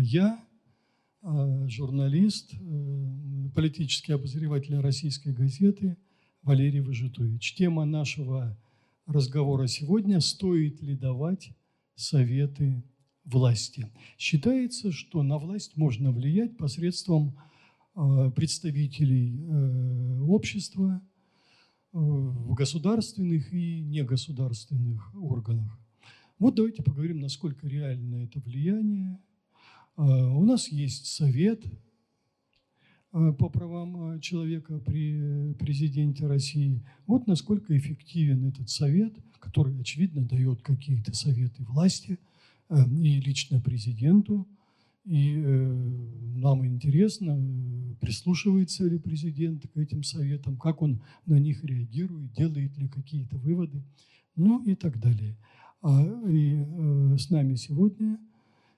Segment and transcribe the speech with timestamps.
[0.00, 0.42] я,
[1.22, 5.96] э, журналист, э, политический обозреватель российской газеты
[6.42, 7.54] Валерий Выжитович.
[7.54, 8.58] Тема нашего
[9.06, 11.52] разговора сегодня– стоит ли давать
[11.94, 12.82] советы
[13.24, 13.90] власти.
[14.16, 17.36] Считается, что на власть можно влиять посредством
[18.34, 19.44] представителей
[20.22, 21.02] общества
[21.92, 25.78] в государственных и негосударственных органах.
[26.38, 29.18] Вот давайте поговорим, насколько реально это влияние.
[29.96, 30.02] А,
[30.34, 31.64] у нас есть совет
[33.12, 36.82] а, по правам а, человека при президенте России.
[37.06, 42.18] Вот насколько эффективен этот совет, который, очевидно, дает какие-то советы власти
[42.70, 44.46] и лично президенту.
[45.04, 45.72] И э,
[46.36, 47.36] нам интересно,
[48.00, 53.82] прислушивается ли президент к этим советам, как он на них реагирует, делает ли какие-то выводы,
[54.36, 55.36] ну и так далее.
[56.28, 58.20] И э, с нами сегодня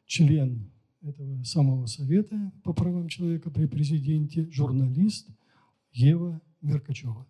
[0.07, 0.72] член
[1.03, 5.29] этого самого совета по правам человека при президенте, журналист
[5.93, 7.27] Ева Меркачева.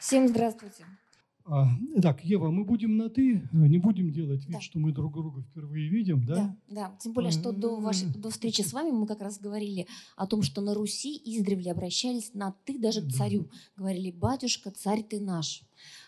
[0.00, 0.84] Всем здравствуйте.
[1.46, 1.66] А,
[2.00, 4.60] так, Ева, мы будем на «ты», не будем делать вид, да.
[4.62, 6.34] что мы друг друга впервые видим, да?
[6.34, 6.96] Да, да.
[7.00, 10.42] Тем более, что до, вашей, до встречи с вами мы как раз говорили о том,
[10.42, 13.42] что на Руси издревле обращались на «ты» даже к царю.
[13.42, 13.50] Да.
[13.76, 15.62] Говорили «батюшка, царь ты наш»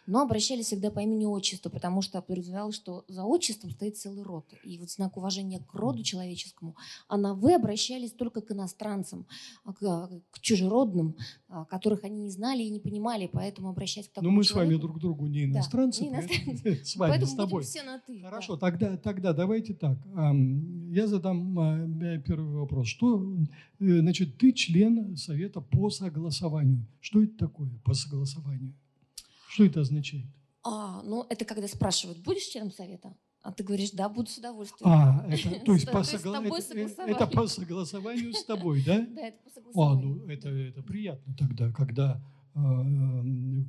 [0.07, 4.47] но обращались всегда по имени-отчеству, потому что подразумевалось, что за отчеством стоит целый род.
[4.63, 6.77] И вот знак уважения к роду человеческому,
[7.09, 9.27] а на «вы» обращались только к иностранцам,
[9.65, 11.17] а к, к чужеродным,
[11.49, 14.71] а, которых они не знали и не понимали, поэтому обращаясь к такому Но мы человеку...
[14.71, 16.85] с вами друг другу не иностранцы, да, не иностранцы.
[16.85, 17.63] с вами, поэтому с тобой.
[17.65, 18.21] все на «ты».
[18.23, 18.71] Хорошо, да.
[18.71, 19.99] тогда, тогда давайте так.
[20.91, 21.87] Я задам а,
[22.19, 22.87] первый вопрос.
[22.87, 23.23] Что,
[23.81, 26.87] э, значит, ты член Совета по согласованию.
[27.01, 28.75] Что это такое по согласованию?
[29.57, 30.27] Что это означает?
[30.65, 33.17] А, ну, это когда спрашивают, будешь членом совета?
[33.41, 34.91] А ты говоришь, да, буду с удовольствием.
[34.93, 36.45] А, это, то есть, по согла...
[36.45, 39.07] это, это по согласованию с тобой, да?
[39.17, 40.13] Да, это по согласованию.
[40.13, 42.23] А, ну, это, это приятно тогда, когда
[42.55, 42.59] э,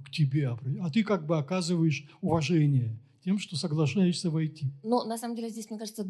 [0.03, 0.49] к тебе...
[0.81, 4.67] А ты как бы оказываешь уважение тем, что соглашаешься войти.
[4.83, 6.03] Но на самом деле здесь, мне кажется,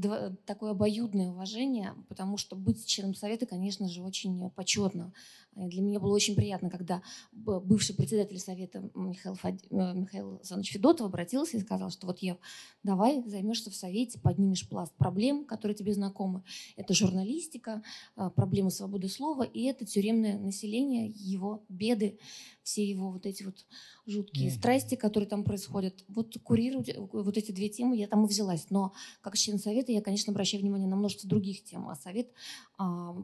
[0.45, 5.13] такое обоюдное уважение, потому что быть членом совета, конечно же, очень почетно.
[5.57, 7.01] Для меня было очень приятно, когда
[7.31, 9.55] бывший председатель совета Михаил, Фад...
[9.71, 12.37] Э, Михаил Александрович Федотов обратился и сказал, что вот я
[12.83, 16.43] давай займешься в совете, поднимешь пласт проблем, которые тебе знакомы.
[16.75, 17.81] Это журналистика,
[18.15, 22.19] э, проблемы свободы слова и это тюремное население, его беды,
[22.67, 23.65] все его вот эти вот
[24.05, 24.53] жуткие mm.
[24.53, 26.03] страсти, которые там происходят.
[26.09, 28.67] Вот курировать э, вот эти две темы я там и взялась.
[28.69, 28.91] Но
[29.21, 31.87] как член совета я, конечно, обращаю внимание на множество других тем.
[31.87, 32.29] А совет
[32.77, 33.15] а,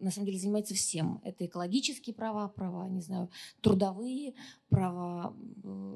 [0.00, 1.20] на самом деле занимается всем.
[1.24, 3.28] Это экологические права, права, не знаю,
[3.60, 4.32] трудовые,
[4.70, 5.36] права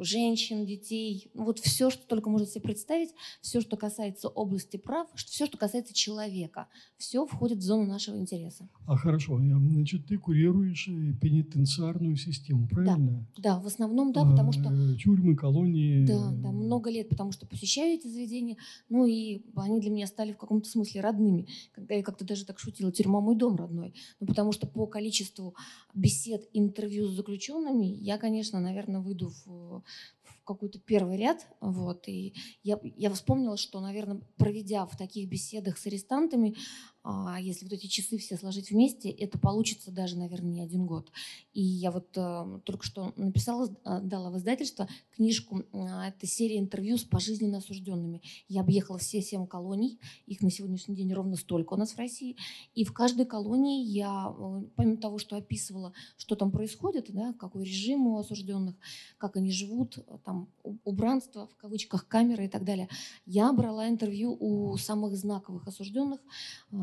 [0.00, 1.30] женщин, детей.
[1.32, 5.56] Ну, вот все, что только можно себе представить, все, что касается области прав, все, что
[5.56, 6.68] касается человека,
[6.98, 8.68] все входит в зону нашего интереса.
[8.86, 12.89] А хорошо, значит, ты курируешь э, пенитенциарную систему, правильно?
[12.96, 13.26] Правильно?
[13.36, 14.62] Да, да в основном да, потому что...
[14.96, 16.04] Тюрьмы, колонии.
[16.06, 18.56] Да, да, много лет, потому что посещаю эти заведения,
[18.88, 21.48] ну и они для меня стали в каком-то смысле родными.
[21.72, 23.94] Когда я как-то даже так шутила, тюрьма мой дом родной.
[24.20, 25.54] Ну, потому что по количеству
[25.94, 29.82] бесед, интервью с заключенными, я, конечно, наверное, выйду в,
[30.22, 31.46] в какой-то первый ряд.
[31.60, 36.56] Вот, и я, я вспомнила, что, наверное, проведя в таких беседах с арестантами,
[37.02, 41.10] а если вот эти часы все сложить вместе, это получится даже, наверное, не один год.
[41.54, 46.58] И я вот э, только что написала, э, дала в издательство книжку, э, это серия
[46.58, 48.20] интервью с пожизненно осужденными.
[48.48, 52.36] Я объехала все семь колоний, их на сегодняшний день ровно столько у нас в России.
[52.74, 57.64] И в каждой колонии я, э, помимо того, что описывала, что там происходит, да, какой
[57.64, 58.74] режим у осужденных,
[59.16, 60.50] как они живут, там
[60.84, 62.90] убранство, в кавычках, камеры и так далее,
[63.24, 66.20] я брала интервью у самых знаковых осужденных,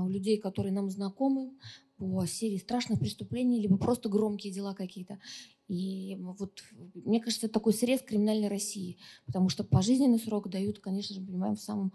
[0.07, 1.51] э, людей, которые нам знакомы
[1.97, 5.19] по серии страшных преступлений, либо просто громкие дела какие-то.
[5.68, 6.63] И вот
[6.94, 11.56] мне кажется, это такой срез криминальной России, потому что пожизненный срок дают, конечно же, понимаем,
[11.56, 11.91] в самом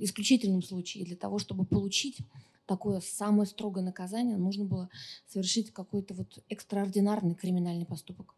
[0.00, 1.04] исключительном случае.
[1.04, 2.18] для того, чтобы получить
[2.66, 4.88] такое самое строгое наказание, нужно было
[5.26, 8.34] совершить какой-то вот экстраординарный криминальный поступок.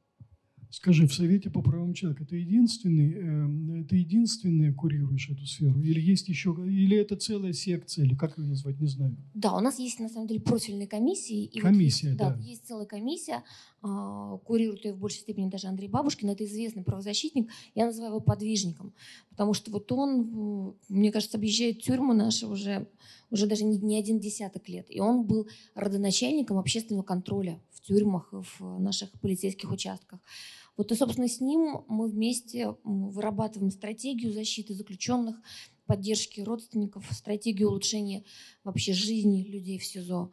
[0.77, 5.81] Скажи, в Совете по правам человека ты единственный, э, ты единственный курируешь эту сферу?
[5.81, 9.17] Или есть еще, или это целая секция, или как ее назвать, не знаю?
[9.33, 11.45] Да, у нас есть на самом деле профильные комиссии.
[11.45, 12.31] И комиссия, вот, да.
[12.31, 13.43] Да, есть целая комиссия,
[13.83, 18.21] э, курирует ее в большей степени даже Андрей Бабушкин, это известный правозащитник, я называю его
[18.21, 18.93] подвижником,
[19.31, 22.87] потому что вот он, мне кажется, объезжает тюрьмы наши уже,
[23.31, 28.29] уже даже не, не один десяток лет, и он был родоначальником общественного контроля в тюрьмах,
[28.31, 30.21] в наших полицейских участках.
[30.77, 35.41] Вот и, собственно, с ним мы вместе вырабатываем стратегию защиты заключенных
[35.87, 38.25] поддержки родственников, стратегию улучшения
[38.65, 40.33] вообще жизни людей в СИЗО,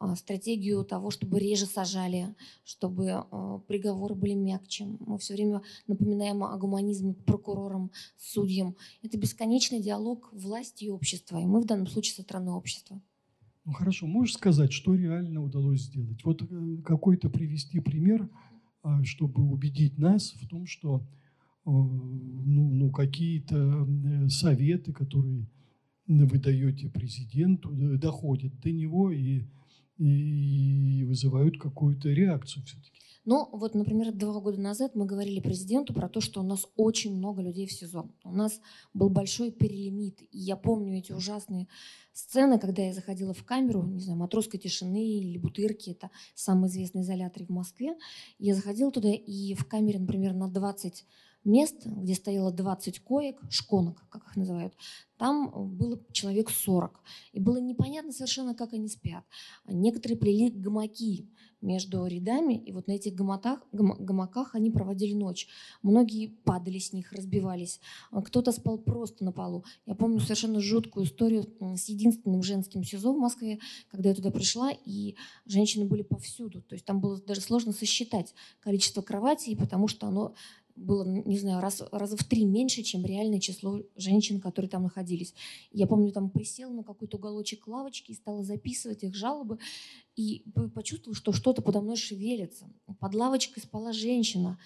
[0.00, 4.86] а, стратегию того, чтобы реже сажали, чтобы а, приговоры были мягче.
[5.00, 8.76] Мы все время напоминаем о гуманизме прокурорам, судьям.
[9.02, 13.00] Это бесконечный диалог власти и общества, и мы в данном случае со стороны общества.
[13.64, 16.22] Ну хорошо, можешь сказать, что реально удалось сделать?
[16.24, 18.28] Вот э, какой-то привести пример,
[19.02, 25.46] чтобы убедить нас в том, что э, ну, ну, какие-то э, советы, которые
[26.06, 29.44] вы даете президенту, доходят до него и
[29.98, 33.00] и вызывают какую-то реакцию все-таки.
[33.26, 37.16] Ну, вот, например, два года назад мы говорили президенту про то, что у нас очень
[37.16, 38.10] много людей в СИЗО.
[38.22, 38.60] У нас
[38.92, 40.20] был большой перелимит.
[40.20, 41.66] И я помню эти ужасные
[42.12, 47.00] сцены, когда я заходила в камеру, не знаю, «Матросской тишины» или «Бутырки», это самый известный
[47.00, 47.96] изолятор в Москве.
[48.38, 51.06] Я заходила туда, и в камере, например, на 20
[51.44, 54.74] мест, где стояло 20 коек, шконок, как их называют,
[55.16, 57.00] там было человек 40.
[57.32, 59.24] И было непонятно совершенно, как они спят.
[59.66, 61.30] Некоторые плели гамаки
[61.60, 65.48] между рядами, и вот на этих гамаках, гамаках они проводили ночь.
[65.82, 67.80] Многие падали с них, разбивались.
[68.10, 69.64] Кто-то спал просто на полу.
[69.86, 73.60] Я помню совершенно жуткую историю с единственным женским СИЗО в Москве,
[73.90, 75.14] когда я туда пришла, и
[75.46, 76.60] женщины были повсюду.
[76.60, 80.34] То есть там было даже сложно сосчитать количество кроватей, потому что оно
[80.76, 85.34] было, не знаю, раз, раза в три меньше, чем реальное число женщин, которые там находились.
[85.70, 89.58] Я помню, там присела на какой-то уголочек лавочки и стала записывать их жалобы,
[90.16, 90.44] и
[90.74, 92.70] почувствовала, что что-то подо мной шевелится.
[93.00, 94.58] Под лавочкой спала женщина,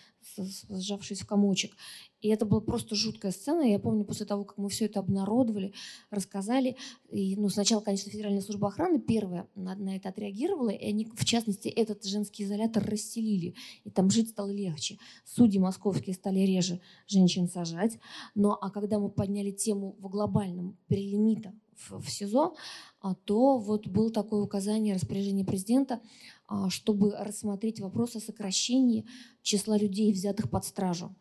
[0.68, 1.76] сжавшись в комочек.
[2.20, 3.62] И это была просто жуткая сцена.
[3.62, 5.72] Я помню, после того, как мы все это обнародовали,
[6.10, 6.76] рассказали,
[7.10, 11.24] и, ну, сначала, конечно, Федеральная служба охраны первая на, на это отреагировала, и они, в
[11.24, 13.54] частности, этот женский изолятор расселили,
[13.84, 14.98] и там жить стало легче.
[15.24, 17.98] Судьи московские стали реже женщин сажать.
[18.34, 22.54] Но а когда мы подняли тему в глобальном перелимита в, в СИЗО,
[23.00, 26.00] а, то вот было такое указание распоряжения президента,
[26.46, 29.06] а, чтобы рассмотреть вопрос о сокращении
[29.42, 31.14] числа людей, взятых под стражу.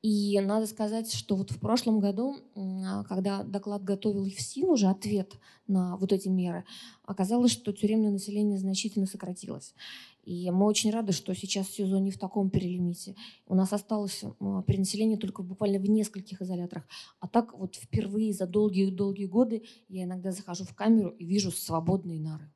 [0.00, 5.34] И надо сказать, что вот в прошлом году, а, когда доклад готовил ФСИН, уже ответ
[5.66, 6.64] на вот эти меры,
[7.04, 9.74] оказалось, что тюремное население значительно сократилось.
[10.22, 13.16] И мы очень рады, что сейчас СИЗО не в таком перелимите.
[13.46, 16.86] У нас осталось а, перенаселение только буквально в нескольких изоляторах.
[17.18, 22.20] А так вот впервые за долгие-долгие годы я иногда захожу в камеру и вижу свободные
[22.20, 22.52] нары.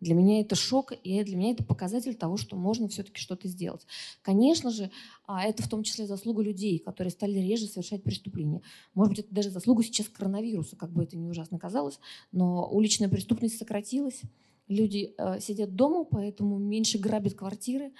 [0.00, 3.86] Для меня это шок, и для меня это показатель того, что можно все-таки что-то сделать.
[4.22, 4.90] Конечно же,
[5.26, 8.62] а это в том числе заслуга людей, которые стали реже совершать преступления.
[8.94, 12.00] Может быть, это даже заслуга сейчас коронавируса, как бы это ни ужасно казалось,
[12.32, 14.22] но уличная преступность сократилась,
[14.68, 17.92] люди э, сидят дома, поэтому меньше грабят квартиры,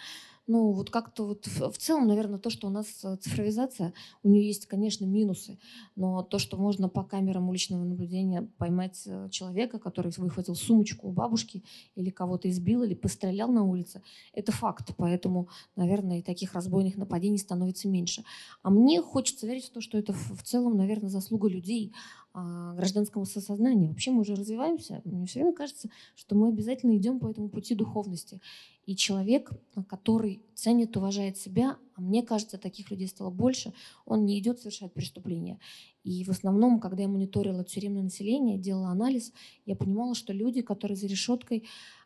[0.51, 3.95] ну, вот как-то вот в целом, наверное, то, что у нас э, цифровизация,
[4.25, 5.61] у нее есть, конечно, минусы,
[5.95, 11.13] но то, что можно по камерам уличного наблюдения поймать э, человека, который выхватил сумочку у
[11.13, 11.63] бабушки
[11.95, 14.03] или кого-то избил, или пострелял на улице,
[14.33, 14.91] это факт.
[14.97, 18.25] Поэтому, наверное, и таких разбойных нападений становится меньше.
[18.65, 21.93] А мне хочется верить в то, что это в целом, наверное, заслуга людей,
[22.33, 23.89] а, гражданского сознания.
[23.89, 25.03] Вообще мы уже развиваемся.
[25.05, 28.41] Мне все время кажется, что мы обязательно идем по этому пути духовности.
[28.87, 29.51] И человек,
[29.89, 33.73] который ценит, уважает себя, а мне кажется, таких людей стало больше,
[34.05, 35.59] он не идет совершать преступления.
[36.05, 39.33] И в основном, когда я мониторила тюремное население, делала анализ,
[39.67, 41.65] я понимала, что люди, которые за решеткой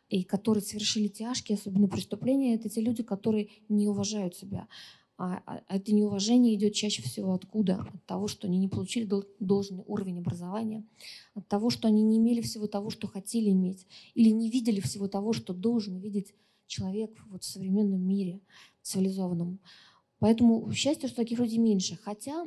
[0.09, 4.67] и которые совершили тяжкие, особенно преступления, это те люди, которые не уважают себя.
[5.17, 7.87] А, а это неуважение идет чаще всего откуда?
[7.93, 10.83] От того, что они не получили должный уровень образования,
[11.33, 15.07] от того, что они не имели всего того, что хотели иметь, или не видели всего
[15.07, 16.33] того, что должен видеть
[16.67, 18.41] человек вот в современном мире,
[18.81, 19.59] цивилизованном.
[20.19, 21.97] Поэтому счастье, что таких людей меньше.
[22.01, 22.45] Хотя,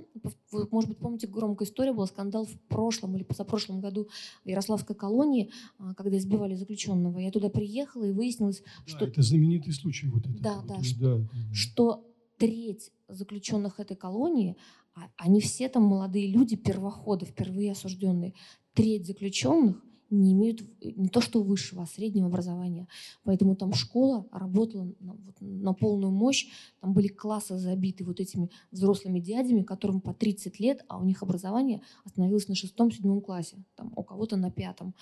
[0.50, 4.08] вы, может быть, помните, громкая история была, скандал в прошлом или позапрошлом году
[4.44, 7.18] в Ярославской колонии, а, когда избивали заключенного.
[7.18, 9.04] Я туда приехала и выяснилось, да, что...
[9.04, 10.40] это знаменитый случай вот этот.
[10.40, 11.28] Да, вот, да, что, да.
[11.52, 12.07] что
[12.38, 14.56] треть заключенных этой колонии,
[14.94, 18.34] а они все там молодые люди, первоходы, впервые осужденные,
[18.74, 22.88] треть заключенных не имеют не то что высшего, а среднего образования.
[23.24, 26.48] Поэтому там школа работала на, вот, на полную мощь.
[26.80, 31.22] Там были классы забиты вот этими взрослыми дядями, которым по 30 лет, а у них
[31.22, 34.94] образование остановилось на шестом-седьмом классе, там, у кого-то на пятом.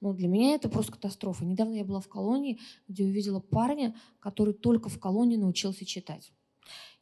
[0.00, 1.44] Но для меня это просто катастрофа.
[1.44, 2.58] Недавно я была в колонии,
[2.88, 6.32] где увидела парня, который только в колонии научился читать.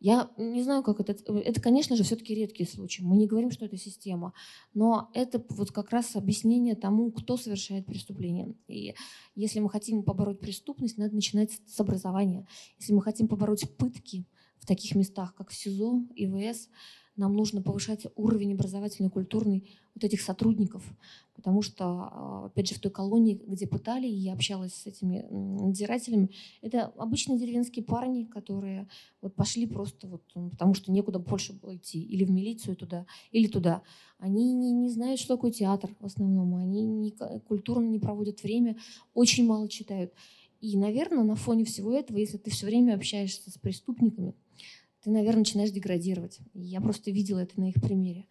[0.03, 1.13] Я не знаю, как это...
[1.13, 3.05] Это, конечно же, все-таки редкий случай.
[3.05, 4.33] Мы не говорим, что это система.
[4.75, 8.53] Но это вот как раз объяснение тому, кто совершает преступление.
[8.67, 8.97] И
[9.37, 12.49] если мы хотим побороть преступность, надо начинать с образования.
[12.81, 14.27] Если мы хотим побороть пытки
[14.59, 16.69] в таких местах, как СИЗО, ИВС,
[17.17, 20.83] нам нужно повышать уровень образовательный, культурный вот этих сотрудников,
[21.35, 25.27] потому что, а, опять же, в той колонии, где пытали, и я общалась с этими
[25.31, 26.31] надзирателями,
[26.63, 28.89] это обычные деревенские парни, которые
[29.21, 33.47] вот пошли просто вот, потому что некуда больше было идти, или в милицию туда, или
[33.47, 33.83] туда.
[34.19, 37.15] Они не, не знают, что такое театр в основном, они не,
[37.47, 38.77] культурно не проводят время,
[39.13, 40.15] очень мало читают.
[40.63, 44.35] И, наверное, на фоне всего этого, если ты все время общаешься с преступниками,
[45.03, 46.39] ты, наверное, начинаешь деградировать.
[46.55, 48.27] я просто видела это на их примере.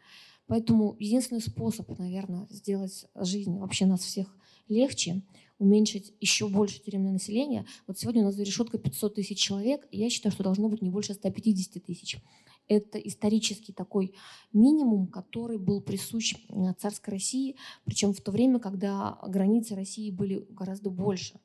[0.48, 4.36] Поэтому единственный способ, наверное, сделать жизнь вообще нас всех
[4.68, 5.22] легче,
[5.60, 7.66] уменьшить еще больше тюремное население.
[7.88, 10.90] Вот сегодня у нас за решеткой 500 тысяч человек, я считаю, что должно быть не
[10.90, 12.18] больше 150 тысяч.
[12.68, 14.14] Это исторический такой
[14.54, 20.46] минимум, который был присущ э, царской России, причем в то время, когда границы России были
[20.50, 21.40] гораздо больше.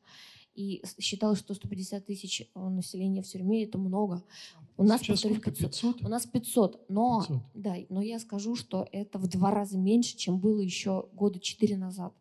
[0.56, 4.24] И считалось, что 150 тысяч э, населения в тюрьме– это много.
[4.78, 5.50] У нас, Сейчас сколько?
[5.50, 6.02] 500?
[6.02, 6.86] У нас 500.
[6.88, 7.42] Но, 500.
[7.54, 11.76] Да, но я скажу, что это в два раза меньше, чем было еще года четыре
[11.76, 12.14] назад.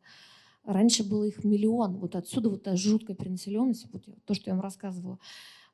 [0.66, 1.98] Раньше было их миллион.
[1.98, 5.18] Вот отсюда вот эта жуткая перенаселенность, вот то, что я вам рассказывала.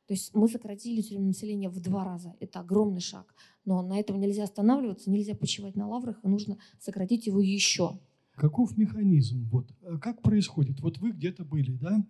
[0.05, 2.35] То есть мы сократили тюремное население в два раза.
[2.39, 3.33] Это огромный шаг.
[3.65, 7.97] Но на этом нельзя останавливаться, нельзя почивать на лаврах, и нужно сократить его еще.
[8.35, 9.47] Каков механизм?
[9.51, 10.79] Вот, э, как происходит?
[10.81, 12.05] Вот вы где-то были, да?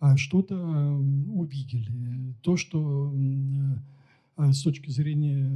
[0.00, 2.34] А что-то увидели.
[2.42, 3.12] То, что
[4.36, 5.50] а с точки зрения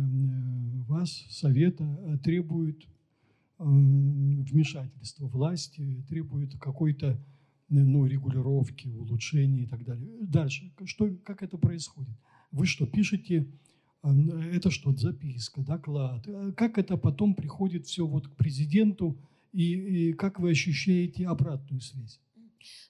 [0.88, 2.84] вас, Совета, требует
[3.58, 7.16] вмешательства власти, требует какой-то
[7.68, 10.08] ну, регулировки, улучшения и так далее.
[10.20, 12.16] Дальше, что, как это происходит?
[12.50, 13.46] Вы что, пишете,
[14.02, 16.26] это что, записка, доклад?
[16.56, 19.16] Как это потом приходит все вот к президенту,
[19.52, 22.20] и, и как вы ощущаете обратную связь?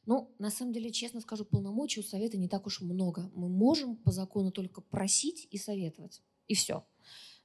[0.07, 3.31] Ну, на самом деле, честно скажу, полномочий у совета не так уж много.
[3.35, 6.23] Мы можем по закону только просить и советовать.
[6.49, 6.85] И все.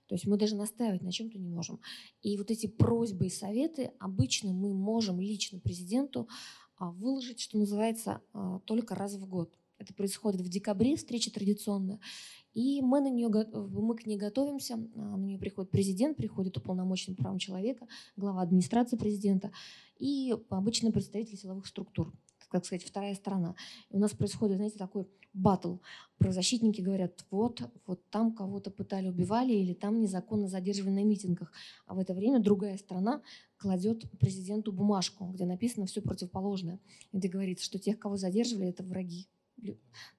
[0.08, 1.80] То есть мы даже настаивать на чем-то не можем.
[2.22, 6.30] И вот эти просьбы и советы обычно мы можем лично президенту
[6.78, 9.58] а, выложить, что называется, а, только раз в год.
[9.80, 12.00] Это происходит в декабре, встреча традиционная.
[12.54, 14.76] И мы, на нее, мы к ней готовимся.
[14.96, 19.52] А, на нее приходит президент, приходит уполномоченный правам человека, глава администрации президента
[20.00, 22.14] и обычно представители силовых структур
[22.50, 23.56] как сказать, вторая сторона.
[23.90, 25.78] И у нас происходит, знаете, такой батл.
[26.18, 31.52] Правозащитники говорят, вот, вот там кого-то пытали, убивали, или там незаконно задерживали на митингах.
[31.86, 33.22] А в это время другая сторона
[33.58, 36.80] кладет президенту бумажку, где написано все противоположное.
[37.12, 39.28] Где говорится, что тех, кого задерживали, это враги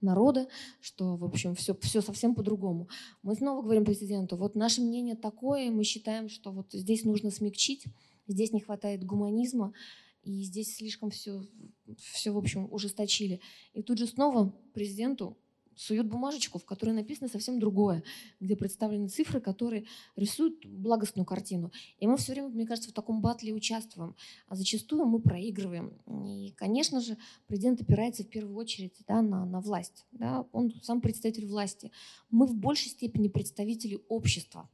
[0.00, 0.48] народа,
[0.80, 2.88] что, в общем, все, все совсем по-другому.
[3.22, 7.84] Мы снова говорим президенту, вот наше мнение такое, мы считаем, что вот здесь нужно смягчить,
[8.26, 9.72] здесь не хватает гуманизма,
[10.22, 11.42] и здесь слишком все,
[11.96, 13.40] все, в общем, ужесточили.
[13.72, 15.38] И тут же снова президенту
[15.78, 18.02] суют бумажечку, в которой написано совсем другое,
[18.40, 21.70] где представлены цифры, которые рисуют благостную картину.
[21.98, 24.16] И мы все время, мне кажется, в таком батле участвуем.
[24.48, 25.92] А зачастую мы проигрываем.
[26.26, 27.16] И, конечно же,
[27.46, 30.06] президент опирается в первую очередь да, на, на власть.
[30.12, 30.46] Да?
[30.52, 31.92] Он сам представитель власти.
[32.30, 34.68] Мы в большей степени представители общества.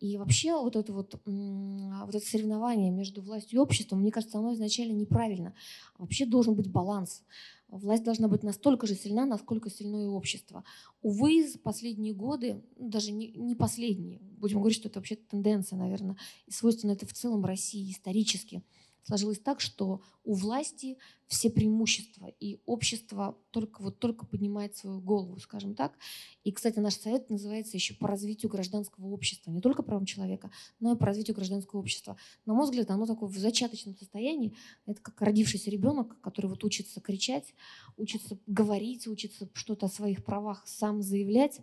[0.00, 4.54] И вообще вот это вот, вот это соревнование между властью и обществом, мне кажется, оно
[4.54, 5.54] изначально неправильно.
[5.98, 7.22] Вообще должен быть баланс.
[7.70, 10.64] Власть должна быть настолько же сильна, насколько сильно и общество.
[11.02, 16.16] Увы, за последние годы, ну, даже не, последние, будем говорить, что это вообще тенденция, наверное,
[16.46, 18.62] и свойственно это в целом России исторически–
[19.04, 25.38] сложилось так, что у власти все преимущества, и общество только, вот, только поднимает свою голову,
[25.38, 25.96] скажем так.
[26.42, 30.92] И, кстати, наш совет называется еще по развитию гражданского общества, не только правам человека, но
[30.92, 32.16] и по развитию гражданского общества.
[32.46, 34.54] На мой взгляд, оно такое в зачаточном состоянии.
[34.86, 37.54] Это как родившийся ребенок, который вот учится кричать,
[37.96, 41.60] учится говорить, учится что-то о своих правах сам заявлять.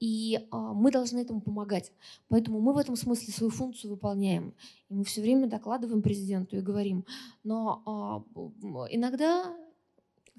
[0.00, 1.92] И а, мы должны этому помогать.
[2.28, 4.54] Поэтому мы в этом смысле свою функцию выполняем.
[4.88, 7.04] И мы все время докладываем президенту и говорим.
[7.42, 9.56] Но а, иногда,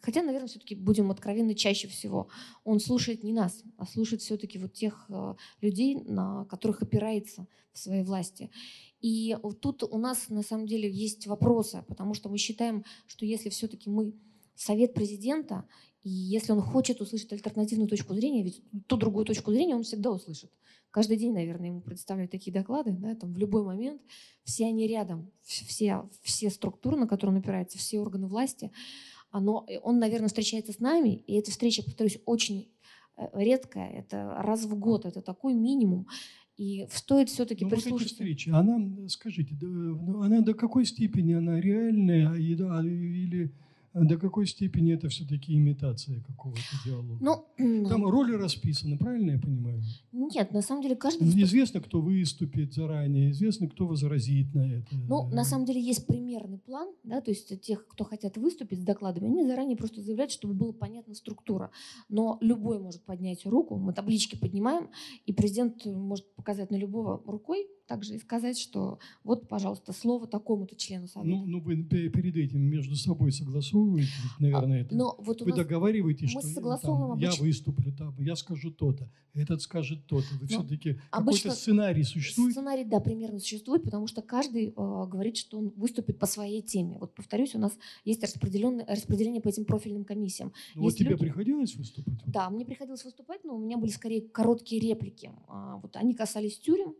[0.01, 2.29] хотя, наверное, все-таки будем откровенны чаще всего,
[2.63, 7.79] он слушает не нас, а слушает все-таки вот тех а, людей, на которых опирается в
[7.79, 8.49] своей власти.
[9.01, 13.49] И тут у нас на самом деле есть вопросы, потому что мы считаем, что если
[13.49, 14.13] все-таки мы
[14.55, 15.65] совет президента,
[16.01, 20.11] и если он хочет услышать альтернативную точку зрения, ведь ту другую точку зрения он всегда
[20.11, 20.51] услышит.
[20.91, 24.01] Каждый день, наверное, ему представляют такие доклады, да, там в любой момент,
[24.43, 28.71] все они рядом, все, все структуры, на которые он опирается, все органы власти,
[29.29, 32.71] оно, он, наверное, встречается с нами, и эта встреча, повторюсь, очень
[33.17, 36.07] э, редкая, это раз в год, это такой минимум.
[36.57, 37.93] И стоит все-таки Но прислушаться.
[37.93, 42.83] Вот эти встречи, она, скажите, ну, она до какой степени она реальная или А
[43.93, 47.45] до какой степени это все-таки имитация какого-то диалога?
[47.57, 49.81] Ну, Там роли расписаны, правильно я понимаю?
[50.11, 51.27] Нет, на самом деле каждый...
[51.27, 54.95] Известно, кто выступит заранее, известно, кто возразит на это.
[55.07, 58.83] Ну, на самом деле есть примерный план, да, то есть тех, кто хотят выступить с
[58.83, 61.71] докладами, они заранее просто заявляют, чтобы была понятна структура.
[62.09, 64.89] Но любой может поднять руку, мы таблички поднимаем,
[65.25, 70.75] и президент может показать на любого рукой, также и сказать, что вот, пожалуйста, слово такому-то
[70.75, 71.27] члену совета.
[71.27, 74.95] Ну, ну вы перед этим между собой согласовываете, наверное, это.
[74.95, 75.57] Но вот вы нас...
[75.57, 77.39] договариваетесь, мы что согласовываем там, обыч...
[77.39, 80.27] я выступлю, там, я скажу то-то, этот скажет то-то.
[80.39, 82.51] Вы все-таки обычно какой-то сценарий существует?
[82.51, 86.97] Сценарий, да, примерно существует, потому что каждый э, говорит, что он выступит по своей теме.
[86.99, 90.53] Вот повторюсь, у нас есть распределенное распределение по этим профильным комиссиям.
[90.75, 91.21] Ну, вот тебе люди...
[91.21, 92.21] приходилось выступать?
[92.27, 95.31] Да, мне приходилось выступать, но у меня были скорее короткие реплики.
[95.47, 96.93] А, вот они касались тюрем,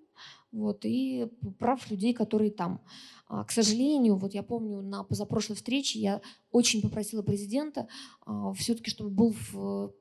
[0.51, 1.27] вот, и
[1.60, 2.82] прав людей, которые там.
[3.27, 7.88] А, к сожалению, вот я помню на позапрошлой встрече я очень попросила президента
[8.25, 9.36] а, все-таки, чтобы был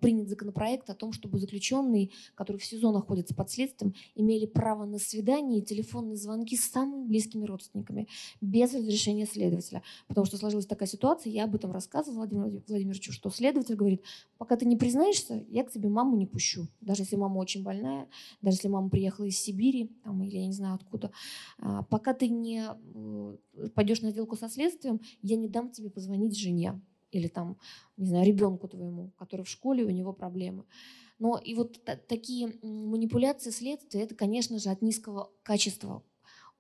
[0.00, 4.98] принят законопроект о том, чтобы заключенные, которые в СИЗО находятся под следствием, имели право на
[4.98, 8.08] свидание и телефонные звонки с самыми близкими родственниками
[8.40, 9.82] без разрешения следователя.
[10.06, 14.02] Потому что сложилась такая ситуация, я об этом рассказывала Владимиру Владимировичу, что следователь говорит,
[14.38, 16.66] пока ты не признаешься, я к тебе маму не пущу.
[16.80, 18.08] Даже если мама очень больная,
[18.40, 21.10] даже если мама приехала из Сибири там, или я не знаю откуда.
[21.58, 22.64] А, пока ты не
[23.74, 26.80] пойдешь на сделку со следствием, я не дам тебе позвонить жене
[27.10, 27.56] или там,
[27.96, 30.64] не знаю, ребенку твоему, который в школе, у него проблемы.
[31.18, 36.02] Но и вот такие манипуляции следствия, это, конечно же, от низкого качества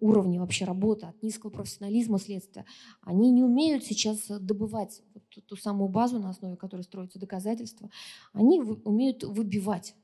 [0.00, 2.64] уровня вообще работы, от низкого профессионализма следствия.
[3.02, 7.90] Они не умеют сейчас добывать вот ту самую базу, на основе которой строятся доказательства.
[8.32, 9.94] Они умеют выбивать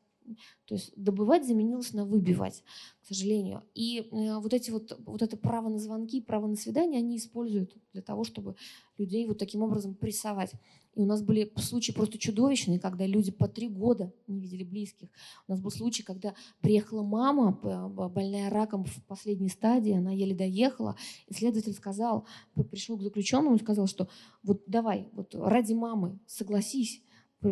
[0.66, 2.62] то есть добывать заменилось на выбивать,
[3.02, 3.62] к сожалению.
[3.74, 7.76] И э, вот, эти вот, вот это право на звонки, право на свидание они используют
[7.92, 8.56] для того, чтобы
[8.98, 10.52] людей вот таким образом прессовать.
[10.94, 15.08] И у нас были случаи просто чудовищные, когда люди по три года не видели близких.
[15.48, 20.96] У нас был случай, когда приехала мама, больная раком в последней стадии, она еле доехала,
[21.26, 22.26] и следователь сказал,
[22.70, 24.08] пришел к заключенному и сказал, что
[24.42, 27.02] вот давай, вот ради мамы согласись,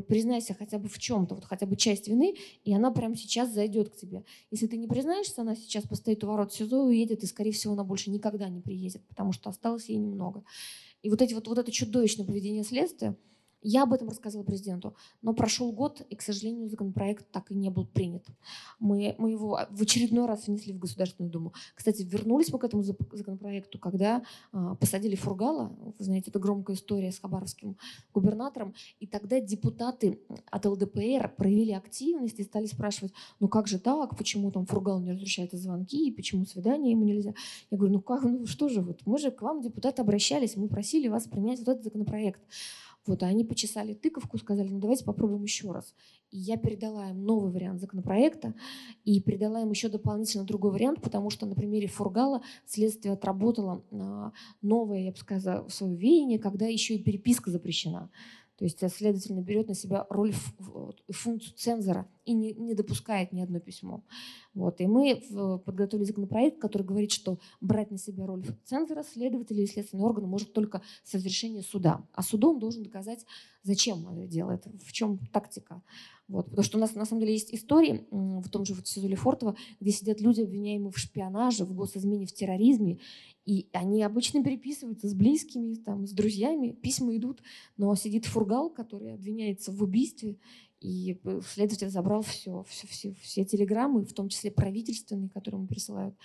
[0.01, 3.91] признайся хотя бы в чем-то, вот хотя бы часть вины, и она прямо сейчас зайдет
[3.91, 4.25] к тебе.
[4.51, 7.85] Если ты не признаешься, она сейчас постоит у ворот СИЗО, уедет, и, скорее всего, она
[7.85, 10.45] больше никогда не приедет, потому что осталось ей немного.
[11.03, 13.17] И вот, эти, вот, вот это чудовищное поведение следствия–
[13.63, 17.71] я об этом рассказывала президенту, но прошел год, и, к сожалению, законопроект так и не
[17.71, 18.25] был принят.
[18.79, 21.53] Мы, мы его в очередной раз внесли в Государственную Думу.
[21.75, 24.23] Кстати, вернулись мы к этому законопроекту, когда
[24.53, 27.77] а, посадили Фургала, вы знаете, это громкая история с хабаровским
[28.13, 30.21] губернатором, и тогда депутаты
[30.51, 35.13] от ЛДПР проявили активность и стали спрашивать, ну как же так, почему там Фургал не
[35.13, 37.35] разрешает звонки, почему свидания ему нельзя.
[37.71, 40.69] Я говорю, ну как, ну что же, вот мы же к вам, депутаты, обращались, мы
[40.69, 42.41] просили вас принять вот этот законопроект.
[43.05, 45.95] Вот, а они почесали тыковку, сказали, ну давайте попробуем еще раз.
[46.31, 48.55] И я передала им новый вариант законопроекта
[49.05, 54.33] и передала им еще дополнительно другой вариант, потому что на примере Фургала следствие отработало а,
[54.63, 58.09] новое, я бы сказала, свое веяние, когда еще и переписка запрещена.
[58.57, 60.33] То есть, следовательно, берет на себя роль
[61.09, 64.05] функцию цензора и не, не допускает ни одно письмо.
[64.55, 64.81] Вот.
[64.81, 65.21] И мы
[65.65, 70.53] подготовили законопроект, который говорит, что брать на себя роль цензора следователя и следственный орган может
[70.53, 72.07] только с разрешения суда.
[72.13, 73.27] А судом должен доказать,
[73.63, 75.83] зачем он это делает, в чем тактика.
[76.29, 76.47] Вот.
[76.47, 79.57] Потому что у нас на самом деле есть истории в том же вот СИЗО Лефортово,
[79.81, 83.01] где сидят люди, обвиняемые в шпионаже, в госизмене, в терроризме,
[83.45, 87.43] и они обычно переписываются с близкими, там, с друзьями, письма идут,
[87.77, 90.39] но сидит фургал, который обвиняется в убийстве,
[90.83, 95.69] и э, следователь забрал все, все, все, все телеграммы, в том числе правительственные, которые ему
[95.69, 96.17] присылают.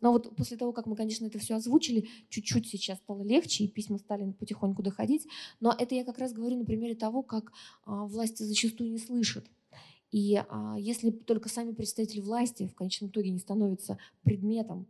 [0.00, 3.68] Но вот после того, как мы, конечно, это все озвучили, чуть-чуть сейчас стало легче, и
[3.68, 5.26] письма стали потихоньку доходить.
[5.60, 7.52] Но это я как раз говорю на примере того, как
[7.84, 9.46] а, власти зачастую не слышат.
[10.10, 14.86] И а, если только сами представители власти в конечном итоге не становятся предметом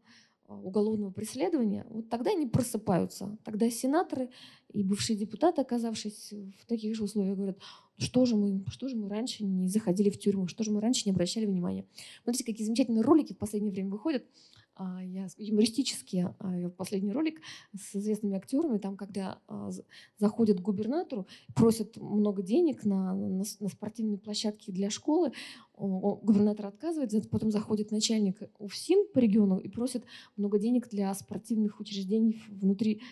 [0.48, 3.36] уголовного преследования, вот тогда они просыпаются.
[3.44, 4.30] Тогда сенаторы
[4.72, 7.58] и бывшие депутаты, оказавшись в таких же условиях, говорят,
[7.98, 11.02] что же мы, что же мы раньше не заходили в тюрьму, что же мы раньше
[11.06, 11.86] не обращали внимания.
[12.22, 14.24] Смотрите, какие замечательные ролики в последнее время выходят.
[14.78, 17.40] А, я юмористический а, последний ролик
[17.74, 19.70] с известными актерами, там, когда а,
[20.18, 25.32] заходят к губернатору, просят много денег на, на, на спортивные площадки для школы,
[25.78, 30.04] губернатор отказывается, потом заходит начальник УФСИН по региону и просит
[30.36, 33.02] много денег для спортивных учреждений внутри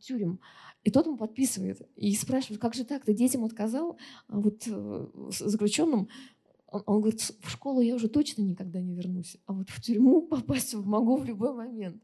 [0.00, 0.40] тюрем.
[0.84, 5.06] И тот ему подписывает и спрашивает, как же так, ты детям отказал, а вот э,
[5.30, 6.08] заключенным
[6.70, 10.22] он, он говорит, в школу я уже точно никогда не вернусь, а вот в тюрьму
[10.28, 12.02] попасть могу в любой момент.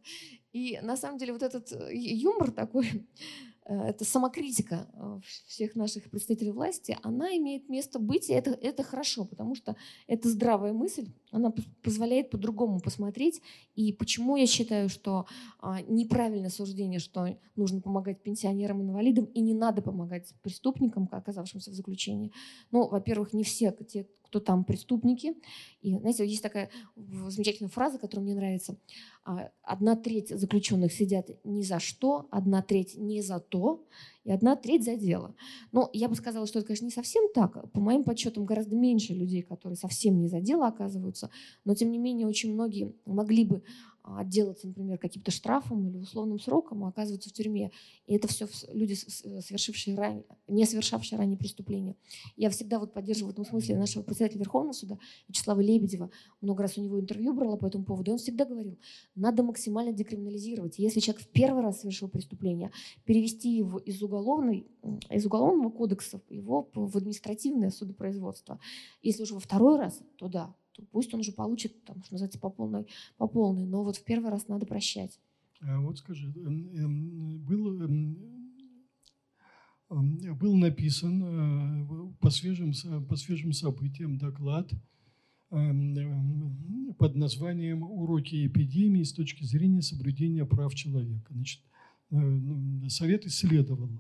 [0.53, 2.89] И на самом деле вот этот э, юмор такой,
[3.67, 8.83] э, эта самокритика э, всех наших представителей власти, она имеет место быть, и это, это
[8.85, 13.43] хорошо, потому что это здравая мысль, она позволяет по-другому посмотреть.
[13.75, 15.27] И почему я считаю, что
[15.59, 21.75] а, неправильное суждение, что нужно помогать пенсионерам, инвалидам, и не надо помогать преступникам, оказавшимся в
[21.75, 22.31] заключении.
[22.71, 25.35] Ну, во-первых, не все те, кто там преступники.
[25.81, 28.77] И, знаете, есть такая замечательная фраза, которая мне нравится.
[29.25, 33.87] А, одна треть заключенных сидят ни за что, одна треть не за то,
[34.25, 35.37] и одна треть за дело.
[35.71, 37.71] Но я бы сказала, что это, конечно, не совсем так.
[37.71, 41.31] По моим подсчетам, гораздо меньше людей, которые совсем не за дело оказываются.
[41.65, 43.63] Но, тем не менее, очень многие могли бы
[44.05, 47.71] отделаться, например, каким-то штрафом или условным сроком, а оказываются в тюрьме.
[48.07, 51.97] И это все люди, совершившие ранее, не совершавшие ранее преступления.
[52.37, 56.11] Я всегда вот поддерживаю в этом смысле нашего председателя Верховного суда Вячеслава Лебедева.
[56.43, 58.11] Много раз у него интервью брала по этому поводу.
[58.11, 58.79] И он всегда говорил,
[59.15, 60.79] надо максимально декриминализировать.
[60.79, 62.71] Если человек в первый раз совершил преступление,
[63.07, 64.67] перевести его из, уголовной,
[65.11, 68.61] из уголовного кодекса его в административное судопроизводство.
[69.03, 72.39] Если уже во второй раз, то да, то пусть он уже получит, там, что называется,
[72.39, 73.65] по полной, по полной.
[73.67, 75.19] Но вот в первый раз надо прощать.
[75.61, 78.19] А вот скажи, эм, эм, был, эм,
[79.89, 82.73] был написан э, по свежим,
[83.07, 84.71] по свежим событиям доклад
[86.99, 91.33] под названием «Уроки эпидемии с точки зрения соблюдения прав человека».
[91.33, 91.63] Значит,
[92.11, 93.91] э, ну, Совет исследовал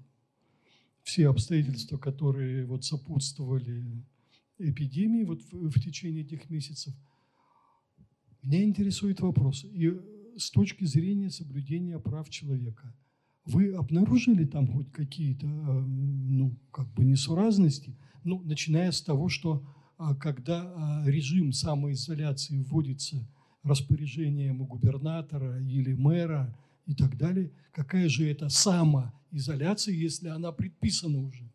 [1.04, 3.84] все обстоятельства, которые вот сопутствовали
[4.58, 6.94] эпидемии вот в, в течение этих месяцев.
[8.42, 9.64] Меня интересует вопрос.
[9.64, 9.92] И
[10.36, 12.94] с точки зрения соблюдения прав человека,
[13.46, 17.96] вы обнаружили там хоть какие-то, э, ну, как бы несуразности?
[18.22, 23.28] Ну, начиная с того, что а, когда а, режим самоизоляции вводится
[23.62, 31.50] распоряжением губернатора или мэра и так далее, какая же это самоизоляция, если она предписана уже?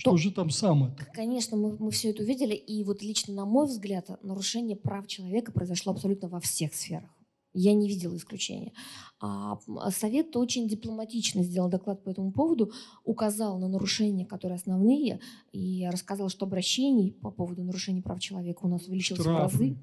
[0.00, 0.92] Что же там самое?
[0.92, 1.04] -то?
[1.12, 5.52] Конечно, мы, мы все это увидели, и вот лично на мой взгляд, нарушение прав человека
[5.52, 7.10] произошло абсолютно во всех сферах.
[7.52, 8.72] Я не видела исключения.
[9.20, 9.58] А
[9.90, 12.72] Совет очень дипломатично сделал доклад по этому поводу,
[13.04, 15.20] указал на нарушения, которые основные,
[15.52, 19.56] и рассказал, что обращений по поводу нарушений прав человека у нас увеличилось Штрафы.
[19.56, 19.76] в разы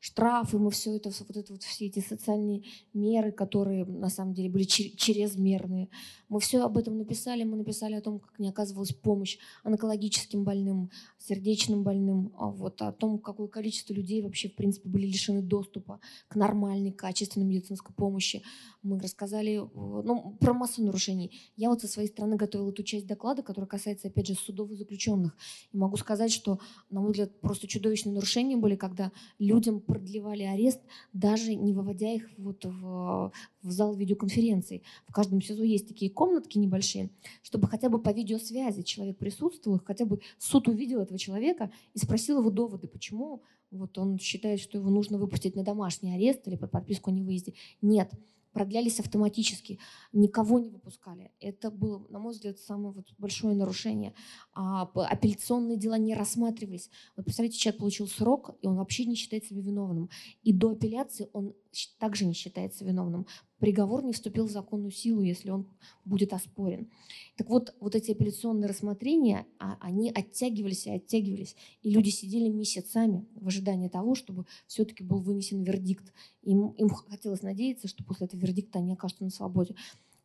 [0.00, 4.50] штрафы, мы все это, вот это вот все эти социальные меры, которые на самом деле
[4.50, 5.88] были чрезмерные.
[6.34, 10.90] Мы все об этом написали, мы написали о том, как не оказывалась помощь онкологическим больным,
[11.16, 16.00] сердечным больным, а вот о том, какое количество людей вообще, в принципе, были лишены доступа
[16.26, 18.42] к нормальной, качественной медицинской помощи.
[18.82, 21.30] Мы рассказали ну, про массу нарушений.
[21.54, 24.74] Я вот со своей стороны готовила ту часть доклада, которая касается, опять же, судов и
[24.74, 25.36] заключенных.
[25.70, 26.58] И могу сказать, что,
[26.90, 30.80] на мой взгляд, просто чудовищные нарушения были, когда людям продлевали арест,
[31.12, 33.30] даже не выводя их вот в,
[33.64, 34.84] в зал видеоконференций.
[35.08, 37.10] В каждом СИЗО есть такие комнатки небольшие,
[37.42, 42.38] чтобы хотя бы по видеосвязи человек присутствовал, хотя бы суд увидел этого человека и спросил
[42.38, 46.70] его доводы, почему вот он считает, что его нужно выпустить на домашний арест или под
[46.70, 47.54] подписку о невыезде.
[47.82, 48.12] Нет
[48.54, 49.78] продлялись автоматически,
[50.12, 51.32] никого не выпускали.
[51.40, 54.14] Это было, на мой взгляд, самое вот большое нарушение.
[54.54, 56.88] А, апелляционные дела не рассматривались.
[57.16, 60.08] Вот представляете, человек получил срок, и он вообще не считает себя виновным.
[60.44, 61.54] И до апелляции он
[61.98, 63.26] также не считается виновным.
[63.58, 65.68] Приговор не вступил в законную силу, если он
[66.04, 66.90] будет оспорен.
[67.36, 71.56] Так вот, вот эти апелляционные рассмотрения, а, они оттягивались и оттягивались.
[71.82, 76.12] И люди сидели месяцами в ожидании того, чтобы все-таки был вынесен вердикт.
[76.42, 79.74] Им, им хотелось надеяться, что после этого вердикта они окажутся на свободе.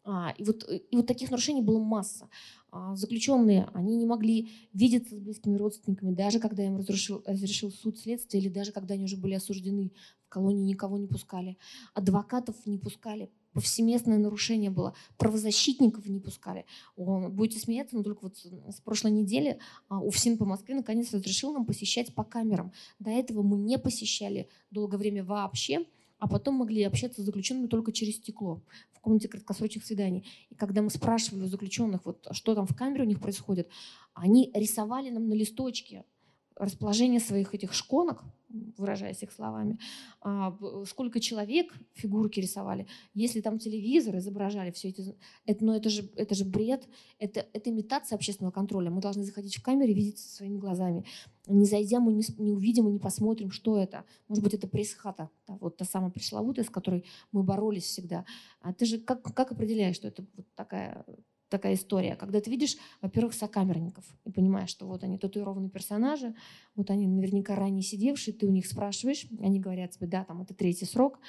[0.04, 2.30] А, и, вот, и вот таких нарушений было масса.
[2.72, 7.98] А, заключенные, они не могли видеться с близкими родственниками, даже когда им разрешил, разрешил суд
[7.98, 9.92] следствия, или даже когда они уже были осуждены.
[10.26, 11.58] В колонии никого не пускали.
[11.96, 13.32] Адвокатов не пускали.
[13.54, 14.94] Повсеместное нарушение было.
[15.18, 16.66] Правозащитников не пускали.
[16.96, 21.66] Будете смеяться, но только вот с прошлой недели а, УФСИН по Москве наконец разрешил нам
[21.66, 22.72] посещать по камерам.
[23.00, 25.88] До этого мы не посещали долгое время вообще
[26.20, 30.28] а потом могли общаться с заключенными только через стекло в комнате краткосрочных свиданий.
[30.50, 33.70] И когда мы спрашивали у заключенных, вот, что там в камере у них происходит,
[34.14, 36.06] они рисовали нам на листочке
[36.56, 38.24] расположение своих этих шконок,
[38.78, 39.78] выражаясь их словами,
[40.22, 45.16] а, сколько человек фигурки рисовали, если там телевизор изображали все эти...
[45.46, 46.88] Это, но это же, это же бред,
[47.20, 48.90] это, это имитация общественного контроля.
[48.90, 51.06] Мы должны заходить в камеру и видеть своими глазами.
[51.48, 54.06] Не зайдя, мы не, не увидим и не посмотрим, что это.
[54.28, 58.26] Может быть, это пресс-хата, да, вот та самая пресловутая, с которой мы боролись всегда.
[58.62, 61.06] А ты же как, как определяешь, что это вот такая
[61.50, 66.36] такая история, когда ты видишь, во-первых, сокамерников и понимаешь, что вот они татуированные персонажи,
[66.76, 70.54] вот они наверняка ранее сидевшие, ты у них спрашиваешь, они говорят тебе, да, там это
[70.54, 71.20] третий срок,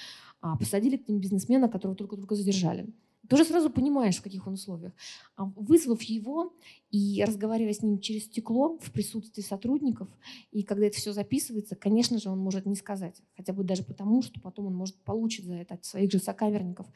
[0.40, 2.92] а посадили к ним бизнесмена, которого только-только задержали.
[3.28, 4.92] ты уже сразу понимаешь, в каких он условиях.
[5.37, 6.52] А вызвав его
[6.90, 10.09] и разговаривая с ним через стекло в присутствии сотрудников,
[10.50, 13.22] и когда это все записывается, конечно же, он может не сказать.
[13.37, 16.87] Хотя бы даже потому, что потом он может получить за это от своих же сокамерников.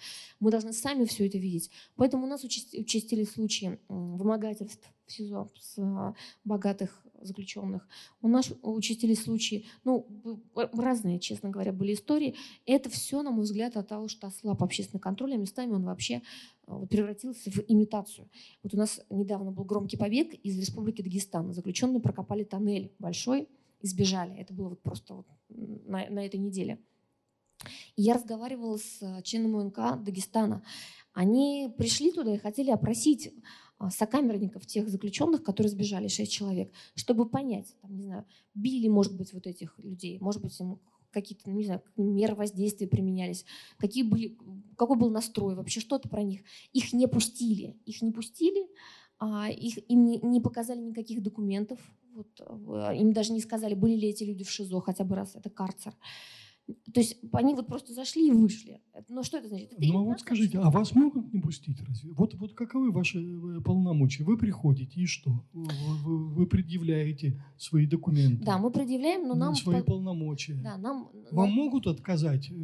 [0.40, 1.70] Мы должны сами все это видеть.
[1.96, 7.86] Поэтому у нас участились случаи вымогательств в СИЗО с а, богатых заключенных.
[8.22, 10.06] У нас участились случаи, ну,
[10.54, 12.36] разные, честно говоря, были истории.
[12.66, 16.22] Это все, на мой взгляд, от того, что ослаб общественный контроль, а местами он вообще
[16.66, 18.28] э, превратился в имитацию.
[18.62, 21.52] Вот у нас недавно был громкий побег из Республики Дагестан.
[21.52, 23.48] Заключенные прокопали тоннель большой
[23.80, 24.34] и сбежали.
[24.36, 26.78] Это было вот просто вот на, на этой неделе.
[27.96, 30.62] И я разговаривала с членом УНК Дагестана.
[31.12, 33.32] Они пришли туда и хотели опросить
[33.78, 38.24] а, сокамерников, тех заключенных, которые сбежали, шесть человек, чтобы понять, там, не знаю,
[38.54, 40.80] били, может быть, вот этих людей, может быть, им
[41.14, 43.46] какие-то, не знаю, меры воздействия применялись,
[43.78, 44.36] какие были,
[44.76, 46.42] какой был настрой, вообще что-то про них.
[46.72, 48.66] Их не пустили, их не пустили,
[49.18, 51.78] а, их, им не, не показали никаких документов,
[52.14, 52.40] вот,
[52.94, 55.94] им даже не сказали, были ли эти люди в ШИЗО хотя бы раз, это карцер.
[56.66, 58.80] То есть они вот просто зашли и вышли.
[59.08, 59.72] Но что это значит?
[59.72, 62.12] Это ну а вот скажите, а вас могут не пустить разве?
[62.12, 64.24] Вот, вот каковы ваши э, полномочия?
[64.24, 65.44] Вы приходите и что?
[65.52, 68.44] Вы, вы, предъявляете свои документы?
[68.44, 69.54] Да, мы предъявляем, но нам...
[69.54, 70.54] Свои полномочия?
[70.54, 71.10] Да, нам...
[71.32, 71.54] Вам нам...
[71.54, 72.50] могут отказать?
[72.50, 72.54] Э?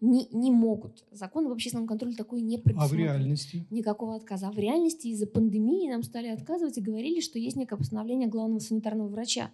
[0.00, 1.04] Не, не могут.
[1.10, 2.92] Закон об общественном контроле такой не предусмотрен.
[2.92, 3.66] А в реальности?
[3.70, 4.48] Никакого отказа.
[4.48, 8.60] А в реальности из-за пандемии нам стали отказывать и говорили, что есть некое постановление главного
[8.60, 9.50] санитарного врача,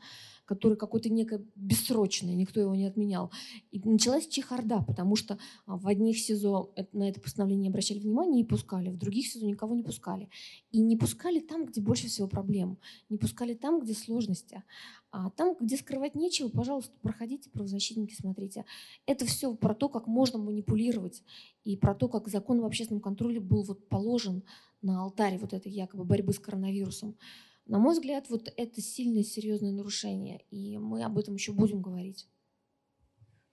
[0.52, 3.30] который какой-то некое бессрочное, никто его не отменял.
[3.70, 8.46] И началась чехарда, потому что а, в одних СИЗО на это постановление обращали внимание и
[8.46, 10.28] пускали, в других СИЗО никого не пускали.
[10.70, 12.76] И не пускали там, где больше всего проблем,
[13.08, 14.62] не пускали там, где сложности.
[15.10, 18.64] А там, где скрывать нечего, пожалуйста, проходите, правозащитники, смотрите.
[19.06, 21.22] Это все про то, как можно манипулировать,
[21.64, 24.42] и про то, как закон об общественном контроле был вот положен
[24.82, 27.16] на алтаре вот этой якобы борьбы с коронавирусом.
[27.66, 32.28] На мой взгляд, вот это сильное, серьезное нарушение, и мы об этом еще будем говорить.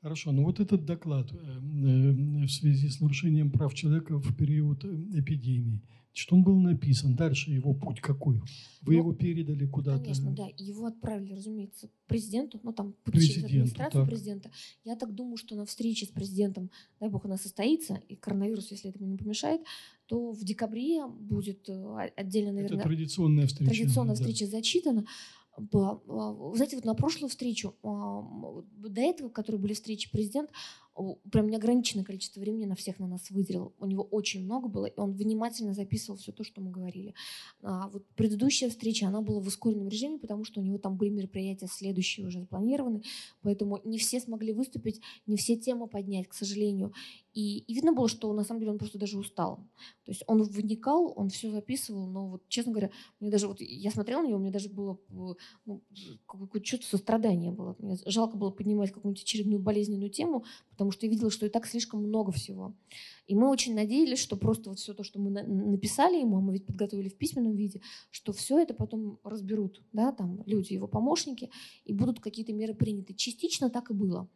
[0.01, 2.11] Хорошо, ну вот этот доклад э, э,
[2.45, 5.83] в связи с нарушением прав человека в период э, эпидемии–
[6.19, 7.15] что он был написан.
[7.15, 8.41] Дальше его путь какой?
[8.81, 10.03] Вы ну, его передали куда-то?
[10.03, 10.47] Конечно, да.
[10.57, 14.09] Его отправили, разумеется, президенту, ну там путь через администрацию так.
[14.09, 14.51] президента.
[14.83, 18.89] Я так думаю, что на встрече с президентом, дай бог, она состоится, и коронавирус, если
[18.89, 19.61] этому не помешает,
[20.07, 21.69] то в декабре будет
[22.15, 22.79] отдельно, наверное...
[22.79, 23.71] Это традиционная встреча.
[23.71, 24.21] Традиционная да.
[24.21, 25.05] встреча зачитана.
[25.57, 30.51] Вы знаете, вот на прошлую встречу, до этого, которые были встречи президент,
[31.31, 33.73] прям неограниченное количество времени на всех на нас выделил.
[33.79, 37.13] У него очень много было, и он внимательно записывал все то, что мы говорили.
[37.61, 41.09] А вот предыдущая встреча, она была в ускоренном режиме, потому что у него там были
[41.09, 43.03] мероприятия следующие уже запланированы,
[43.41, 46.93] поэтому не все смогли выступить, не все темы поднять, к сожалению.
[47.33, 49.57] И, и видно было, что на самом деле он просто даже устал.
[50.03, 53.91] То есть он вникал, он все записывал, но вот, честно говоря, мне даже вот я
[53.91, 55.37] смотрела на него, мне даже было ну,
[56.25, 57.75] какое-то чувство сострадания было.
[57.79, 60.43] Мне жалко было поднимать какую-нибудь очередную болезненную тему,
[60.79, 62.73] потому что я видела, что и так слишком много всего.
[63.29, 66.53] И мы очень надеялись, что просто вот все то, что мы написали ему, а мы
[66.53, 71.51] ведь подготовили в письменном виде, что все это потом разберут, да, там люди, его помощники,
[71.85, 73.13] и будут какие-то меры приняты.
[73.13, 74.27] Частично так и было.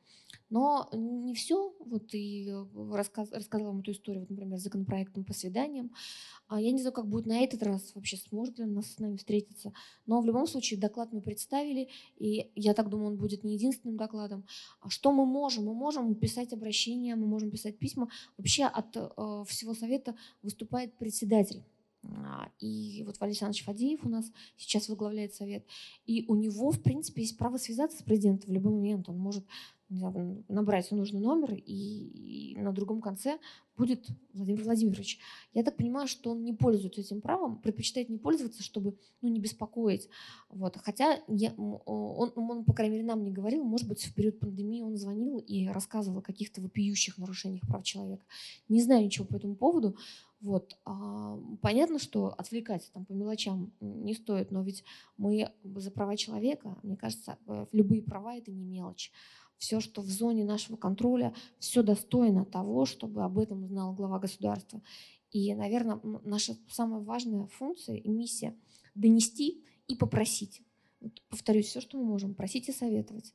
[0.50, 1.74] Но не все.
[1.80, 5.92] Вот и э, рассказ, рассказала вам эту историю, вот, например, с законопроектом по свиданиям.
[6.48, 9.00] А я не знаю, как будет на этот раз, вообще сможет ли он нас с
[9.00, 9.74] нами встретиться.
[10.06, 13.98] Но в любом случае доклад мы представили, и я так думаю, он будет не единственным
[13.98, 14.46] докладом.
[14.80, 15.66] А что мы можем?
[15.66, 18.10] Мы можем писать обращения, мы можем писать письма.
[18.38, 21.64] Вообще от э, всего совета выступает председатель
[22.06, 25.66] а, и вот Валерий Александрович Фадеев у нас сейчас возглавляет совет.
[26.06, 29.08] И у него, в принципе, есть право связаться с президентом в любой момент.
[29.10, 29.46] Он может
[29.98, 33.40] знаю, набрать нужный номер, и, и на другом конце
[33.78, 35.20] будет Владимир Владимирович.
[35.54, 39.40] Я так понимаю, что он не пользуется этим правом, предпочитает не пользоваться, чтобы ну, не
[39.40, 40.10] беспокоить.
[40.50, 40.78] Вот.
[40.78, 44.82] Хотя я, он, он, по крайней мере, нам не говорил, может быть, в период пандемии
[44.82, 48.26] он звонил и рассказывал о каких-то вопиющих нарушениях прав человека.
[48.70, 49.96] Не знаю ничего по этому поводу.
[50.44, 50.78] Вот.
[50.84, 54.84] А, понятно, что отвлекать там по мелочам не стоит, но ведь
[55.18, 59.12] мы за права человека, мне кажется, э, любые права это не мелочь
[59.64, 64.82] все, что в зоне нашего контроля, все достойно того, чтобы об этом знал глава государства.
[65.32, 68.58] И, наверное, наша самая важная функция и миссия–
[68.94, 70.62] донести и попросить.
[71.00, 73.34] Вот, повторюсь, все, что мы можем, просить и советовать.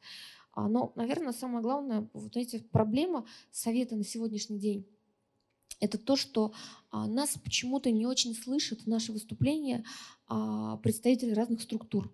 [0.53, 4.87] А, но, наверное, самое главное, вот эти проблема совета на сегодняшний день–
[5.81, 6.53] это то, что
[6.91, 9.83] а, нас почему-то не очень слышат наши выступления
[10.27, 12.13] а, представители разных структур.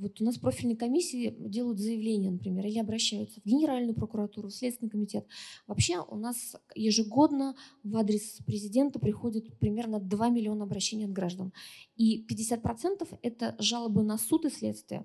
[0.00, 4.90] Вот у нас профильные комиссии делают заявления, например, или обращаются в Генеральную прокуратуру, в Следственный
[4.90, 5.26] комитет.
[5.66, 11.52] Вообще у нас ежегодно в адрес президента приходит примерно 2 миллиона обращений от граждан.
[11.96, 15.04] И 50% это жалобы на суд и следствие.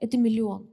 [0.00, 0.68] Это миллион.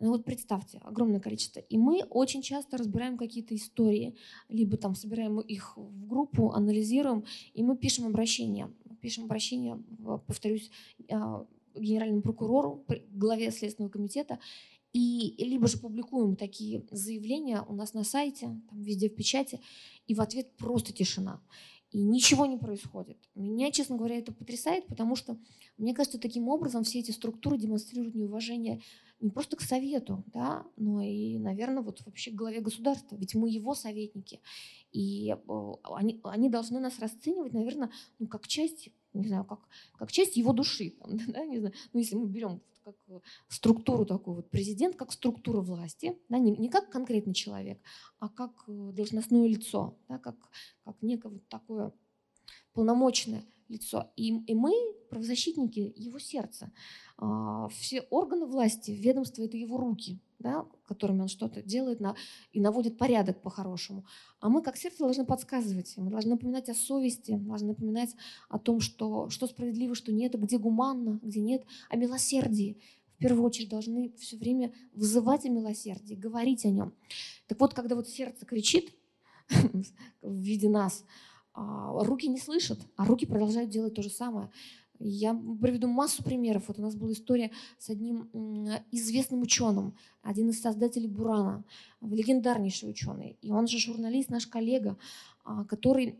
[0.00, 1.60] Ну вот представьте, огромное количество.
[1.60, 4.16] И мы очень часто разбираем какие-то истории,
[4.48, 8.72] либо там собираем их в группу, анализируем, и мы пишем обращения.
[9.02, 9.80] Пишем обращения,
[10.26, 10.70] повторюсь,
[11.10, 14.38] а, генеральному прокурору, главе Следственного комитета,
[14.92, 19.60] и либо же публикуем такие заявления у нас на сайте, там везде в печати,
[20.06, 21.42] и в ответ просто тишина.
[21.90, 23.18] И ничего не происходит.
[23.34, 25.38] Меня, честно говоря, это потрясает, потому что,
[25.76, 28.80] мне кажется, таким образом все эти структуры демонстрируют неуважение
[29.20, 33.14] не просто к совету, да, но и, наверное, вот вообще к главе государства.
[33.16, 34.40] Ведь мы его советники.
[34.90, 39.60] И э, они, они должны нас расценивать, наверное, ну, как часть, не знаю, как,
[39.96, 40.90] как часть его души.
[41.00, 41.74] Там, да, не знаю.
[41.92, 46.50] Ну, если мы берем как э, структуру такую, вот президент как структура власти, да, не,
[46.52, 47.80] не как конкретный человек,
[48.18, 50.36] а как э, должностное лицо, да, как,
[50.84, 51.92] как некое вот такое
[52.72, 54.10] полномочное лицо.
[54.16, 54.72] И, и мы,
[55.10, 56.72] правозащитники, его сердца.
[57.16, 62.14] А, все органы власти, ведомства– это его руки, да, которыми он что-то делает на,
[62.52, 64.04] и наводит порядок по-хорошему.
[64.40, 65.94] А мы, как сердце, должны подсказывать.
[65.96, 68.14] Мы должны напоминать о совести, должны напоминать
[68.48, 72.80] о том, что, что справедливо, что нет, где гуманно, где нет, о милосердии.
[73.16, 76.92] В первую очередь должны все время вызывать о милосердии, говорить о нем.
[77.46, 78.92] Так вот, когда вот сердце кричит
[80.22, 81.04] в виде нас–
[81.54, 84.50] а, руки не слышат, а руки продолжают делать то же самое.
[85.04, 86.68] Я приведу массу примеров.
[86.68, 88.28] Вот у нас была история с одним
[88.92, 91.64] известным ученым, один из создателей Бурана,
[92.00, 93.36] легендарнейший ученый.
[93.42, 94.96] И он же журналист, наш коллега,
[95.44, 96.16] а, который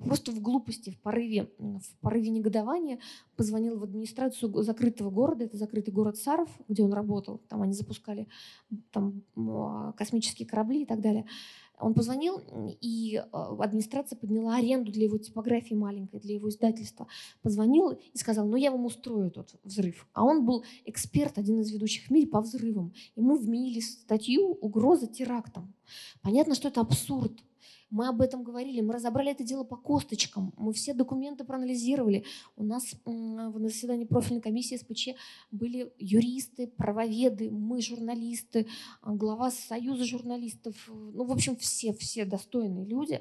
[0.00, 2.98] просто в глупости, в порыве, в порыве негодования
[3.36, 8.26] позвонил в администрацию закрытого города, это закрытый город Саров, где он работал, там они запускали
[8.90, 11.24] там, а, космические корабли и так далее.
[11.80, 12.40] Он позвонил,
[12.80, 17.06] и а, администрация подняла аренду для его типографии маленькой, для его издательства.
[17.42, 20.06] Позвонил и сказал, ну я вам устрою тот взрыв.
[20.12, 22.92] А он был эксперт, один из ведущих в мире по взрывам.
[23.16, 25.74] Ему вменили статью «Угроза терактом».
[26.22, 27.32] Понятно, что это абсурд.
[27.94, 32.24] Мы об этом говорили, мы разобрали это дело по косточкам, мы все документы проанализировали.
[32.56, 35.10] У нас на заседании профильной комиссии СПЧ
[35.52, 38.66] были юристы, правоведы, мы журналисты,
[39.00, 43.20] а, глава Союза журналистов, ну, в общем, все, все достойные люди.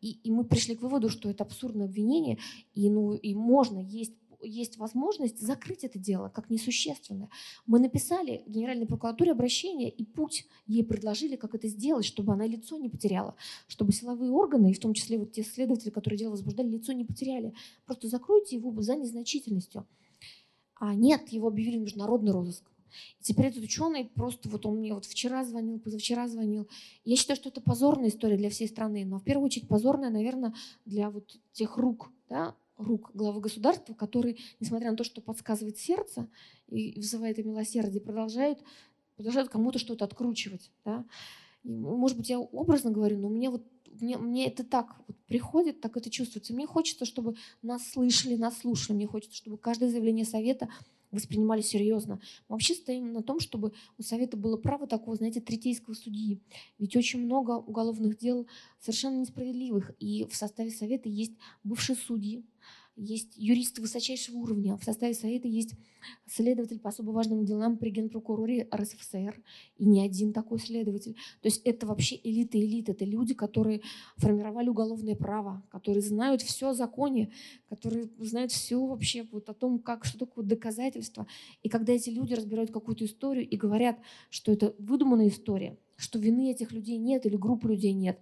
[0.00, 2.38] И, и мы пришли к выводу, что это абсурдное обвинение,
[2.72, 7.28] и, ну, и можно есть есть возможность закрыть это дело как несущественное.
[7.66, 12.76] Мы написали Генеральной прокуратуре обращение, и путь ей предложили, как это сделать, чтобы она лицо
[12.76, 13.34] не потеряла,
[13.66, 17.04] чтобы силовые органы, и в том числе вот те следователи, которые дело возбуждали, лицо не
[17.04, 17.54] потеряли.
[17.86, 19.86] Просто закройте его за незначительностью.
[20.76, 22.64] А нет, его объявили международный розыск.
[23.20, 26.68] И теперь этот ученый просто, вот он мне вот вчера звонил, позавчера звонил.
[27.04, 30.54] Я считаю, что это позорная история для всей страны, но в первую очередь позорная, наверное,
[30.84, 36.28] для вот тех рук, да, рук главы государства, который, несмотря на то, что подсказывает сердце
[36.68, 38.62] и вызывает это милосердие, продолжают,
[39.16, 40.70] продолжают кому-то что-то откручивать.
[40.84, 41.04] Да?
[41.62, 43.64] И, может быть, я образно говорю, но мне, вот,
[44.00, 46.52] мне, мне это так вот приходит, так это чувствуется.
[46.52, 48.96] Мне хочется, чтобы нас слышали, нас слушали.
[48.96, 50.68] Мне хочется, чтобы каждое заявление совета
[51.14, 52.20] воспринимали серьезно.
[52.48, 56.40] Мы вообще стоим на том, чтобы у Совета было право такого, знаете, третейского судьи.
[56.78, 58.46] Ведь очень много уголовных дел
[58.80, 59.92] совершенно несправедливых.
[59.98, 62.44] И в составе Совета есть бывшие судьи,
[62.96, 64.76] есть юристы высочайшего уровня.
[64.76, 65.74] В составе Совета есть
[66.26, 69.42] следователь по особо важным делам при генпрокуроре РСФСР.
[69.78, 71.14] И не один такой следователь.
[71.40, 72.88] То есть это вообще элита элит.
[72.88, 73.82] Это люди, которые
[74.16, 77.32] формировали уголовное право, которые знают все о законе,
[77.68, 81.26] которые знают все вообще вот о том, как, что такое доказательство.
[81.62, 83.98] И когда эти люди разбирают какую-то историю и говорят,
[84.30, 88.18] что это выдуманная история, что вины этих людей нет или группы людей нет,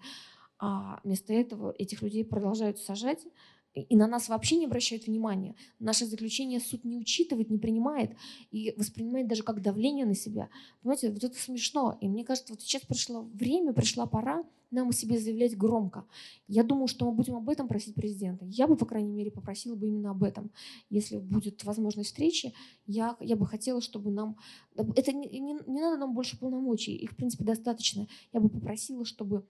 [0.58, 3.26] а вместо этого этих людей продолжают сажать,
[3.74, 5.54] и на нас вообще не обращают внимания.
[5.78, 8.16] Наше заключение суд не учитывает, не принимает
[8.50, 10.50] и воспринимает даже как давление на себя.
[10.82, 11.96] Понимаете, вот это смешно.
[12.00, 16.06] И мне кажется, вот сейчас пришло время, пришла пора нам о себе заявлять громко.
[16.48, 18.44] Я думаю, что мы будем об этом просить президента.
[18.46, 20.50] Я бы, по крайней мере, попросила бы именно об этом.
[20.88, 22.54] Если будет возможность встречи,
[22.86, 24.36] я, я бы хотела, чтобы нам...
[24.74, 28.08] Это не, не, не надо нам больше полномочий, их, в принципе, достаточно.
[28.32, 29.46] Я бы попросила, чтобы,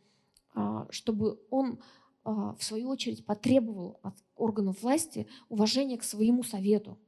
[0.54, 1.78] а, чтобы он
[2.24, 6.98] в свою очередь, потребовал от органов власти уважения к своему совету,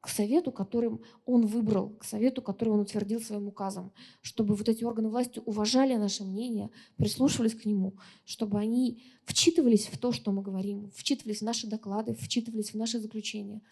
[0.00, 3.90] к совету, которым он выбрал, к совету, который он утвердил своим указом,
[4.20, 7.94] чтобы вот эти органы власти уважали наше мнение, прислушивались к нему,
[8.26, 12.98] чтобы они вчитывались в то, что мы говорим, вчитывались в наши доклады, вчитывались в наши
[12.98, 13.62] заключения.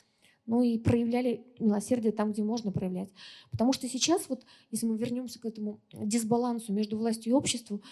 [0.47, 3.11] Ну и проявляли милосердие там, где можно проявлять.
[3.51, 7.82] Потому что сейчас, вот, если мы вернемся к этому дисбалансу между властью и обществом,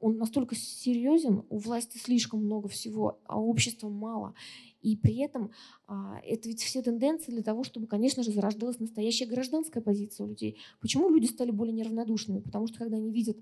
[0.00, 4.34] он настолько серьезен, у власти слишком много всего, а у общества мало.
[4.80, 5.50] И при этом
[5.86, 10.28] а, это ведь все тенденции для того, чтобы, конечно же, зарождалась настоящая гражданская позиция у
[10.28, 10.58] людей.
[10.80, 12.40] Почему люди стали более неравнодушными?
[12.40, 13.38] Потому что когда они видят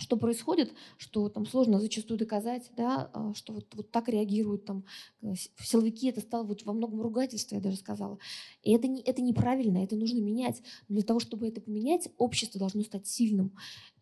[0.00, 4.84] что происходит, что там сложно зачастую доказать, да, а, что вот, вот так реагируют там
[5.22, 8.18] э, силовики, это стало вот во многом ругательство, я даже сказала.
[8.62, 10.62] И это, не, это неправильно, это нужно менять.
[10.88, 13.52] Но для того, чтобы это поменять, общество должно стать сильным.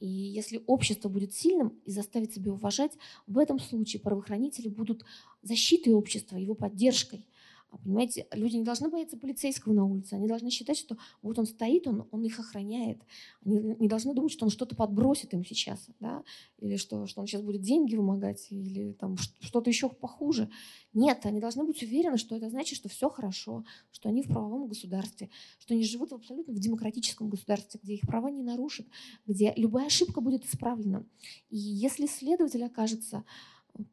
[0.00, 2.92] И если общество будет сильным и заставит себя уважать,
[3.26, 5.04] в этом случае правоохранители будут
[5.42, 7.26] защитой общества, его поддержкой.
[7.70, 11.86] Понимаете, люди не должны бояться полицейского на улице, они должны считать, что вот он стоит,
[11.86, 12.98] он, он их охраняет.
[13.44, 16.22] Они не должны думать, что он что-то подбросит им сейчас, да?
[16.58, 20.50] или что, что он сейчас будет деньги вымогать, или там что-то еще похуже.
[20.94, 24.68] Нет, они должны быть уверены, что это значит, что все хорошо, что они в правовом
[24.68, 28.86] государстве, что они живут абсолютно в демократическом государстве, где их права не нарушат,
[29.26, 31.04] где любая ошибка будет исправлена.
[31.50, 33.24] И если следователь окажется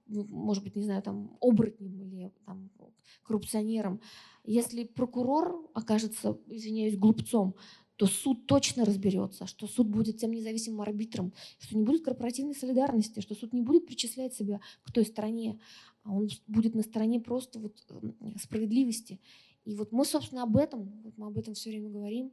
[0.07, 2.69] может быть, не знаю, там, оборотнем или там,
[3.23, 4.01] коррупционером.
[4.43, 7.55] Если прокурор окажется, извиняюсь, глупцом,
[7.95, 13.21] то суд точно разберется, что суд будет тем независимым арбитром, что не будет корпоративной солидарности,
[13.21, 15.59] что суд не будет причислять себя к той стороне,
[16.03, 17.81] а он будет на стороне просто вот
[18.41, 19.19] справедливости.
[19.63, 22.31] И вот мы, собственно, об этом, вот мы об этом все время говорим.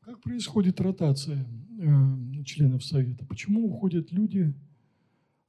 [0.00, 1.46] Как происходит ротация
[1.78, 3.24] э, членов Совета?
[3.26, 4.54] Почему уходят люди,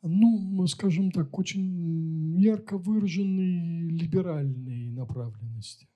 [0.02, 5.88] ну, скажем так, очень ярко выраженной либеральной направленности.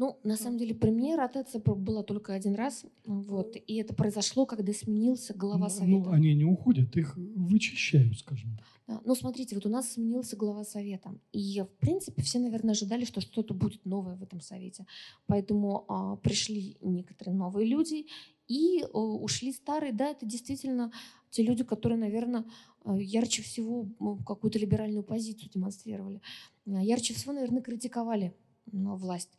[0.00, 4.46] Ну, на самом деле, при мне ротация была только один раз, вот, и это произошло,
[4.46, 6.08] когда сменился глава ну, совета.
[6.08, 8.66] Ну, они не уходят, их вычищают, скажем так.
[8.88, 9.02] Да.
[9.04, 13.20] Ну, смотрите, вот у нас сменился глава совета, и, в принципе, все, наверное, ожидали, что
[13.20, 14.86] что-то будет новое в этом совете,
[15.26, 18.06] поэтому а, пришли некоторые новые люди,
[18.50, 20.92] и а, ушли старые, да, это действительно
[21.30, 22.44] те люди, которые, наверное,
[22.84, 23.88] Э, ярче всего
[24.26, 26.20] какую-то либеральную позицию демонстрировали.
[26.66, 28.34] Э, ярче всего, наверное, критиковали
[28.66, 29.36] власть.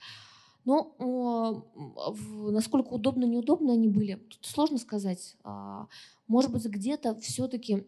[0.63, 1.65] Но
[2.51, 5.35] насколько удобно, неудобно они были, тут сложно сказать.
[5.43, 5.87] А,
[6.27, 7.87] может быть, где-то все-таки,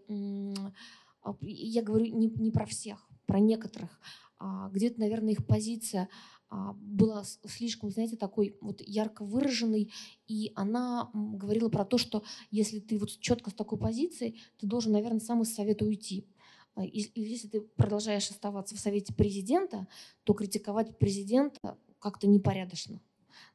[1.21, 3.99] а, я говорю не, не про всех, про некоторых,
[4.39, 6.09] а, где-то, наверное, их позиция
[6.42, 6.42] а,
[6.75, 9.91] была слишком, знаете, такой вот ярко выраженной,
[10.27, 14.91] и она говорила про то, что если ты вот четко с такой позицией, ты должен,
[14.91, 16.27] наверное, сам из совета уйти.
[16.75, 19.87] А, и если ты продолжаешь оставаться в совете президента,
[20.23, 23.01] то критиковать президента как-то непорядочно.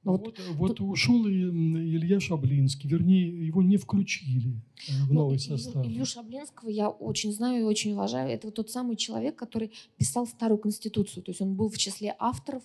[0.04, 0.80] Но ну, вот, вот, тут...
[0.88, 5.84] ушел Илья Шаблинский, вернее, его не включили э, в ну, новый состав.
[5.84, 8.30] Илью Шаблинского я очень знаю и очень уважаю.
[8.30, 11.22] Это вот тот самый человек, который писал старую конституцию.
[11.22, 12.62] То есть он был в числе авторов,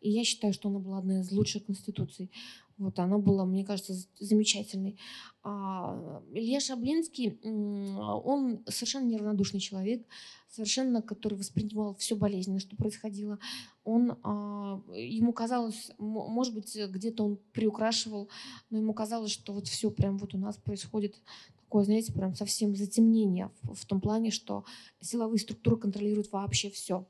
[0.00, 2.30] и я считаю, что она была одна из лучших конституций.
[2.78, 4.98] Вот она была, мне кажется, замечательной.
[5.42, 10.06] А Илья Шаблинский, он совершенно неравнодушный человек,
[10.48, 13.38] совершенно, который воспринимал все болезненно, что происходило.
[13.84, 18.28] Он, а, ему казалось, может быть, где-то он приукрашивал,
[18.70, 21.20] но ему казалось, что вот все прям вот у нас происходит
[21.74, 24.64] такое, знаете, прям совсем затемнение в, в том плане, что
[25.00, 27.04] силовые структуры контролируют вообще все.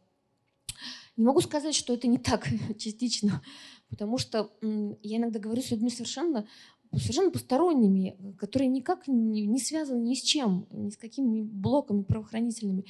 [1.17, 2.49] Не могу сказать, что это не так
[2.79, 3.43] частично,
[3.95, 4.51] потому что
[5.03, 6.47] я иногда говорю с людьми совершенно
[6.93, 12.85] совершенно посторонними, которые никак не, не связаны ни с чем, ни с какими блоками правоохранительными.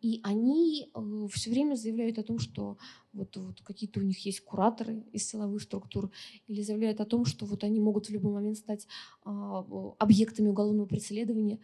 [0.00, 2.78] И они э, все время заявляют о том, что
[3.12, 6.10] вот, вот какие-то у них есть кураторы из силовых структур,
[6.46, 8.86] или заявляют о том, что вот они могут в любой момент стать
[9.24, 9.64] а,
[9.98, 11.58] объектами уголовного преследования.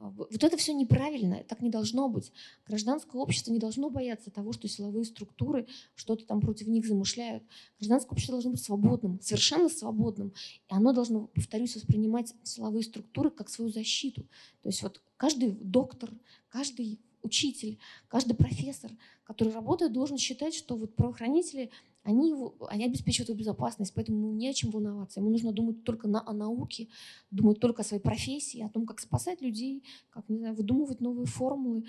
[0.00, 2.32] А, вот это все неправильно, так не должно быть.
[2.66, 7.42] Гражданское общество не должно бояться того, что силовые структуры что-то там против них замышляют.
[7.78, 10.34] Гражданское общество должно быть свободным, совершенно свободным.
[10.68, 14.22] И оно должно, повторюсь, воспринимать силовые структуры как свою защиту.
[14.62, 16.10] То есть вот каждый доктор,
[16.48, 18.90] каждый учитель, каждый профессор,
[19.24, 21.70] который работает, должен считать, что вот правоохранители,
[22.02, 25.20] они, его, они обеспечивают его безопасность, поэтому ему не о чем волноваться.
[25.20, 26.88] Ему нужно думать только на, о науке,
[27.30, 31.26] думать только о своей профессии, о том, как спасать людей, как, не знаю, выдумывать новые
[31.26, 31.84] формулы.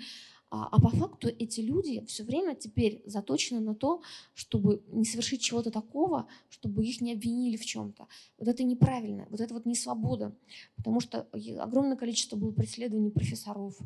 [0.50, 4.02] А, а по факту эти люди все время теперь заточены на то,
[4.34, 8.08] чтобы не совершить чего-то такого, чтобы их не обвинили в чем-то.
[8.36, 10.34] Вот это неправильно, вот это вот не свобода,
[10.76, 11.28] потому что
[11.60, 13.78] огромное количество было преследований профессоров,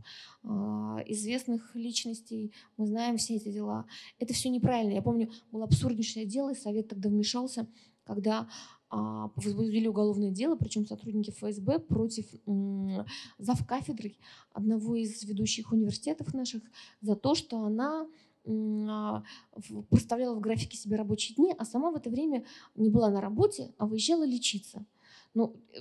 [0.43, 3.85] а, известных личностей, мы знаем все эти дела.
[4.19, 4.93] Это все неправильно.
[4.93, 7.67] Я помню, было абсурднейшее дело, и совет тогда вмешался,
[8.05, 8.49] когда
[9.37, 12.27] возбудили уголовное дело, причем сотрудники ФСБ против
[13.39, 14.17] завкафедры
[14.53, 16.63] одного из ведущих университетов наших
[17.01, 18.07] за то, что она
[18.47, 19.23] а,
[19.89, 23.73] проставляла в графике себе рабочие дни, а сама в это время не была на работе,
[23.79, 24.85] а выезжала лечиться.
[25.33, 25.81] Ну, э,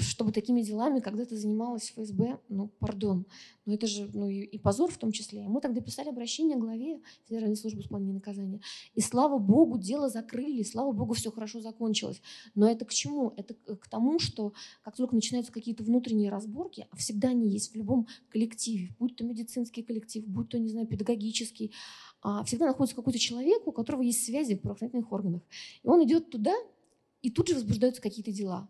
[0.00, 3.26] чтобы такими делами когда-то занималась ФСБ, ну, пардон,
[3.66, 5.44] но это же ну, и, и позор в том числе.
[5.44, 8.60] И мы тогда писали обращение главе Федеральной службы исполнения наказания.
[8.94, 12.20] И слава богу, дело закрыли, слава богу, все хорошо закончилось.
[12.54, 13.32] Но это к чему?
[13.36, 17.76] Это к тому, что как только начинаются какие-то внутренние разборки, а всегда они есть в
[17.76, 21.72] любом коллективе, будь то медицинский коллектив, будь то, не знаю, педагогический,
[22.22, 25.42] а, всегда находится какой-то человек, у которого есть связи в правоохранительных органах.
[25.82, 26.54] И он идет туда,
[27.22, 28.68] и тут же возбуждаются какие-то дела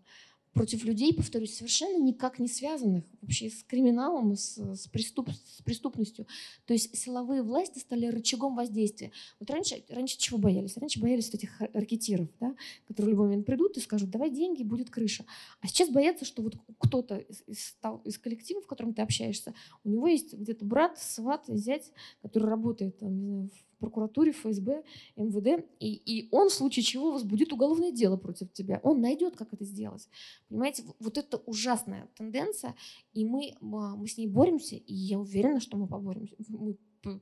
[0.54, 6.26] против людей, повторюсь, совершенно никак не связанных вообще с криминалом, с, с, преступ, с преступностью.
[6.64, 9.10] То есть силовые власти стали рычагом воздействия.
[9.40, 10.76] Вот раньше, раньше чего боялись?
[10.76, 12.54] Раньше боялись вот этих ракетиров, да,
[12.86, 15.24] которые в любой момент придут и скажут, давай деньги, будет крыша.
[15.60, 19.88] А сейчас боятся, что вот кто-то из, из, из коллектива, в котором ты общаешься, у
[19.88, 21.90] него есть где-то брат, сват, зять,
[22.22, 24.82] который работает там, не знаю, в прокуратуре, ФСБ,
[25.16, 28.80] МВД, и, и он в случае чего возбудит уголовное дело против тебя.
[28.82, 30.08] Он найдет, как это сделать.
[30.48, 32.74] Понимаете, вот это ужасная тенденция,
[33.12, 36.76] и мы, а, мы с ней боремся, и я уверена, что мы поборемся, мы,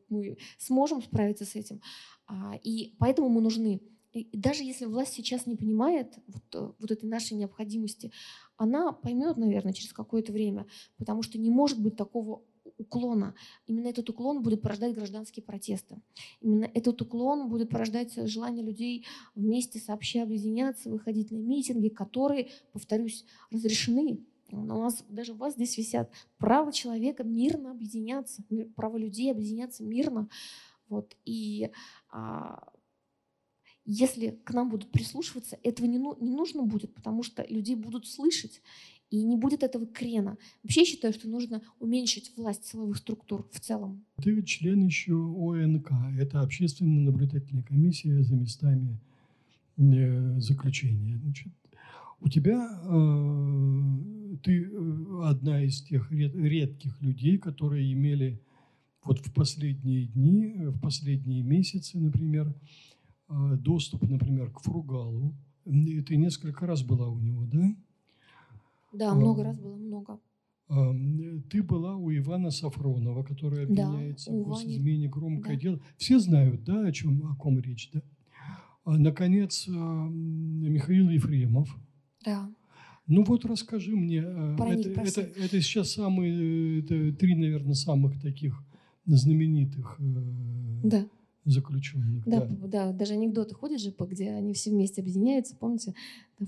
[0.08, 1.80] мы сможем справиться с этим.
[2.26, 3.80] А, и поэтому мы нужны.
[4.12, 8.12] И даже если власть сейчас не понимает вот, вот этой нашей необходимости,
[8.56, 10.66] она поймет, наверное, через какое-то время,
[10.98, 12.42] потому что не может быть такого
[12.82, 13.34] уклона.
[13.66, 16.00] Именно этот уклон будет порождать гражданские протесты.
[16.40, 23.24] Именно этот уклон будет порождать желание людей вместе сообща объединяться, выходить на митинги, которые, повторюсь,
[23.50, 24.20] разрешены.
[24.50, 28.44] У нас, даже у вас здесь висят право человека мирно объединяться,
[28.76, 30.28] право людей объединяться мирно.
[30.88, 31.16] Вот.
[31.24, 31.70] И
[32.10, 32.68] а,
[33.84, 38.06] если к нам будут прислушиваться, этого не, ну, не нужно будет, потому что людей будут
[38.06, 38.60] слышать
[39.12, 40.38] и не будет этого крена.
[40.62, 44.04] Вообще считаю, что нужно уменьшить власть силовых структур в целом.
[44.22, 48.98] Ты член еще ОНК, это общественная наблюдательная комиссия за местами
[49.76, 51.18] э, заключения.
[51.18, 51.52] Значит,
[52.20, 58.40] у тебя э, ты э, одна из тех ред, редких людей, которые имели
[59.04, 62.54] вот в последние дни, в последние месяцы, например,
[63.28, 65.36] э, доступ, например, к Фругалу.
[65.64, 67.76] Ты несколько раз была у него, да?
[68.92, 70.20] Да, много раз было, много.
[71.50, 75.60] Ты была у Ивана Сафронова, который обвиняется да, в госизмене, громкое да.
[75.60, 75.80] дело.
[75.96, 78.02] Все знают, да, о чем, о ком речь, да?
[78.84, 81.76] А, наконец, Михаил Ефремов.
[82.24, 82.50] Да.
[83.06, 88.20] Ну вот расскажи мне, а, Про это, это, это сейчас самые, это три, наверное, самых
[88.20, 88.64] таких
[89.04, 91.06] знаменитых э, да
[91.44, 92.24] заключенных.
[92.26, 92.66] Да, да.
[92.68, 95.94] да, даже анекдоты ходят же, где они все вместе объединяются, помните,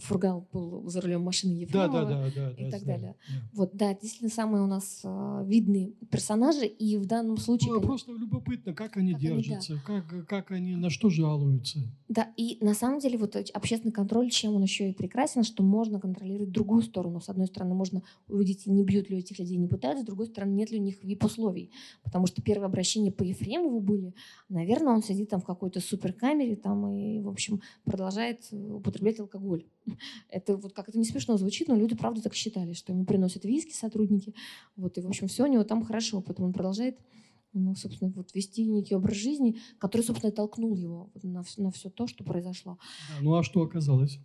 [0.03, 3.16] Фургал был за рулем машины Ефремова да, да, да, и да, так да, далее.
[3.28, 3.34] Да.
[3.53, 7.74] Вот, да, действительно самые у нас э, видные персонажи, и в данном случае...
[7.74, 10.03] Ну, просто любопытно, как они как держатся, они, да.
[10.03, 11.80] как, как они, на что жалуются.
[12.09, 16.01] Да, и на самом деле вот общественный контроль, чем он еще и прекрасен, что можно
[16.01, 17.20] контролировать другую сторону.
[17.20, 20.53] С одной стороны, можно увидеть, не бьют ли этих людей, не пытаются, с другой стороны,
[20.53, 21.70] нет ли у них вип-условий.
[22.03, 24.14] Потому что первые обращения по Ефремову были,
[24.49, 29.64] наверное, он сидит там в какой-то суперкамере там и, в общем, продолжает употреблять алкоголь.
[30.28, 33.45] Это вот как это не смешно звучит, но люди правда так считали, что ему приносят
[33.45, 34.35] виски сотрудники.
[34.76, 36.20] Вот, и, в общем, все у него там хорошо.
[36.20, 36.99] Поэтому он продолжает
[37.57, 41.89] ну, собственно, вот вести некий образ жизни, который, собственно, и толкнул его на, на все
[41.89, 42.78] то, что произошло.
[43.09, 44.18] Да, ну а что оказалось?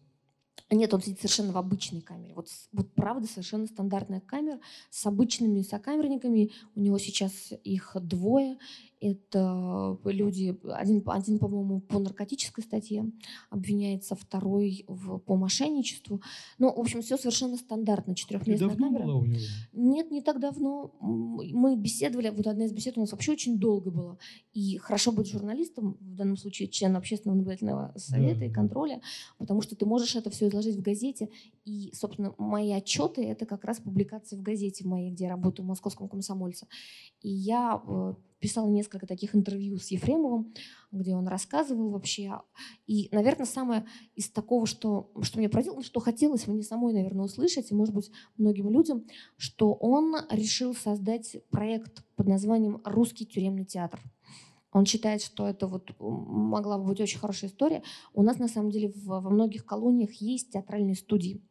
[0.72, 2.34] Нет, он сидит совершенно в обычной камере.
[2.36, 4.60] Вот, вот правда совершенно стандартная камера
[4.92, 6.52] с обычными сокамерниками.
[6.76, 8.58] У него сейчас их двое.
[9.02, 13.06] Это люди, один, один по-моему, по наркотической статье
[13.50, 16.22] обвиняется, второй в, по мошенничеству.
[16.58, 18.14] Ну, в общем, все совершенно стандартно.
[18.14, 19.04] Четырехместная камера.
[19.04, 19.40] Была у него?
[19.72, 20.92] Нет, не так давно.
[21.00, 24.18] Мы беседовали, вот одна из бесед у нас вообще очень долго была.
[24.54, 28.46] И хорошо быть журналистом, в данном случае член общественного наблюдательного совета да.
[28.48, 29.02] и контроля,
[29.38, 31.30] потому что ты можешь это все изложить в газете.
[31.64, 35.70] И, собственно, мои отчеты— это как раз публикации в газете моей, где я работаю в
[35.70, 36.68] «Московском комсомольце».
[37.22, 40.54] И я э, писала несколько таких интервью с Ефремовым,
[40.92, 42.42] где он рассказывал вообще.
[42.88, 43.86] И, наверное, самое
[44.16, 48.12] из такого, что, что мне поразило, что хотелось мне самой, наверное, услышать, и, может быть,
[48.38, 49.06] многим людям,
[49.38, 54.00] что он решил создать проект под названием «Русский тюремный театр».
[54.72, 57.82] Он считает, что это вот могла бы быть очень хорошая история.
[58.14, 61.42] У нас, на самом деле, во многих колониях есть театральные студии,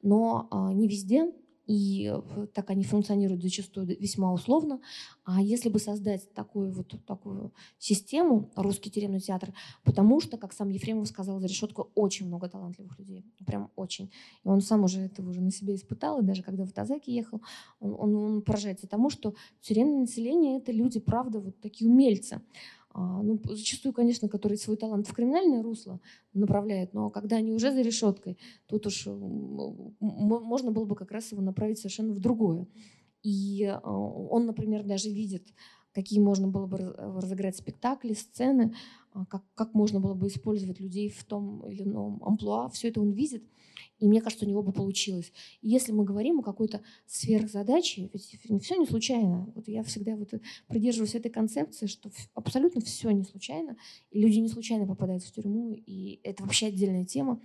[0.00, 1.32] но э, не везде
[1.66, 4.80] и э, так они функционируют зачастую весьма условно.
[5.24, 9.54] А если бы создать такую вот такую систему, русский тюремный театр,
[9.84, 14.10] потому что, как сам Ефремов сказал, за решеткой очень много талантливых людей, прям очень.
[14.44, 17.40] И он сам уже это уже на себе испытал, и даже когда в Тазаке ехал,
[17.80, 22.40] он, он, он поражается тому, что тюремное население— это люди, правда, вот такие умельцы.
[22.94, 26.00] А, ну, зачастую, конечно, которые свой талант в криминальное русло
[26.34, 29.06] направляют, но когда они уже за решеткой, тут уж
[30.00, 32.66] можно было бы как раз его направить совершенно в другое.
[33.22, 35.48] И а, он, например, даже видит,
[35.92, 38.74] какие можно было бы разыграть спектакли, сцены,
[39.28, 42.68] как, как можно было бы использовать людей в том или ином амплуа.
[42.70, 43.44] Все это он видит,
[43.98, 45.32] и мне кажется, у него бы получилось.
[45.60, 49.52] И если мы говорим о какой-то сверхзадаче, ведь все не случайно.
[49.54, 50.32] Вот я всегда вот
[50.66, 53.76] придерживаюсь этой концепции, что абсолютно все не случайно,
[54.10, 57.40] и люди не случайно попадают в тюрьму, и это вообще отдельная тема.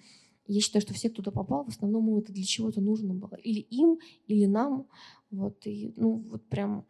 [0.45, 3.36] Я считаю, что все, кто туда попал, в основном это для чего-то нужно было.
[3.36, 4.88] Или им, или нам.
[5.30, 6.86] Вот, и, ну, вот прям...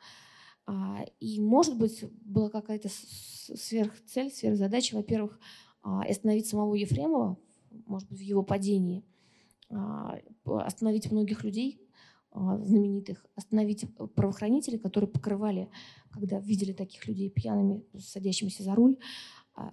[0.68, 5.40] А, и, может быть, была какая-то сверхцель, сверхзадача, во-первых,
[5.82, 7.38] а, остановить самого Ефремова,
[7.86, 9.06] может быть, в его падении,
[9.70, 11.82] а, остановить многих людей,
[12.34, 15.70] знаменитых, остановить правоохранителей, которые покрывали,
[16.12, 18.98] когда видели таких людей пьяными, садящимися за руль,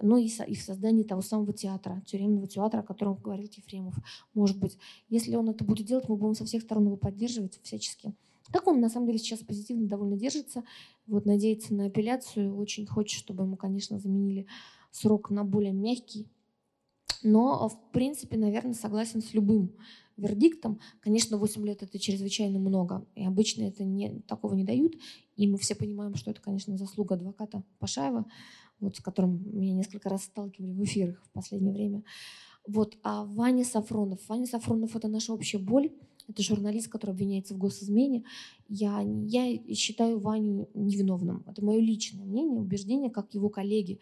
[0.01, 3.95] ну и, и в создании того самого театра, тюремного театра, о котором говорил Ефремов.
[4.33, 4.79] Может быть,
[5.09, 8.15] если он это будет делать, мы будем со всех сторон его поддерживать всячески.
[8.53, 10.65] Так он, на самом деле, сейчас позитивно довольно держится.
[11.07, 12.57] Вот надеется на апелляцию.
[12.57, 14.47] Очень хочет, чтобы ему, конечно, заменили
[14.91, 16.29] срок на более мягкий.
[17.23, 19.73] Но, в принципе, наверное, согласен с любым
[20.17, 20.79] вердиктом.
[21.01, 24.95] Конечно, 8 лет это чрезвычайно много, и обычно это не, такого не дают.
[25.37, 28.27] И мы все понимаем, что это, конечно, заслуга адвоката Пашаева
[28.81, 32.03] вот, с которым меня несколько раз сталкивали в эфирах в последнее время.
[32.67, 34.21] Вот, а Ваня Сафронов.
[34.29, 35.91] Ваня Сафронов– это наша общая боль.
[36.29, 38.25] Это журналист, который обвиняется в госизмене.
[38.69, 41.45] Я, я считаю Ваню невиновным.
[41.47, 44.01] Это мое личное мнение, убеждение, как его коллеги.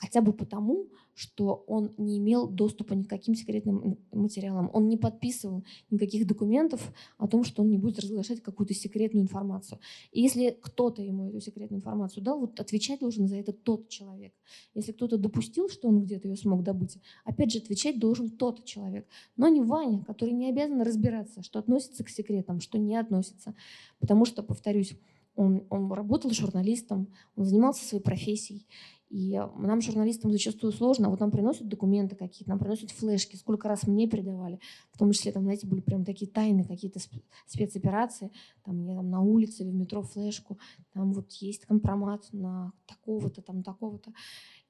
[0.00, 4.70] Хотя бы потому, что он не имел доступа ни к каким секретным материалам.
[4.72, 6.80] Он не подписывал никаких документов
[7.18, 9.78] о том, что он не будет разглашать какую-то секретную информацию.
[10.10, 14.32] И если кто-то ему эту секретную информацию дал, вот отвечать должен за это тот человек.
[14.72, 16.96] Если кто-то допустил, что он где-то ее смог добыть,
[17.26, 19.06] опять же, отвечать должен тот человек.
[19.36, 23.54] Но не Ваня, который не обязан разбираться, что относится к секретам, что не относится.
[23.98, 24.96] Потому что, повторюсь,
[25.36, 28.66] он, он работал журналистом, он занимался своей профессией.
[29.10, 31.10] И нам, журналистам, зачастую сложно.
[31.10, 33.34] Вот нам приносят документы какие-то, нам приносят флешки.
[33.34, 34.60] Сколько раз мне передавали.
[34.92, 37.00] В том числе, там, знаете, были прям такие тайны, какие-то
[37.48, 38.30] спецоперации.
[38.64, 40.58] Там мне там на улице или в метро флешку.
[40.92, 44.12] Там вот есть компромат на такого-то, там такого-то.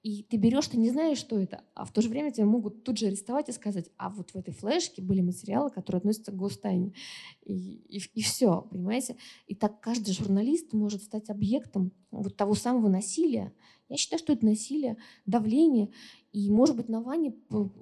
[0.02, 2.84] И ты берешь, ты не знаешь, что это, а в то же время тебя могут
[2.84, 6.36] тут же арестовать и сказать, а вот в этой флешке были материалы, которые относятся к
[6.36, 6.94] гостайне.
[7.42, 9.16] И, и, и все, понимаете?
[9.46, 13.52] И так каждый журналист может стать объектом вот того самого насилия,
[13.90, 14.96] я считаю, что это насилие,
[15.26, 15.90] давление.
[16.32, 17.34] И, может быть, на Ване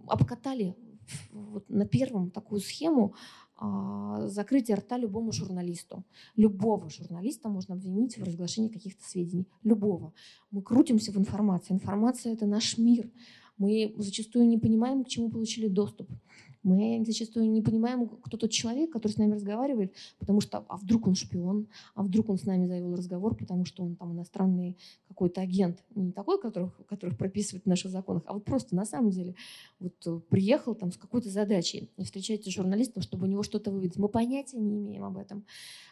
[0.08, 0.74] обкатали
[1.30, 3.14] вот на первом такую схему
[3.60, 6.04] а, закрытия рта любому журналисту.
[6.36, 9.48] Любого журналиста можно обвинить в разглашении каких-то сведений.
[9.64, 10.12] Любого.
[10.52, 11.74] Мы крутимся в информации.
[11.74, 13.10] Информация– это наш мир.
[13.56, 16.08] Мы зачастую не понимаем, к чему получили доступ.
[16.68, 21.06] Мы зачастую не понимаем, кто тот человек, который с нами разговаривает, потому что а вдруг
[21.06, 24.76] он шпион, а вдруг он с нами завел разговор, потому что он там иностранный
[25.08, 29.10] какой-то агент, не такой, которых, которых прописывают в наших законах, а вот просто на самом
[29.10, 29.34] деле
[29.80, 33.70] вот э, приехал там с какой-то задачей и встречается с журналистом, чтобы у него что-то
[33.70, 33.98] выведать.
[33.98, 35.44] Мы понятия не имеем об этом.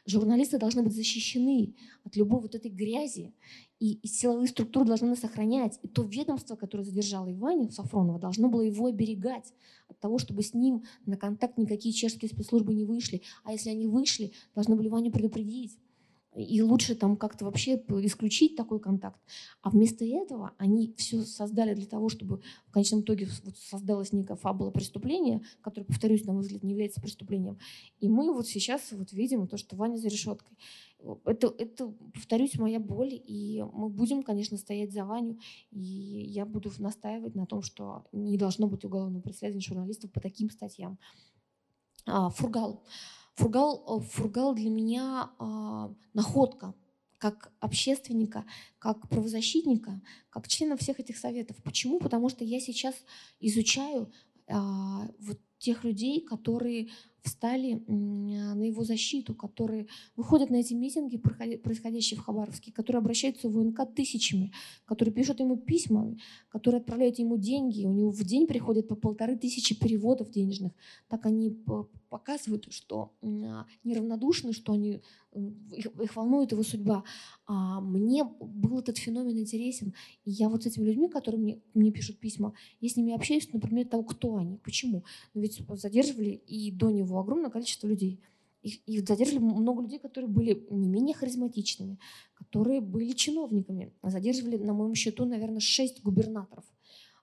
[0.04, 1.74] Журналисты должны быть защищены
[2.04, 3.34] от любой вот этой грязи
[3.78, 5.78] и, силовые структуры должны нас охранять.
[5.82, 9.52] И то ведомство, которое задержало Иваню Сафронова, должно было его оберегать
[9.88, 13.22] от того, чтобы с ним на контакт никакие чешские спецслужбы не вышли.
[13.44, 15.78] А если они вышли, должны были Ваню предупредить.
[16.36, 19.18] И лучше там как-то вообще исключить такой контакт.
[19.62, 24.36] А вместо этого они все создали для того, чтобы в конечном итоге вот создалась некая
[24.36, 27.58] фабула преступления, которая, повторюсь, на мой взгляд, не является преступлением.
[28.00, 30.58] И мы вот сейчас вот видим то, что Ваня за решеткой.
[31.24, 35.38] Это, это, повторюсь, моя боль, и мы будем, конечно, стоять за Ваню,
[35.70, 40.50] и я буду настаивать на том, что не должно быть уголовного преследования журналистов по таким
[40.50, 40.98] статьям.
[42.07, 42.84] А, Фургал.
[43.34, 46.74] Фургал, э, Фургал для меня э, находка
[47.18, 48.44] как общественника,
[48.78, 50.00] как правозащитника,
[50.30, 51.57] как члена всех этих советов.
[51.62, 51.98] Почему?
[51.98, 52.94] Потому что я сейчас
[53.40, 54.12] изучаю
[54.46, 56.88] э, вот тех людей, которые
[57.26, 63.52] встали на его защиту, которые выходят на эти митинги, происходящие в Хабаровске, которые обращаются в
[63.52, 64.52] ВНК тысячами,
[64.84, 66.16] которые пишут ему письма,
[66.48, 67.84] которые отправляют ему деньги.
[67.84, 70.72] У него в день приходят по полторы тысячи переводов денежных.
[71.08, 71.56] Так они
[72.08, 73.12] показывают, что
[73.84, 75.02] неравнодушны, что они,
[75.72, 77.04] их, волнует его судьба.
[77.46, 79.92] А мне был этот феномен интересен.
[80.24, 83.52] И я вот с этими людьми, которые мне, мне пишут письма, я с ними общаюсь,
[83.52, 85.04] например, того, кто они, почему.
[85.34, 88.20] Ведь задерживали и до него огромное количество людей.
[88.62, 91.98] И, и задержали много людей, которые были не менее харизматичными,
[92.34, 93.92] которые были чиновниками.
[94.02, 96.64] Задерживали, на моем счету, наверное, шесть губернаторов.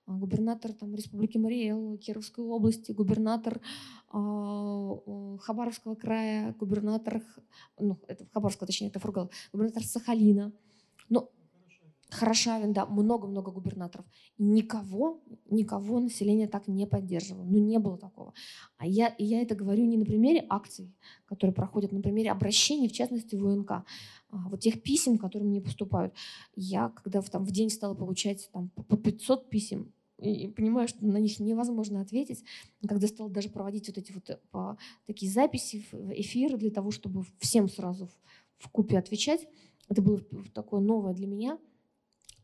[0.06, 3.62] А, губернатор там, Республики Мариэл, Кировской области, губернатор
[4.14, 7.22] э, Хабаровского края, губернатор,
[7.80, 10.52] ну, это Хабаровского, точнее, это Фургал, губернатор Сахалина.
[11.10, 11.30] Ну,
[12.14, 14.06] Хорошавин, да, много-много губернаторов.
[14.38, 17.44] Никого, никого население так не поддерживало.
[17.44, 18.34] Ну, не было такого.
[18.78, 20.94] А я, и я это говорю не на примере акций,
[21.26, 23.72] которые проходят, на примере обращений, в частности, в УНК.
[23.72, 23.86] А,
[24.30, 26.14] вот тех писем, которые мне поступают.
[26.56, 31.04] Я, когда в, там, в день стала получать там, по 500 писем, и понимаю, что
[31.06, 32.44] на них невозможно ответить.
[32.88, 37.26] Когда стала даже проводить вот эти вот э, по, такие записи, эфиры для того, чтобы
[37.40, 38.08] всем сразу
[38.60, 39.48] в купе отвечать,
[39.90, 40.22] это было
[40.54, 41.58] такое новое для меня–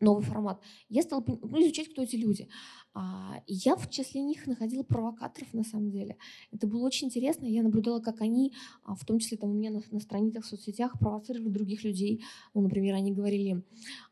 [0.01, 2.47] новый формат, я стала ну, изучать, кто эти люди.
[2.93, 6.17] А, я в числе них находила провокаторов на самом деле.
[6.51, 7.45] Это было очень интересно.
[7.45, 10.47] Я наблюдала, как они, а, в том числе там у меня на, на страницах в
[10.47, 12.23] соцсетях, провоцировали других людей.
[12.53, 13.63] Ну, например, они говорили,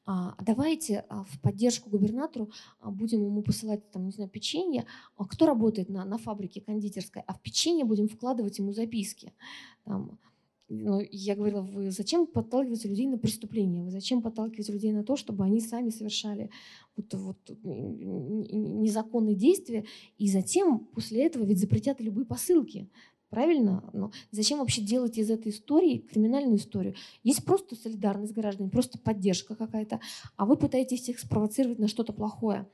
[0.06, 2.52] а, давайте а, в поддержку губернатору
[2.84, 4.86] будем ему посылать там, не знаю, печенье.
[5.16, 7.24] А кто работает на, на фабрике кондитерской?
[7.26, 9.34] А в печенье будем вкладывать ему записки.
[9.84, 10.20] Там,
[10.70, 13.84] ну, я говорила, вы зачем подталкиваете людей на преступление?
[13.84, 16.50] Вы зачем подталкиваете людей на то, чтобы они сами совершали
[16.96, 19.86] вот, вот, незаконные действия,
[20.18, 22.90] и затем после этого ведь запретят любые посылки.
[23.30, 23.90] Правильно?
[23.92, 26.96] Но зачем вообще делать из этой истории криминальную историю?
[27.24, 30.00] Есть просто солидарность граждан, просто поддержка какая-то,
[30.38, 32.68] а вы пытаетесь их спровоцировать на что-то плохое.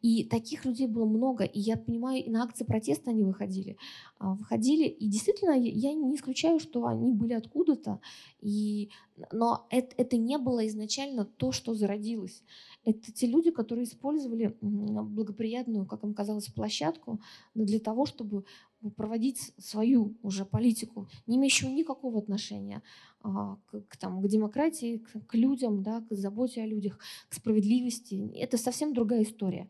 [0.00, 3.76] И таких людей было много, и я понимаю, и на акции протеста они выходили.
[4.18, 8.00] А, выходили, и действительно, я не исключаю, что они были откуда-то,
[8.40, 8.90] и...
[9.30, 12.42] но это, это не было изначально то, что зародилось.
[12.84, 17.20] Это те люди, которые использовали благоприятную, как им казалось, площадку
[17.54, 18.44] для того, чтобы
[18.90, 22.82] проводить свою уже политику, не имеющую никакого отношения
[23.22, 27.34] а, к, к, там, к демократии, к, к людям, да, к заботе о людях, к
[27.34, 28.32] справедливости.
[28.34, 29.68] Это совсем другая история.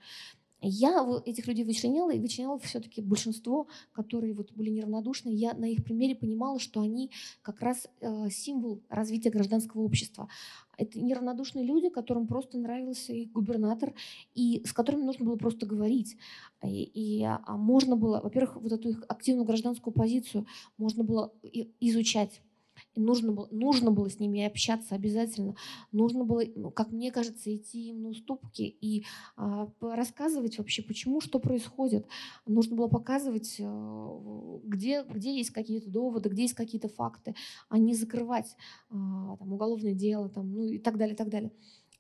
[0.62, 5.30] Я этих людей вычленяла, и вычленяла все-таки большинство, которые вот были неравнодушны.
[5.30, 7.10] Я на их примере понимала, что они
[7.42, 10.28] как раз э, символ развития гражданского общества.
[10.78, 13.92] Это неравнодушные люди, которым просто нравился их губернатор,
[14.34, 16.16] и с которыми нужно было просто говорить.
[16.62, 20.46] И, и а можно было, во-первых, вот эту их активную гражданскую позицию
[20.78, 21.32] можно было
[21.80, 22.40] изучать
[22.94, 25.56] и нужно было, нужно было с ними общаться обязательно.
[25.92, 29.04] Нужно было, ну, как мне кажется, идти им на уступки и
[29.36, 32.06] а, рассказывать вообще, почему, что происходит.
[32.46, 37.34] Нужно было показывать, а, где, где есть какие-то доводы, где есть какие-то факты,
[37.68, 38.56] а не закрывать
[38.90, 41.50] а, там, уголовное дело там, ну, и так далее, так далее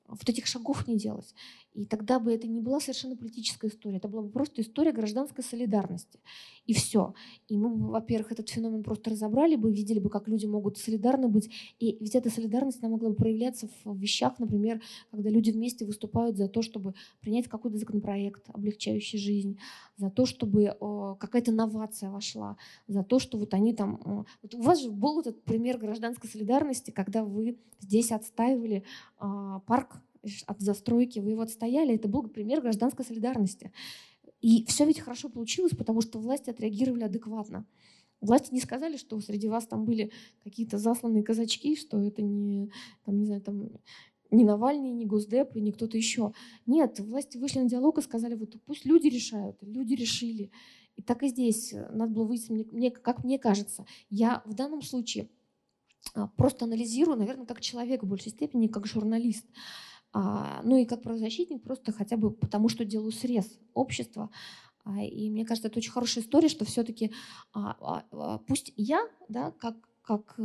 [0.08, 1.34] вот этих шагов не делать.
[1.74, 5.42] И тогда бы это не была совершенно политическая история, это была бы просто история гражданской
[5.42, 6.20] солидарности.
[6.66, 7.14] И все.
[7.48, 11.28] И мы бы, во-первых, этот феномен просто разобрали бы, видели бы, как люди могут солидарны
[11.28, 11.50] быть.
[11.80, 16.36] И ведь эта солидарность она могла бы проявляться в вещах, например, когда люди вместе выступают
[16.36, 19.58] за то, чтобы принять какой-то законопроект, облегчающий жизнь,
[19.96, 20.76] за то, чтобы
[21.18, 22.56] какая-то новация вошла,
[22.86, 24.26] за то, что вот они там...
[24.42, 28.84] Вот у вас же был этот пример гражданской солидарности, когда вы здесь отстаивали
[29.18, 30.00] а, парк
[30.46, 31.94] от застройки, вы его отстояли.
[31.94, 33.72] Это был пример гражданской солидарности.
[34.40, 37.66] И все ведь хорошо получилось, потому что власти отреагировали адекватно.
[38.20, 40.12] Власти не сказали, что среди вас там были
[40.44, 42.70] какие-то засланные казачки, что это не,
[43.04, 43.68] там, не знаю, там,
[44.30, 46.32] не Навальный, не Госдеп и не кто-то еще.
[46.66, 49.56] Нет, власти вышли на диалог и сказали, вот пусть люди решают.
[49.60, 50.50] Люди решили.
[50.96, 53.86] И так и здесь надо было мне, мне, как мне кажется.
[54.08, 55.28] Я в данном случае
[56.14, 59.46] а, просто анализирую, наверное, как человек в большей степени, как журналист.
[60.12, 64.30] А, ну и как правозащитник просто хотя бы потому, что делаю срез общества.
[64.84, 67.12] А, и мне кажется, это очень хорошая история, что все-таки
[68.46, 70.38] пусть я, да, как, как,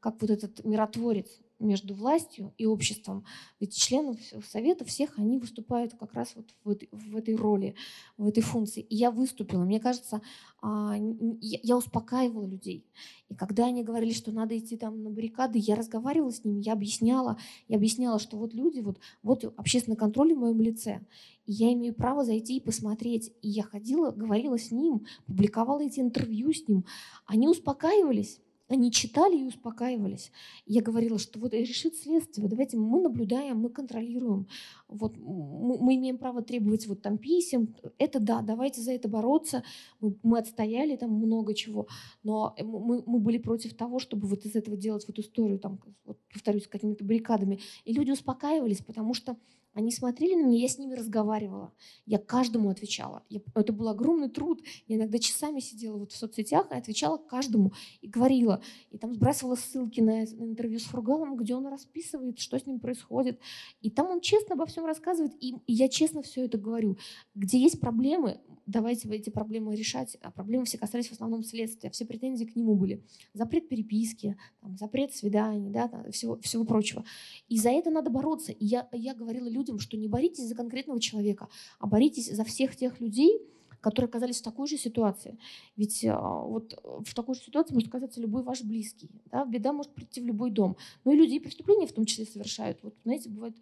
[0.00, 3.24] как вот этот миротворец, между властью и обществом.
[3.60, 4.18] Ведь члены
[4.50, 7.74] Совета всех, они выступают как раз вот в, этой, в этой роли,
[8.16, 8.82] в этой функции.
[8.82, 9.64] И я выступила.
[9.64, 10.22] Мне кажется,
[10.62, 10.96] а,
[11.40, 12.86] я успокаивала людей.
[13.28, 16.72] И когда они говорили, что надо идти там на баррикады, я разговаривала с ними, я
[16.72, 17.38] объясняла,
[17.68, 21.00] я объясняла, что вот люди, вот, вот общественный контроль в моем лице.
[21.46, 23.32] И я имею право зайти и посмотреть.
[23.42, 26.84] И я ходила, говорила с ним, публиковала эти интервью с ним.
[27.26, 28.40] Они успокаивались.
[28.70, 30.30] Они читали и успокаивались.
[30.64, 34.46] Я говорила, что вот решит следствие, давайте мы наблюдаем, мы контролируем,
[34.86, 39.64] вот мы имеем право требовать вот там писем, это да, давайте за это бороться.
[39.98, 41.88] Мы, мы отстояли там много чего,
[42.22, 46.18] но мы, мы были против того, чтобы вот из этого делать вот историю, там, вот,
[46.32, 47.58] повторюсь, какими-то баррикадами.
[47.84, 49.36] И люди успокаивались, потому что
[49.72, 51.72] Они смотрели на меня, я с ними разговаривала.
[52.04, 53.22] Я каждому отвечала.
[53.28, 54.60] Я, это был огромный труд.
[54.88, 58.62] Я иногда часами сидела вот в соцсетях и отвечала каждому и говорила.
[58.90, 62.80] И там сбрасывала ссылки на, на интервью с Фургалом, где он расписывает, что с ним
[62.80, 63.38] происходит.
[63.80, 66.98] И там он честно обо всем рассказывает, и, и я честно все это говорю.
[67.36, 68.40] Где есть проблемы,
[68.70, 70.16] давайте эти проблемы решать.
[70.22, 71.90] А проблемы все касались в основном следствия.
[71.90, 73.02] Все претензии к нему были.
[73.34, 77.04] Запрет переписки, там, запрет свиданий, да, там, всего, всего прочего.
[77.48, 78.52] И за это надо бороться.
[78.52, 81.48] И я, я говорила людям, что не боритесь за конкретного человека,
[81.78, 83.40] а боритесь за всех тех людей,
[83.80, 85.38] которые оказались в такой же ситуации.
[85.76, 89.10] Ведь а, вот в такой же ситуации может оказаться любой ваш близкий.
[89.30, 89.44] Да?
[89.44, 90.76] Беда может прийти в любой дом.
[91.04, 92.78] Ну и люди и преступления в том числе совершают.
[92.82, 93.56] Вот, знаете, бывает,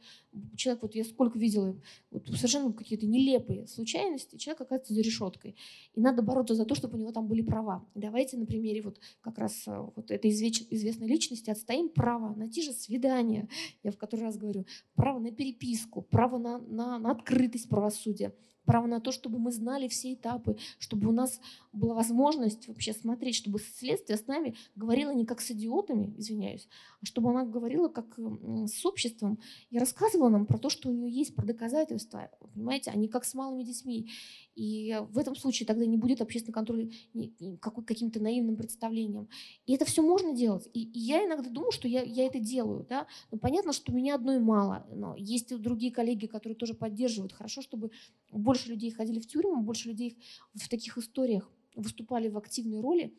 [0.56, 1.76] человек, вот я сколько видела,
[2.10, 5.56] вот совершенно какие-то нелепые случайности, человек оказывается за решеткой.
[5.94, 7.84] И надо бороться за то, чтобы у него там были права.
[7.94, 12.62] Давайте на примере вот как раз а, вот этой известной личности отстоим право на те
[12.62, 13.48] же свидания,
[13.82, 18.34] я в который раз говорю, право на переписку, право на, на, на открытость правосудия
[18.68, 21.40] право на то, чтобы мы знали все этапы, чтобы у нас
[21.72, 26.68] была возможность вообще смотреть, чтобы следствие с нами говорило не как с идиотами, извиняюсь,
[27.00, 28.18] а чтобы она говорила как
[28.66, 29.38] с обществом
[29.70, 33.24] и рассказывала нам про то, что у нее есть, про доказательства, понимаете, а не как
[33.24, 34.10] с малыми детьми.
[34.58, 36.90] И в этом случае тогда не будет общественный контроль
[37.60, 39.28] каким-то наивным представлением.
[39.66, 40.68] И это все можно делать.
[40.74, 42.84] И, я иногда думаю, что я, я это делаю.
[42.88, 43.06] Да?
[43.30, 44.84] Но понятно, что меня одной мало.
[44.92, 47.32] Но есть другие коллеги, которые тоже поддерживают.
[47.32, 47.92] Хорошо, чтобы
[48.32, 50.18] больше людей ходили в тюрьму, больше людей
[50.54, 53.14] в таких историях выступали в активной роли.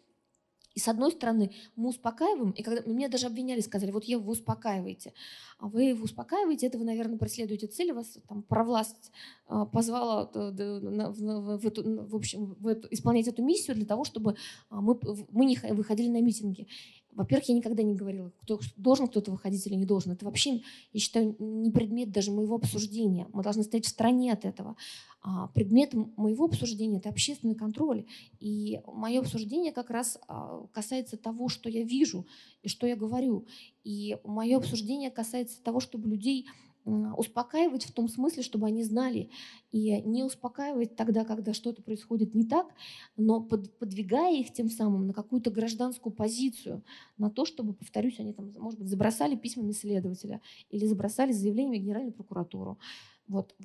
[0.80, 4.32] И с одной стороны, мы успокаиваем, и когда меня даже обвиняли, сказали, вот Ева, вы
[4.32, 5.14] успокаиваете.
[5.58, 9.12] А вы его успокаиваете, это вы, наверное, преследуете цель, вас там провласть
[9.48, 14.38] а, позвала в, в, эту, в общем, в эту, исполнять эту миссию для того, чтобы
[14.70, 14.98] а, мы,
[15.32, 16.70] мы не выходили на митинги.
[17.12, 20.12] Во-первых, я никогда не говорила, кто, должен кто-то выходить или не должен.
[20.12, 20.62] Это вообще,
[20.94, 23.28] я считаю, не предмет даже моего обсуждения.
[23.34, 24.76] Мы должны стоять в стороне от этого.
[25.22, 28.06] А, предмет моего обсуждения– это общественный контроль.
[28.40, 32.26] И мое обсуждение как раз а, касается того, что я вижу
[32.62, 33.46] и что я говорю.
[33.84, 36.48] И мое обсуждение касается того, чтобы людей
[36.86, 39.30] успокаивать в том смысле, чтобы они знали,
[39.72, 42.74] и не успокаивать тогда, когда что-то происходит не так,
[43.18, 46.84] но под, подвигая их тем самым на какую-то гражданскую позицию,
[47.18, 51.84] на то, чтобы, повторюсь, они там, может быть, забросали письмами следователя или забросали заявлениями в
[51.84, 52.80] Генеральную прокуратуру.
[53.28, 53.56] Вот.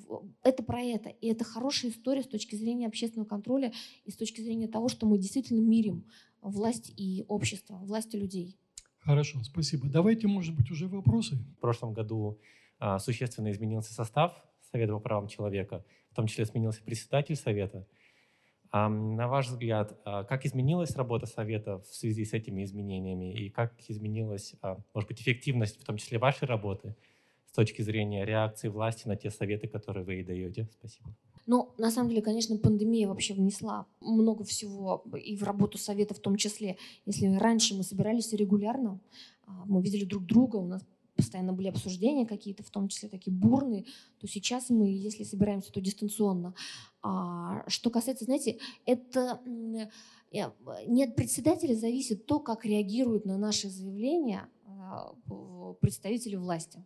[0.43, 1.09] Это про это.
[1.09, 3.73] И это хорошая история с точки зрения общественного контроля
[4.05, 6.05] и с точки зрения того, что мы действительно мирим
[6.41, 8.55] власть и общество, власть и людей.
[8.99, 9.87] Хорошо, спасибо.
[9.87, 11.35] Давайте, может быть, уже вопросы.
[11.35, 12.39] В прошлом году
[12.99, 14.33] существенно изменился состав
[14.71, 17.85] Совета по правам человека, в том числе сменился председатель Совета.
[18.71, 23.49] А на ваш взгляд, а, как изменилась работа Совета в связи с этими изменениями и
[23.49, 24.53] как изменилась,
[24.93, 26.95] может быть, эффективность, в том числе вашей работы,
[27.47, 30.67] с точки зрения реакции власти на те советы, которые вы ей даете?
[30.77, 31.15] Спасибо.
[31.47, 36.19] Ну, на самом деле, конечно, пандемия вообще внесла много всего и в работу Совета в
[36.19, 36.75] том числе.
[37.05, 38.99] Если раньше мы собирались регулярно,
[39.47, 40.83] мы видели друг друга, у нас
[41.15, 43.85] постоянно были обсуждения какие-то, в том числе такие бурные,
[44.19, 46.53] то сейчас мы, если собираемся, то дистанционно.
[47.01, 54.49] А, что касается, знаете, это не от председателя зависит то, как реагируют на наши заявления
[54.65, 55.13] а,
[55.79, 56.83] представители власти.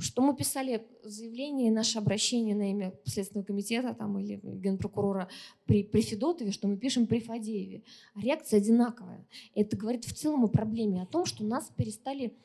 [0.00, 5.28] Что мы писали заявление наше обращение на имя Следственного комитета там, или генпрокурора
[5.64, 7.84] при, при Федотове, что мы пишем при Фадееве.
[8.16, 9.24] Реакция одинаковая.
[9.54, 12.36] Это говорит в целом о проблеме, о том, что нас перестали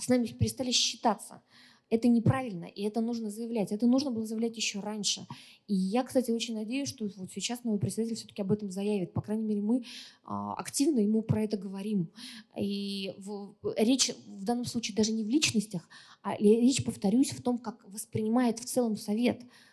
[0.00, 1.42] с нами перестали считаться.
[1.90, 3.70] Это неправильно, и это нужно заявлять.
[3.70, 5.26] Это нужно было заявлять еще раньше.
[5.66, 9.12] И я, кстати, очень надеюсь, что вот сейчас новый председатель все-таки об этом заявит.
[9.12, 9.84] По крайней мере, мы
[10.24, 12.08] а, активно ему про это говорим.
[12.58, 13.14] И
[13.76, 15.86] речь в данном случае даже не в личностях,
[16.22, 19.71] а речь, повторюсь, в том, как воспринимает в целом совет– а,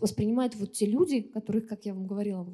[0.00, 2.46] воспринимают вот те люди, которых, как я вам говорила,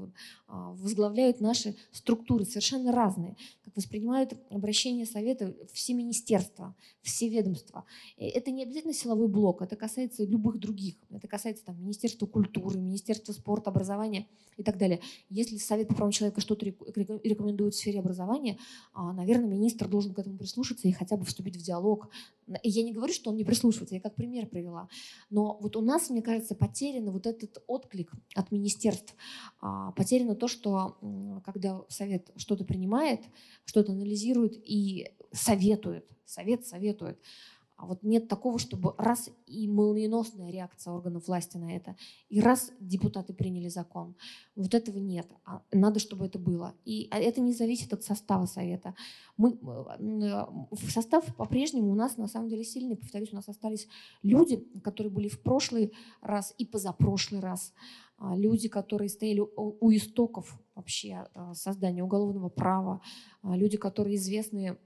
[0.46, 7.84] а, возглавляют наши структуры, совершенно разные, как воспринимают обращение Совета все министерства, все ведомства.
[8.16, 10.96] Это не обязательно силовой блок, это касается любых других.
[11.10, 15.00] Это касается там, Министерства культуры, Министерства спорта, образования и так далее.
[15.30, 18.58] Если Совет по правам человека что-то рекомендует в сфере образования,
[18.92, 22.08] а, наверное, министр должен к этому прислушаться и хотя бы вступить в диалог.
[22.62, 24.88] Я не говорю, что он не прислушивается, я как пример привела.
[25.30, 29.14] Но вот у нас, мне кажется, потерян потерян вот этот отклик от министерств,
[29.60, 30.98] а, потеряно то, что
[31.44, 33.20] когда совет что-то принимает,
[33.64, 37.18] что-то анализирует и советует, совет советует,
[37.76, 41.96] А вот нет такого, чтобы раз и молниеносная реакция органов власти на это,
[42.28, 44.14] и раз депутаты приняли закон.
[44.54, 45.26] Вот этого нет.
[45.44, 46.74] А надо, чтобы это было.
[46.84, 48.94] И а это не зависит от состава Совета.
[49.36, 52.96] Мы, э, в состав по-прежнему у нас на самом деле сильный.
[52.96, 53.88] Повторюсь, у нас остались
[54.22, 57.72] люди, которые были в прошлый раз и позапрошлый раз.
[58.16, 63.00] А, люди, которые стояли у истоков вообще а, создания уголовного права,
[63.42, 64.78] а, люди, которые известные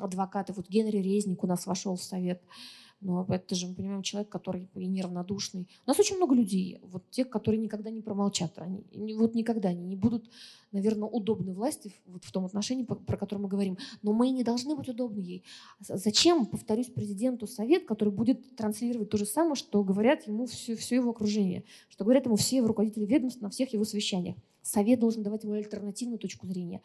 [0.00, 0.52] адвокаты.
[0.52, 2.42] Вот Генри Резник у нас вошел в совет.
[3.00, 5.68] Но это же, мы понимаем, человек, который и неравнодушный.
[5.84, 8.58] У нас очень много людей, вот тех, которые никогда не промолчат.
[8.58, 10.30] Они, вот никогда они не будут,
[10.72, 13.76] наверное, удобны власти вот в том отношении, про которое мы говорим.
[14.02, 15.44] Но мы не должны быть удобны ей.
[15.80, 20.96] Зачем, повторюсь, президенту совет, который будет транслировать то же самое, что говорят ему все, все
[20.96, 24.36] его окружение, что говорят ему все его руководители ведомств на всех его совещаниях.
[24.66, 26.82] Совет должен давать ему альтернативную точку зрения.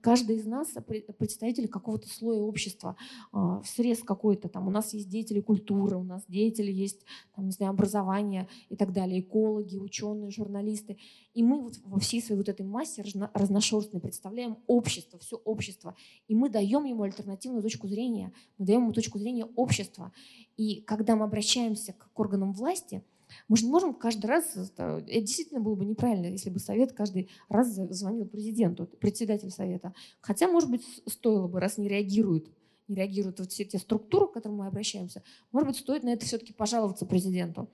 [0.00, 0.74] Каждый из нас
[1.18, 2.96] представитель какого-то слоя общества,
[3.32, 4.48] а, срез какой-то.
[4.48, 7.04] Там у нас есть деятели культуры, у нас деятели есть,
[7.34, 10.98] там, не знаю, образования и так далее, экологи, ученые, журналисты.
[11.34, 13.04] И мы вот во всей своей вот этой массе
[13.34, 15.96] разношерстной представляем общество, все общество.
[16.28, 20.12] И мы даем ему альтернативную точку зрения, мы даем ему точку зрения общества.
[20.56, 23.02] И когда мы обращаемся к органам власти–
[23.48, 27.28] мы же не можем каждый раз, это действительно было бы неправильно, если бы совет каждый
[27.48, 29.94] раз звонил президенту, председатель совета.
[30.20, 32.48] Хотя, может быть, стоило бы, раз не реагирует,
[32.88, 35.22] не реагируют вот все те структуры, к которым мы обращаемся,
[35.52, 37.68] может быть, стоит на это все-таки пожаловаться президенту.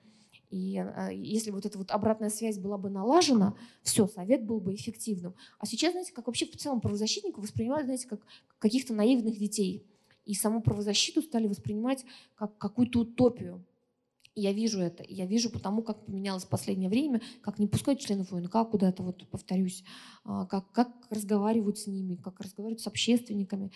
[0.53, 4.75] И э, если вот эта вот обратная связь была бы налажена, все, совет был бы
[4.75, 5.33] эффективным.
[5.57, 8.21] А сейчас, знаете, как вообще в целом правозащитников воспринимают, знаете, как
[8.59, 9.83] каких-то наивных детей.
[10.25, 12.05] И саму правозащиту стали воспринимать
[12.35, 13.65] как какую-то утопию.
[14.35, 15.03] Я вижу это.
[15.07, 19.83] Я вижу потому, как поменялось последнее время, как не пускают членов ОНК куда-то, вот повторюсь,
[20.23, 23.71] а, как, как разговаривают с ними, как разговаривают с общественниками.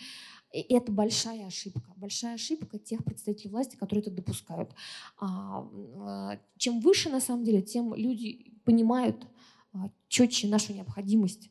[0.52, 1.92] И это большая ошибка.
[1.96, 4.70] Большая ошибка тех представителей власти, которые это допускают.
[5.20, 5.68] А,
[6.00, 9.26] а, чем выше, на самом деле, тем люди понимают
[10.08, 11.50] четче нашу необходимость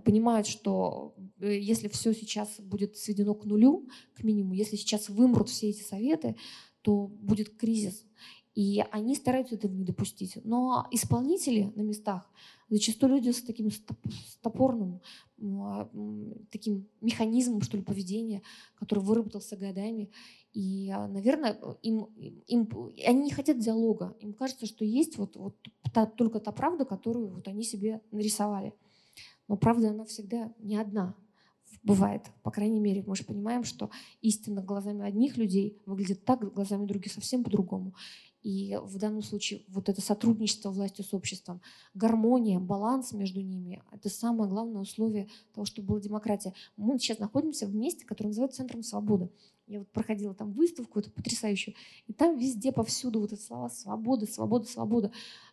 [0.00, 5.48] понимают, что э, если все сейчас будет сведено к нулю, к минимуму, если сейчас вымрут
[5.48, 6.36] все эти советы,
[6.82, 8.04] то будет кризис.
[8.54, 10.38] И они стараются этого не допустить.
[10.44, 12.30] Но исполнители на местах
[12.68, 13.68] зачастую люди с таким
[14.42, 15.00] топорным
[15.42, 15.90] а,
[16.50, 18.42] таким механизмом, что ли, поведения,
[18.76, 20.10] который выработался годами.
[20.52, 22.04] И, а, наверное, им,
[22.46, 22.68] им,
[23.04, 24.16] они не хотят диалога.
[24.20, 25.56] Им кажется, что есть вот, вот
[25.92, 28.72] та, только та правда, которую вот они себе нарисовали.
[29.48, 31.16] Но правда, она всегда не одна
[31.82, 32.30] бывает.
[32.42, 33.90] По крайней мере, мы же понимаем, что
[34.22, 37.94] истина глазами одних людей выглядит так, глазами других совсем по-другому.
[38.44, 41.62] И в данном случае вот это сотрудничество власти с обществом,
[41.94, 46.52] гармония, баланс между ними– это самое главное условие того, чтобы была демократия.
[46.76, 49.30] Мы сейчас находимся в месте, которое называют Центром свободы.
[49.66, 51.74] Я вот проходила там выставку, это потрясающую,
[52.06, 55.10] и там везде, повсюду вот эти слова «свобода», «свобода», «свобода».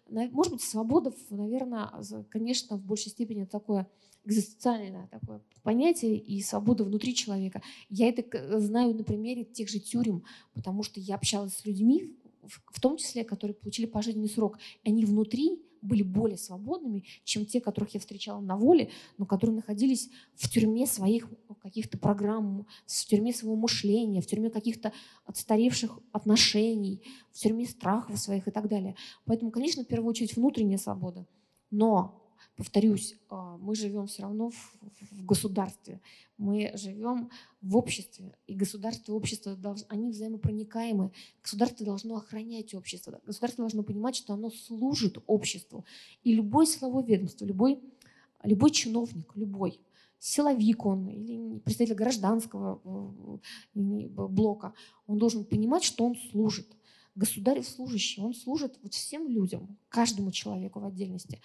[0.10, 1.89] Может быть, свобода, наверное,
[2.30, 3.88] конечно, в большей степени такое
[4.24, 7.62] экзистенциальное такое понятие и свобода внутри человека.
[7.89, 10.24] Я это знаю на примере тех же тюрем,
[10.54, 12.18] потому что я общалась с людьми,
[12.48, 17.94] в том числе, которые получили пожизненный срок, они внутри были более свободными, чем те, которых
[17.94, 21.28] я встречала на воле, но которые находились в тюрьме своих
[21.62, 24.94] каких-то программ, в тюрьме своего мышления, в тюрьме каких-то
[25.26, 28.96] отстаревших отношений, в тюрьме страхов своих и так далее.
[29.26, 31.26] Поэтому, конечно, в первую очередь внутренняя свобода.
[31.72, 32.20] Но
[32.62, 34.78] повторюсь, а, мы живем все равно в,
[35.09, 35.99] в государстве,
[36.38, 39.57] мы живем в обществе, и государство и общество,
[39.89, 41.12] они взаимопроникаемы.
[41.41, 45.86] Государство должно охранять общество, государство должно понимать, что оно служит обществу.
[46.24, 47.80] И любой силовой ведомство, любой,
[48.43, 49.80] любой чиновник, любой,
[50.20, 52.80] силовик он или представитель гражданского
[53.74, 54.76] э, блока,
[55.07, 56.68] он должен понимать, что он служит.
[57.16, 61.41] Государь служащий, он служит вот всем людям, каждому человеку в отдельности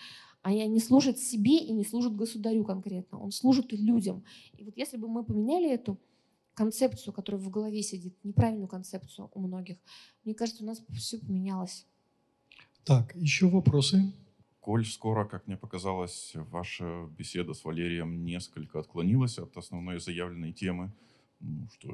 [0.46, 4.22] а не служит себе и не служит государю конкретно, он служит людям.
[4.56, 5.98] И вот если бы мы поменяли эту
[6.54, 9.76] концепцию, которая в голове сидит, неправильную концепцию у многих,
[10.24, 11.84] мне кажется, у нас все поменялось.
[12.84, 14.12] Так, еще вопросы?
[14.60, 20.92] Коль скоро, как мне показалось, ваша беседа с Валерием несколько отклонилась от основной заявленной темы,
[21.40, 21.88] ну, что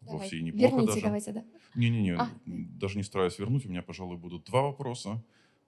[0.00, 0.18] Давай.
[0.18, 1.02] вовсе неплохо Верните, даже.
[1.02, 1.44] давайте, да.
[1.76, 2.28] Не-не-не, а.
[2.46, 5.22] даже не стараюсь вернуть, у меня, пожалуй, будут два вопроса.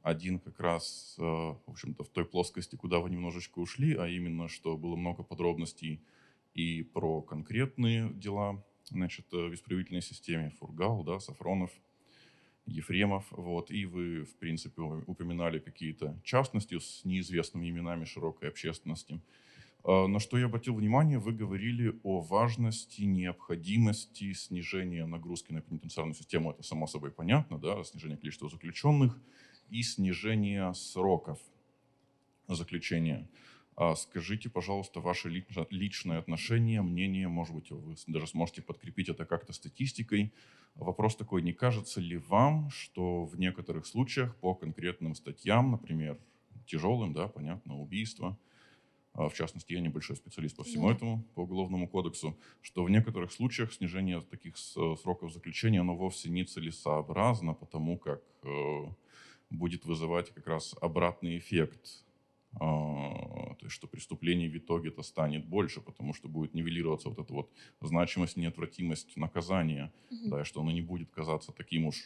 [0.04, 4.48] Один как раз, э, в общем-то, в той плоскости, куда вы немножечко ушли, а именно,
[4.48, 6.02] что было много подробностей
[6.52, 11.70] и про конкретные дела, значит, э, в исправительной системе Фургал, да, Сафронов,
[12.66, 19.22] Ефремов, вот, и вы, в принципе, упоминали какие-то частности с неизвестными именами широкой общественности.
[19.84, 26.14] А, на что я обратил внимание, вы говорили о важности, необходимости снижения нагрузки на пенитенциарную
[26.14, 26.50] систему.
[26.50, 29.18] Это само собой понятно, да, снижение количества заключенных
[29.74, 31.40] и снижение сроков
[32.46, 33.28] заключения.
[33.76, 35.28] А скажите, пожалуйста, ваше
[35.70, 40.32] личное отношение, мнение, может быть, вы даже сможете подкрепить это как-то статистикой.
[40.76, 46.20] Вопрос такой, не кажется ли вам, что в некоторых случаях по конкретным статьям, например,
[46.66, 48.38] тяжелым, да, понятно, убийство,
[49.12, 50.94] а, в частности, я небольшой специалист по всему да.
[50.94, 56.44] этому, по уголовному кодексу, что в некоторых случаях снижение таких сроков заключения, оно вовсе не
[56.44, 58.84] целесообразно, потому как э,
[59.50, 62.04] будет вызывать как раз обратный эффект
[62.60, 67.18] а, то есть что преступлений в итоге это станет больше, потому что будет нивелироваться вот
[67.18, 70.28] эта вот значимость, неотвратимость наказания, mm-hmm.
[70.28, 71.96] да, и что оно не будет казаться таким уж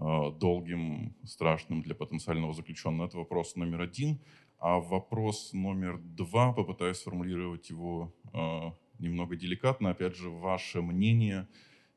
[0.00, 3.06] э, долгим, страшным для потенциального заключенного.
[3.06, 4.20] Это вопрос номер один.
[4.58, 9.90] А вопрос номер два, попытаюсь сформулировать его э, немного деликатно.
[9.90, 11.48] Опять же, ваше мнение,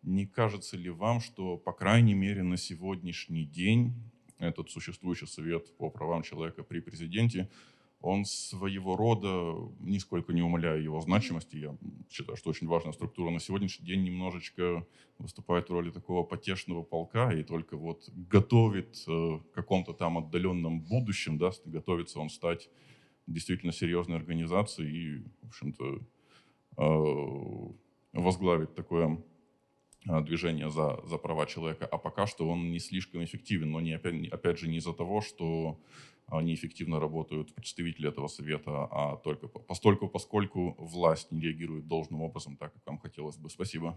[0.01, 3.93] не кажется ли вам, что, по крайней мере, на сегодняшний день
[4.39, 7.49] этот существующий совет по правам человека при президенте,
[8.01, 11.75] он своего рода, нисколько не умаляя его значимости, я
[12.09, 14.86] считаю, что очень важная структура, на сегодняшний день немножечко
[15.17, 20.81] выступает в роли такого потешного полка и только вот готовит э, в каком-то там отдаленном
[20.81, 22.69] будущем, да, готовится он стать
[23.27, 25.99] действительно серьезной организацией и, в общем-то,
[26.77, 27.73] э,
[28.13, 29.19] возглавить такое
[30.08, 33.93] э, движение за, за права человека, а пока что он не слишком эффективен, но не,
[33.93, 35.80] опять, опять же не из-за того, что
[36.32, 42.74] неэффективно работают представители этого совета, а только постольку, поскольку власть не реагирует должным образом, так
[42.74, 43.47] как вам хотелось бы.
[43.49, 43.95] Спасибо.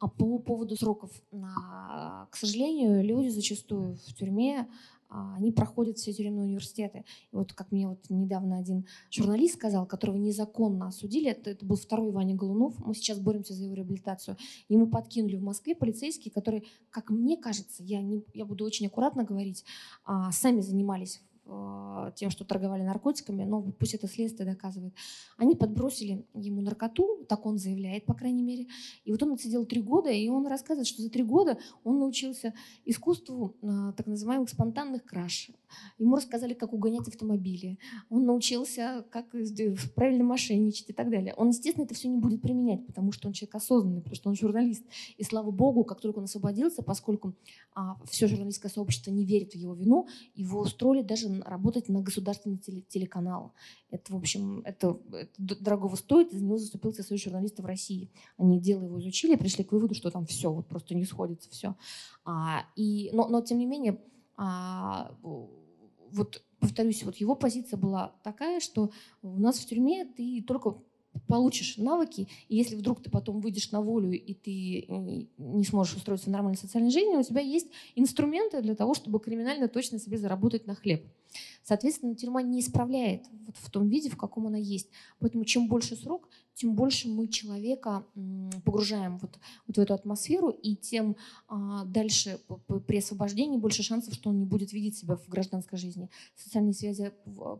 [0.00, 4.66] А по поводу сроков, к сожалению, люди зачастую в тюрьме
[5.10, 7.04] они проходят все тюремные университеты.
[7.32, 11.76] И вот как мне вот недавно один журналист сказал, которого незаконно осудили, это, это был
[11.76, 14.36] второй Ваня Голунов, мы сейчас боремся за его реабилитацию,
[14.68, 19.24] ему подкинули в Москве полицейские, которые, как мне кажется, я, не, я буду очень аккуратно
[19.24, 19.64] говорить,
[20.04, 21.20] а, сами занимались
[22.14, 24.94] тем, что торговали наркотиками, но пусть это следствие доказывает.
[25.36, 28.66] Они подбросили ему наркоту, так он заявляет, по крайней мере.
[29.04, 32.54] И вот он отсидел три года, и он рассказывает, что за три года он научился
[32.84, 35.50] искусству э, так называемых спонтанных краш.
[35.98, 37.78] Ему рассказали, как угонять автомобили.
[38.08, 39.26] Он научился, как
[39.94, 41.34] правильно мошенничать и так далее.
[41.36, 44.36] Он, естественно, это все не будет применять, потому что он человек осознанный, потому что он
[44.36, 44.84] журналист.
[45.16, 47.34] И слава богу, как только он освободился, поскольку
[47.74, 52.58] а, все журналистское сообщество не верит в его вину, его устроили даже работать на государственный
[52.58, 53.54] телеканал.
[53.90, 58.10] Это, в общем, это, это дорогого стоит, из него заступился Союз в России.
[58.38, 61.76] Они дело его изучили, пришли к выводу, что там все, вот просто не сходится все.
[62.24, 64.00] А, и, но, но, тем не менее,
[64.42, 65.14] а,
[66.12, 70.78] вот повторюсь, вот его позиция была такая, что у нас в тюрьме ты только
[71.26, 74.86] получишь навыки, и если вдруг ты потом выйдешь на волю, и ты
[75.36, 77.66] не сможешь устроиться в нормальной социальной жизни, у тебя есть
[77.96, 81.04] инструменты для того, чтобы криминально точно себе заработать на хлеб.
[81.62, 84.88] Соответственно, тюрьма не исправляет вот в том виде, в каком она есть.
[85.18, 88.04] Поэтому чем больше срок, тем больше мы человека
[88.64, 91.16] погружаем вот, вот в эту атмосферу, и тем
[91.48, 92.38] а, дальше
[92.86, 96.10] при освобождении больше шансов, что он не будет видеть себя в гражданской жизни.
[96.36, 97.12] Социальные связи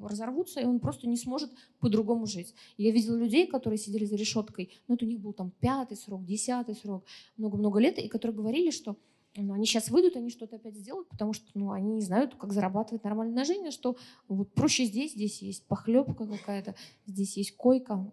[0.03, 2.55] разорвутся, и он просто не сможет по-другому жить.
[2.77, 6.27] Я видела людей, которые сидели за решеткой, ну, вот у них был там пятый срок,
[6.27, 7.05] десятый срок,
[7.39, 8.97] много-много лет, и которые говорили, что
[9.37, 12.53] но они сейчас выйдут, они что-то опять сделают, потому что ну, они не знают, как
[12.53, 13.97] зарабатывать нормально на жизнь, что
[14.29, 16.75] вот проще здесь, здесь есть похлебка какая-то,
[17.07, 18.13] здесь есть койка,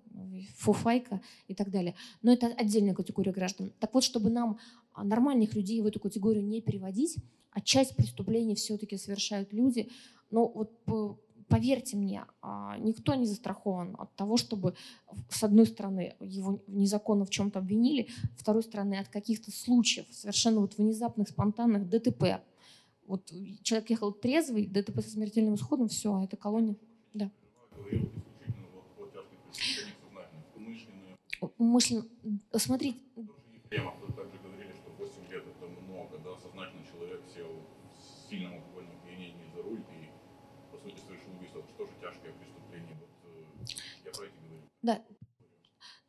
[0.58, 1.96] фуфайка и так далее.
[2.22, 3.74] Но это отдельная категория граждан.
[3.80, 4.60] Так вот, чтобы нам
[4.94, 7.18] а, нормальных людей в эту категорию не переводить,
[7.52, 9.90] а часть преступлений все-таки совершают люди,
[10.30, 10.84] ну вот
[11.48, 14.76] поверьте мне, а, никто не застрахован от того, чтобы
[15.30, 20.60] с одной стороны его незаконно в чем-то обвинили, с второй стороны от каких-то случаев совершенно
[20.60, 22.42] вот внезапных, спонтанных ДТП.
[23.06, 23.32] Вот
[23.64, 26.76] человек ехал трезвый, ДТП со смертельным исходом, все, а это колония.
[27.14, 27.32] Да.
[31.58, 32.06] Умышленно.
[32.54, 33.00] Смотрите.
[44.88, 45.04] Да.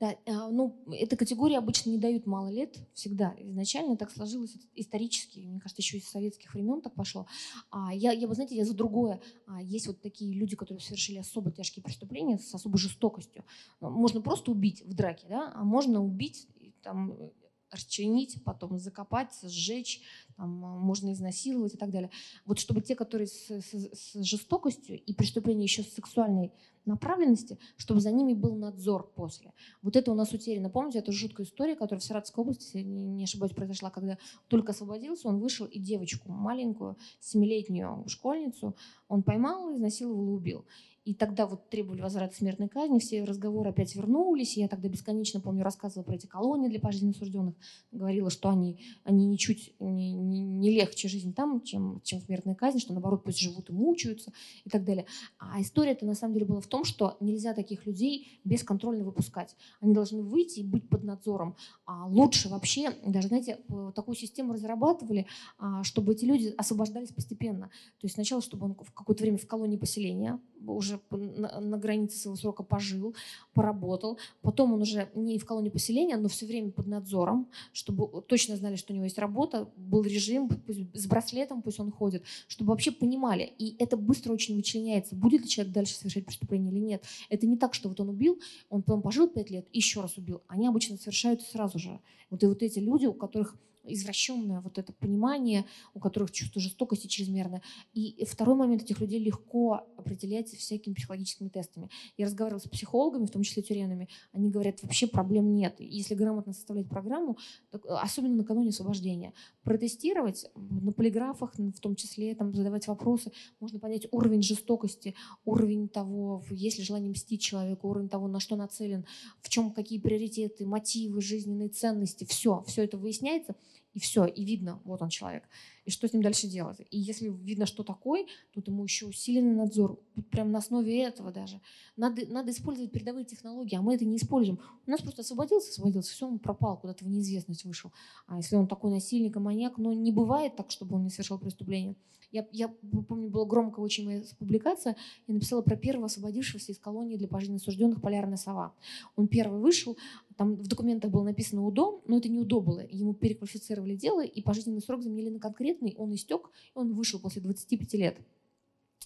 [0.00, 3.34] Да, а, ну, эта категория обычно не дают мало лет, всегда.
[3.38, 7.26] Изначально так сложилось исторически, мне кажется, еще из советских времен так пошло.
[7.70, 9.20] А я, я, вы знаете, я за другое.
[9.48, 13.44] А, есть вот такие люди, которые совершили особо тяжкие преступления с особой жестокостью.
[13.80, 16.46] Можно просто убить в драке, да, а можно убить
[16.82, 17.32] там,
[17.70, 20.02] расчленить, потом закопать, сжечь,
[20.36, 22.10] там, можно изнасиловать и так далее.
[22.46, 26.52] Вот чтобы те, которые с, с, с жестокостью и преступления еще с сексуальной
[26.88, 29.52] направленности, чтобы за ними был надзор после.
[29.82, 30.70] Вот это у нас утеряно.
[30.70, 34.18] Помните эту жуткую историю, которая в Саратовской области, если не ошибаюсь, произошла, когда
[34.48, 38.74] только освободился, он вышел и девочку, маленькую, семилетнюю школьницу,
[39.08, 40.64] он поймал, изнасиловал и убил.
[41.08, 44.58] И тогда вот требовали возврата смертной казни, все разговоры опять вернулись.
[44.58, 47.54] Я тогда бесконечно, помню, рассказывала про эти колонии для пожизненно осужденных.
[47.92, 52.78] Говорила, что они, они ничуть не, не, не легче жизнь там, чем, чем смертная казнь,
[52.78, 54.34] что наоборот пусть живут и мучаются
[54.66, 55.06] и так далее.
[55.38, 59.56] А история-то на самом деле была в том, что нельзя таких людей бесконтрольно выпускать.
[59.80, 61.56] Они должны выйти и быть под надзором.
[61.86, 63.60] А лучше вообще, даже, знаете,
[63.94, 65.26] такую систему разрабатывали,
[65.56, 67.68] а, чтобы эти люди освобождались постепенно.
[67.98, 72.18] То есть сначала, чтобы он в какое-то время в колонии поселения уже на, на границе
[72.18, 73.14] своего срока пожил,
[73.54, 74.18] поработал.
[74.42, 78.76] Потом он уже не в колонии поселения, но все время под надзором, чтобы точно знали,
[78.76, 82.90] что у него есть работа, был режим, пусть с браслетом пусть он ходит, чтобы вообще
[82.90, 83.52] понимали.
[83.58, 87.04] И это быстро очень вычленяется, будет ли человек дальше совершать преступление или нет.
[87.28, 90.42] Это не так, что вот он убил, он потом пожил пять лет, еще раз убил.
[90.48, 92.00] Они обычно совершают сразу же.
[92.30, 95.64] Вот и вот эти люди, у которых извращенное вот это понимание,
[95.94, 97.62] у которых чувство жестокости чрезмерное.
[97.94, 101.88] И второй момент, этих людей легко определять всякими психологическими тестами.
[102.16, 105.76] Я разговаривала с психологами, в том числе тюремными, они говорят, вообще проблем нет.
[105.78, 107.36] Если грамотно составлять программу,
[107.70, 109.32] так, особенно накануне освобождения,
[109.62, 115.14] протестировать на полиграфах, в том числе там, задавать вопросы, можно понять уровень жестокости,
[115.44, 119.06] уровень того, есть ли желание мстить человеку, уровень того, на что нацелен,
[119.40, 123.54] в чем какие приоритеты, мотивы, жизненные ценности, все, все это выясняется
[123.98, 125.42] и все, и видно, вот он человек.
[125.84, 126.78] И что с ним дальше делать?
[126.92, 129.98] И если видно, что такой, тут ему еще усиленный надзор.
[130.30, 131.60] Прямо на основе этого даже.
[131.96, 134.60] Надо, надо использовать передовые технологии, а мы это не используем.
[134.86, 137.92] У нас просто освободился, освободился, все, он пропал, куда-то в неизвестность вышел.
[138.28, 141.40] А если он такой насильник и маньяк, ну не бывает так, чтобы он не совершал
[141.40, 141.96] преступление.
[142.30, 142.68] Я, я
[143.08, 144.96] помню, была громкая очень моя публикация,
[145.26, 148.74] я написала про первого освободившегося из колонии для пожизненно осужденных «Полярная сова».
[149.16, 149.96] Он первый вышел,
[150.36, 152.86] там в документах было написано УДО, но это не УДО было.
[152.90, 157.40] Ему переквалифицировали дело, и пожизненный срок заменили на конкретный, он истек, и он вышел после
[157.40, 158.18] 25 лет.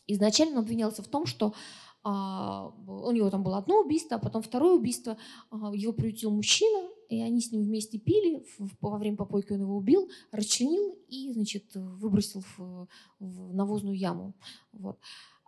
[0.08, 1.54] Изначально он обвинялся в том, что
[2.02, 5.16] а, у него там было одно убийство, а потом второе убийство.
[5.50, 8.44] А, его приютил мужчина, и они с ним вместе пили.
[8.80, 14.34] Во время попойки он его убил, расчленил и, значит, выбросил в, в навозную яму.
[14.72, 14.98] Вот.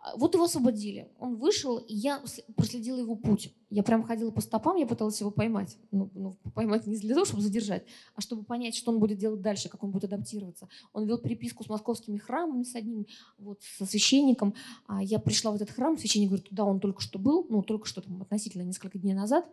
[0.05, 1.09] А, вот его освободили.
[1.17, 2.21] Он вышел, и я
[2.55, 3.51] проследила его путь.
[3.71, 5.77] Я прям ходила по стопам, я пыталась его поймать.
[5.89, 7.83] Ну, ну, поймать не для того, чтобы задержать,
[8.13, 10.69] а чтобы понять, что он будет делать дальше, как он будет адаптироваться.
[10.93, 13.07] Он вел переписку с московскими храмами, с одним,
[13.39, 14.53] вот, со священником.
[14.85, 17.87] А я пришла в этот храм, священник говорит, туда он только что был, ну, только
[17.87, 19.49] что там относительно несколько дней назад.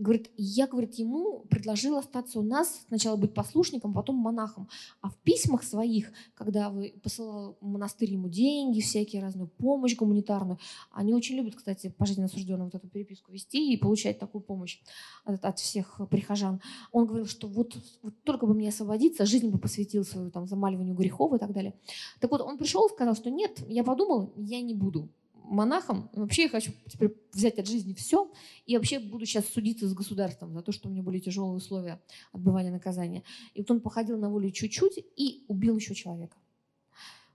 [0.00, 4.66] Говорит, я, говорит, ему предложил остаться у нас, сначала быть послушником, потом монахом.
[5.02, 10.58] А в письмах своих, когда вы посылал монастырь ему деньги, всякие разную помощь гуманитарную,
[10.90, 14.80] они очень любят, кстати, пожизненно осужденным вот эту переписку вести и получать такую помощь
[15.26, 16.62] от, от всех прихожан.
[16.92, 20.94] Он говорил, что вот, вот только бы мне освободиться, жизнь бы посвятил свою там замаливанию
[20.94, 21.74] грехов и так далее.
[22.20, 25.10] Так вот, он пришел и сказал, что нет, я подумал, я не буду
[25.50, 26.08] монахом.
[26.12, 28.32] Вообще я хочу теперь взять от жизни все.
[28.66, 32.00] И вообще буду сейчас судиться с государством за то, что у меня были тяжелые условия
[32.32, 33.22] отбывания наказания.
[33.54, 36.36] И вот он походил на волю чуть-чуть и убил еще человека.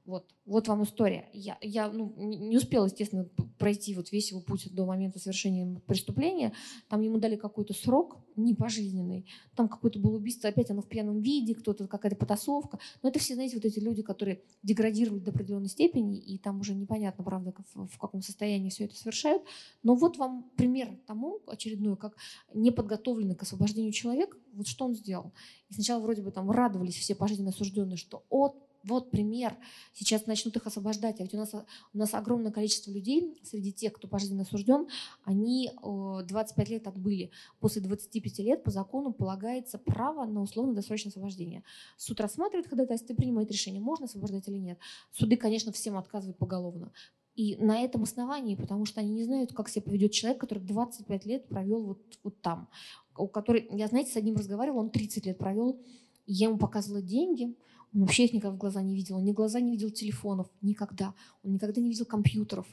[0.05, 1.27] Вот, вот вам история.
[1.33, 3.27] Я, я ну, не успела, естественно,
[3.57, 6.53] пройти вот весь его путь до момента совершения преступления.
[6.89, 9.25] Там ему дали какой-то срок, не пожизненный.
[9.55, 12.77] Там какое-то было убийство, опять оно в пьяном виде, кто-то какая-то потасовка.
[13.01, 16.75] Но это все, знаете, вот эти люди, которые деградируют до определенной степени, и там уже
[16.75, 19.41] непонятно, правда, в, в каком состоянии все это совершают.
[19.81, 22.15] Но вот вам пример тому очередной, как
[22.53, 25.33] неподготовленный к освобождению человек, вот что он сделал.
[25.69, 29.57] И сначала вроде бы там радовались все пожизненно осужденные, что от вот пример.
[29.93, 31.19] Сейчас начнут их освобождать.
[31.19, 34.87] А ведь у нас, у нас огромное количество людей среди тех, кто пожизненно осужден,
[35.23, 37.31] они 25 лет отбыли.
[37.59, 41.63] После 25 лет по закону полагается право на условно-досрочное освобождение.
[41.97, 44.79] Суд рассматривает ходатайство и принимает решение, можно освобождать или нет.
[45.11, 46.91] Суды, конечно, всем отказывают поголовно.
[47.35, 51.25] И на этом основании, потому что они не знают, как себя поведет человек, который 25
[51.25, 52.69] лет провел вот, вот там.
[53.17, 55.81] У который, я, знаете, с одним разговаривала, он 30 лет провел,
[56.27, 57.55] я ему показывала деньги,
[57.95, 59.15] он вообще их никогда в глаза не видел.
[59.15, 61.13] Он ни глаза не видел телефонов никогда.
[61.43, 62.67] Он никогда не видел компьютеров.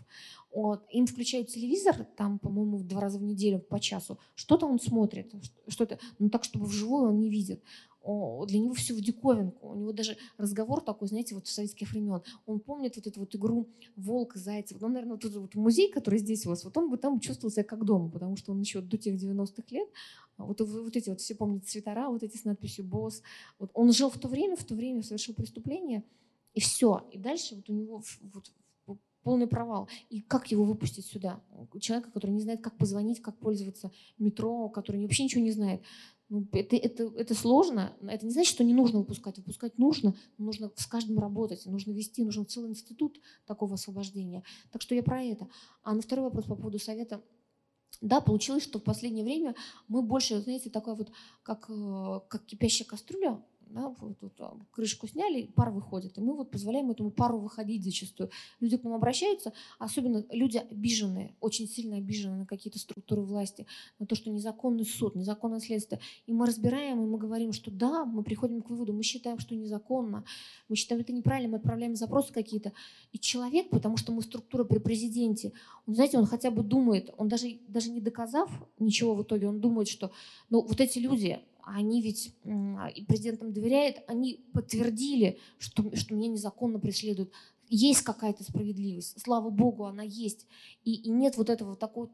[0.55, 0.87] Вот.
[0.91, 4.19] Им включают телевизор, там, по-моему, два раза в неделю по часу.
[4.35, 5.33] Что-то он смотрит,
[5.69, 7.63] что-то, ну так, чтобы вживую он не видит
[8.05, 9.69] для него все в диковинку.
[9.69, 12.23] У него даже разговор такой, знаете, вот в советских времен.
[12.47, 14.83] Он помнит вот эту вот игру «Волк, зайцев».
[14.83, 17.53] Он, наверное, вот этот вот музей, который здесь у вас, вот он бы там чувствовал
[17.53, 19.89] себя как дома, потому что он еще до тех 90-х лет,
[20.37, 23.23] а вот, вот эти вот все помнят цветора, вот эти с надписью «Босс».
[23.59, 26.03] Вот он жил в то время, в то время совершил преступление,
[26.55, 27.07] и все.
[27.13, 28.03] И дальше вот у него
[28.33, 28.51] вот
[29.23, 29.89] полный провал.
[30.11, 31.41] И как его выпустить сюда?
[31.81, 35.83] Человека, который не знает, как позвонить, как пользоваться метро, который вообще ничего не знает.
[36.29, 37.93] Ну, это, это, это сложно.
[38.09, 39.37] Это не значит, что не нужно выпускать.
[39.37, 40.15] Выпускать нужно.
[40.39, 41.67] Нужно с каждым работать.
[41.67, 42.25] Нужно вести.
[42.25, 44.43] Нужен целый институт такого освобождения.
[44.71, 45.49] Так что я про это.
[45.83, 47.23] А на второй вопрос по поводу совета.
[48.01, 49.55] Да, получилось, что в последнее время
[49.89, 51.13] мы больше, знаете, такая вот,
[51.43, 53.41] как, э, как кипящая кастрюля,
[53.73, 56.19] да, вот, вот, а, крышку сняли, пар выходит.
[56.19, 58.31] И мы вот позволяем этому пару выходить зачастую.
[58.61, 63.67] Люди к нам обращаются, особенно люди обиженные, очень сильно обиженные на какие-то структуры власти,
[63.99, 66.01] на то, что незаконный суд, незаконное следствие.
[66.27, 69.55] И мы разбираем, и мы говорим, что да, мы приходим к выводу, мы считаем, что
[69.55, 70.25] незаконно,
[70.69, 72.73] мы считаем, это неправильно, мы отправляем запросы какие-то.
[73.13, 75.53] И человек, потому что мы структура при президенте,
[75.87, 79.61] он, знаете, он хотя бы думает, он даже, даже не доказав ничего в итоге, он
[79.61, 80.13] думает, что
[80.51, 86.79] ну, вот эти люди, они ведь и президентам доверяют, они подтвердили, что, что меня незаконно
[86.79, 87.33] преследуют.
[87.69, 90.47] Есть какая-то справедливость, слава богу, она есть.
[90.85, 92.09] И, и нет вот этого такой,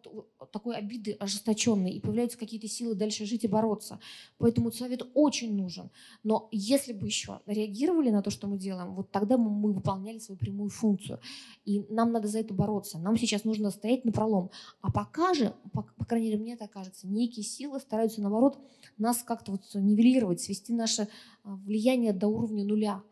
[0.53, 3.99] такой обиды ожесточенной, и появляются какие-то силы дальше жить и бороться.
[4.39, 5.91] Поэтому совет очень нужен.
[6.23, 10.19] Но если бы еще реагировали на то, что мы делаем, вот тогда мы, мы выполняли
[10.19, 11.19] свою прямую функцию.
[11.65, 12.99] И нам надо за это бороться.
[12.99, 14.51] Нам сейчас нужно стоять на пролом.
[14.81, 18.59] А пока же, по, по крайней мере, мне так кажется, некие силы стараются, наоборот,
[18.97, 21.09] нас как-то вот нивелировать, свести наше
[21.43, 23.03] а, влияние до уровня нуля.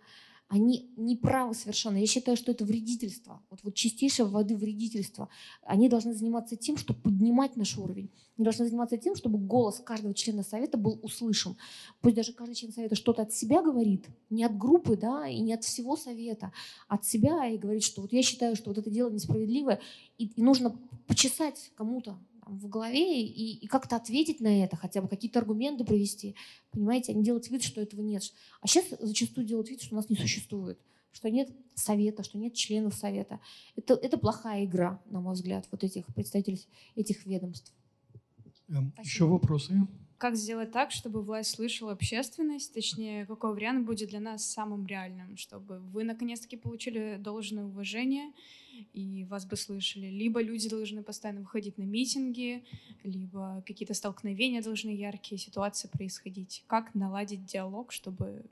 [0.48, 1.96] Они не правы совершенно.
[1.96, 3.42] Я считаю, что это вредительство.
[3.50, 5.28] Вот, вот чистейшее воды вредительство.
[5.62, 8.10] Они должны заниматься тем, чтобы поднимать наш уровень.
[8.36, 11.56] Они должны заниматься тем, чтобы голос каждого члена совета был услышан.
[12.00, 15.52] Пусть даже каждый член совета что-то от себя говорит, не от группы, да, и не
[15.52, 16.52] от всего совета,
[16.86, 19.80] а от себя и говорит, что вот я считаю, что вот это дело несправедливое,
[20.16, 20.78] и, и нужно
[21.08, 22.16] почесать кому-то
[22.46, 26.36] в голове и, и как-то ответить на это, хотя бы какие-то аргументы привести.
[26.70, 28.22] Понимаете, они делают вид, что этого нет.
[28.60, 30.78] А сейчас зачастую делают вид, что нас не существует,
[31.12, 33.40] что нет совета, что нет членов совета.
[33.74, 37.74] Это, это плохая игра, на мой взгляд, вот этих представителей этих ведомств.
[38.68, 39.86] Эм, еще вопросы?
[40.18, 45.36] Как сделать так, чтобы власть слышала общественность, точнее, какой вариант будет для нас самым реальным,
[45.36, 48.32] чтобы вы наконец-таки получили должное уважение
[48.94, 50.06] и вас бы слышали.
[50.06, 52.64] Либо люди должны постоянно выходить на митинги,
[53.04, 56.64] либо какие-то столкновения должны яркие ситуации происходить.
[56.66, 58.46] Как наладить диалог, чтобы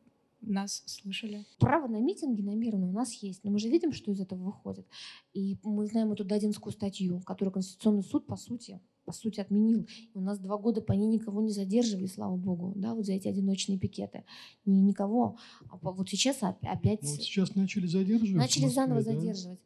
[0.46, 1.46] нас слышали.
[1.58, 4.44] Право на митинги, на мирные у нас есть, но мы же видим, что из этого
[4.44, 4.86] выходит.
[5.32, 9.86] И мы знаем эту Дадинскую статью, которую Конституционный суд, по сути, по сути, отменил.
[10.14, 13.12] И у нас два года по ней никого не задерживали, слава богу, да, вот за
[13.12, 14.24] эти одиночные пикеты.
[14.64, 15.36] Ни, никого.
[15.70, 17.02] А вот сейчас опять...
[17.02, 18.34] Ну, вот сейчас начали задерживать.
[18.34, 19.12] Начали Москве, заново да?
[19.12, 19.60] задерживать.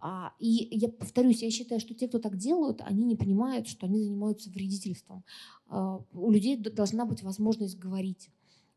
[0.00, 3.86] А, и я повторюсь, я считаю, что те, кто так делают, они не понимают, что
[3.86, 5.24] они занимаются вредительством.
[5.68, 8.30] А, у людей должна быть возможность говорить.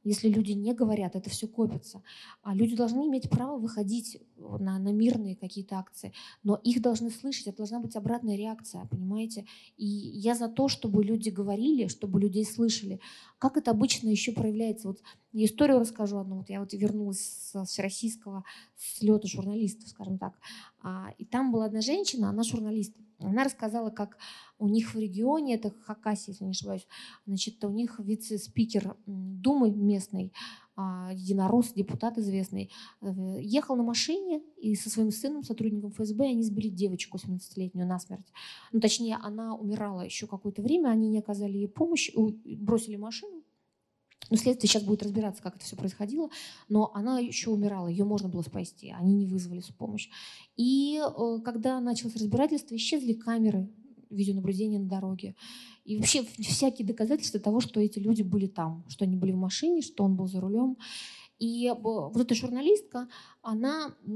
[0.10, 2.02] Если люди не говорят, это все копится.
[2.41, 7.45] А люди должны иметь право выходить на, на мирные какие-то акции, но их должны слышать,
[7.45, 9.45] это должна быть обратная реакция, понимаете?
[9.77, 12.99] И я за то, чтобы люди говорили, чтобы людей слышали.
[13.38, 14.88] Как это обычно еще проявляется?
[14.88, 14.99] Вот
[15.31, 16.38] я историю расскажу одну.
[16.38, 18.43] Вот я вот вернулась с всероссийского
[18.77, 20.34] слета журналистов, скажем так.
[20.81, 22.95] А, и там была одна женщина, она журналист.
[23.19, 24.18] Она рассказала, как
[24.60, 26.88] у них в регионе, это Хакасия, если не ошибаюсь,
[27.26, 30.31] значит, у них вице-спикер Думы местной,
[30.77, 33.07] а, единорос, депутат известный, э,
[33.41, 38.31] ехал на машине и со своим сыном, сотрудником ФСБ, они сбили девочку 17-летнюю насмерть.
[38.72, 43.43] Ну, точнее, она умирала еще какое-то время, они не оказали ей помощь, бросили машину,
[44.30, 46.30] ну, следствие сейчас будет разбираться, как это все происходило,
[46.68, 50.10] но она еще умирала, ее можно было спасти, они не вызвали помощь.
[50.56, 53.69] И э, когда началось разбирательство, исчезли камеры
[54.10, 55.35] видеонаблюдения на дороге.
[55.85, 59.81] И вообще всякие доказательства того, что эти люди были там, что они были в машине,
[59.81, 60.77] что он был за рулем.
[61.39, 63.07] И э, вот эта журналистка,
[63.41, 64.10] она э,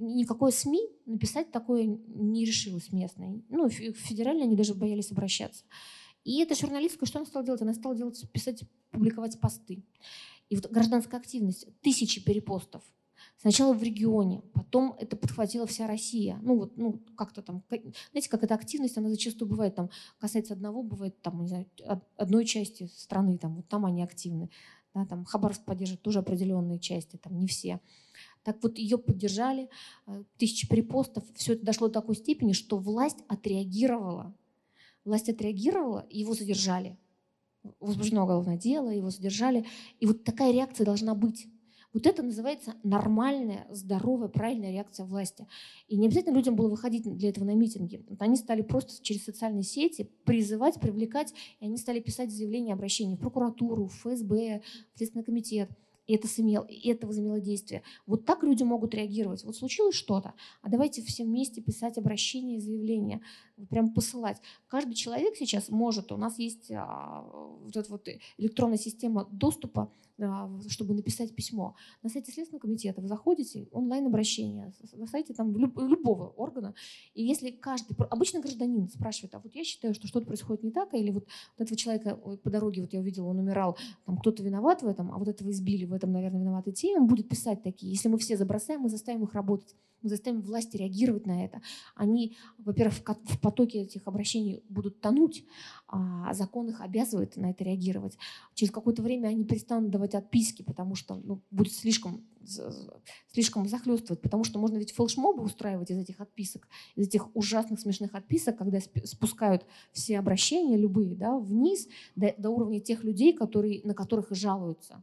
[0.00, 3.42] никакой СМИ написать такое не решилась местной.
[3.48, 5.64] Ну, федерально они даже боялись обращаться.
[6.24, 7.62] И эта журналистка, что она стала делать?
[7.62, 9.84] Она стала делать, писать, публиковать посты.
[10.48, 12.82] И вот гражданская активность, тысячи перепостов.
[13.36, 16.38] Сначала в регионе, потом это подхватила вся Россия.
[16.42, 20.82] Ну вот, ну как-то там, знаете, как эта активность, она зачастую бывает там, касается одного,
[20.82, 21.66] бывает там, не знаю,
[22.16, 24.50] одной части страны, там, вот там они активны.
[24.94, 27.80] Да, там Хабаровск поддерживает тоже определенные части, там не все.
[28.42, 29.68] Так вот, ее поддержали,
[30.06, 34.34] э, тысячи перепостов, все это дошло до такой степени, что власть отреагировала.
[35.04, 36.98] Власть отреагировала, его задержали.
[37.80, 39.66] Возбуждено уголовное дело, его задержали.
[40.00, 41.46] И вот такая реакция должна быть.
[41.94, 45.46] Вот это называется нормальная, здоровая, правильная реакция власти.
[45.88, 48.04] И не обязательно людям было выходить для этого на митинги.
[48.08, 53.16] Вот они стали просто через социальные сети призывать, привлекать, и они стали писать заявления, обращения
[53.16, 54.62] в прокуратуру, в ФСБ,
[54.94, 55.70] в Следственный комитет
[56.08, 57.82] и это, сумел, и это возымело действие.
[58.06, 59.44] Вот так люди могут реагировать.
[59.44, 63.20] Вот случилось что-то, а давайте все вместе писать обращения, заявления,
[63.68, 64.40] прям посылать.
[64.68, 67.22] Каждый человек сейчас может, у нас есть а,
[67.62, 68.08] вот эта вот
[68.38, 69.92] электронная система доступа
[70.68, 71.76] чтобы написать письмо.
[72.02, 76.74] На сайте Следственного комитета вы заходите, онлайн-обращение, на сайте там любого органа,
[77.14, 80.92] и если каждый, обычный гражданин спрашивает, а вот я считаю, что что-то происходит не так,
[80.94, 81.26] или вот,
[81.56, 83.76] вот этого человека по дороге, вот я увидела, он умирал,
[84.06, 87.06] там кто-то виноват в этом, а вот этого избили, в этом, наверное, виноваты те, он
[87.06, 87.92] будет писать такие.
[87.92, 91.60] Если мы все забросаем, мы заставим их работать мы заставим власти реагировать на это.
[91.94, 95.44] Они, во-первых, в потоке этих обращений будут тонуть,
[95.86, 98.16] а закон их обязывает на это реагировать.
[98.54, 102.26] Через какое-то время они перестанут давать отписки, потому что ну, будет слишком,
[103.32, 108.14] слишком захлестывать, потому что можно ведь флешмобы устраивать из этих отписок, из этих ужасных смешных
[108.14, 113.94] отписок, когда спускают все обращения любые да, вниз до, до уровня тех людей, которые, на
[113.94, 115.02] которых и жалуются.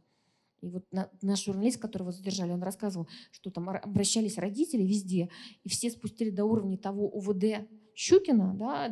[0.66, 0.84] И вот
[1.22, 5.28] наш журналист, которого задержали, он рассказывал, что там обращались родители везде,
[5.62, 8.88] и все спустили до уровня того УВД Щукина, да,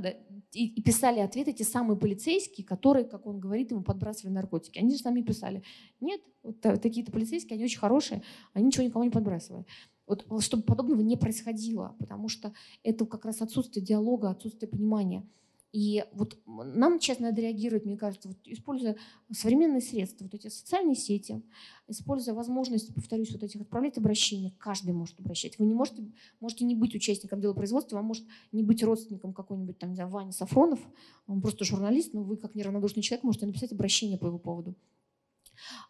[0.53, 4.79] и писали ответы те самые полицейские, которые, как он говорит, ему подбрасывали наркотики.
[4.79, 5.65] Они же сами писали,
[6.01, 8.23] нет, вот такие-то полицейские, они очень хорошие,
[8.53, 9.67] они ничего никому не подбрасывают.
[10.07, 15.27] Вот, чтобы подобного не происходило, потому что это как раз отсутствие диалога, отсутствие понимания.
[15.75, 18.95] И вот нам сейчас надо реагировать, мне кажется, вот используя
[19.33, 21.43] современные средства, вот эти социальные сети,
[21.89, 25.59] используя возможность, повторюсь, вот этих отправлять обращения, каждый может обращать.
[25.59, 26.05] Вы не можете,
[26.39, 30.31] можете не быть участником дела производства, а может не быть родственником какой-нибудь там, не Вани
[30.31, 30.79] Сафронов,
[31.27, 34.77] он просто журналист, но вы как неравнодушный человек можете написать обращение по его поводу.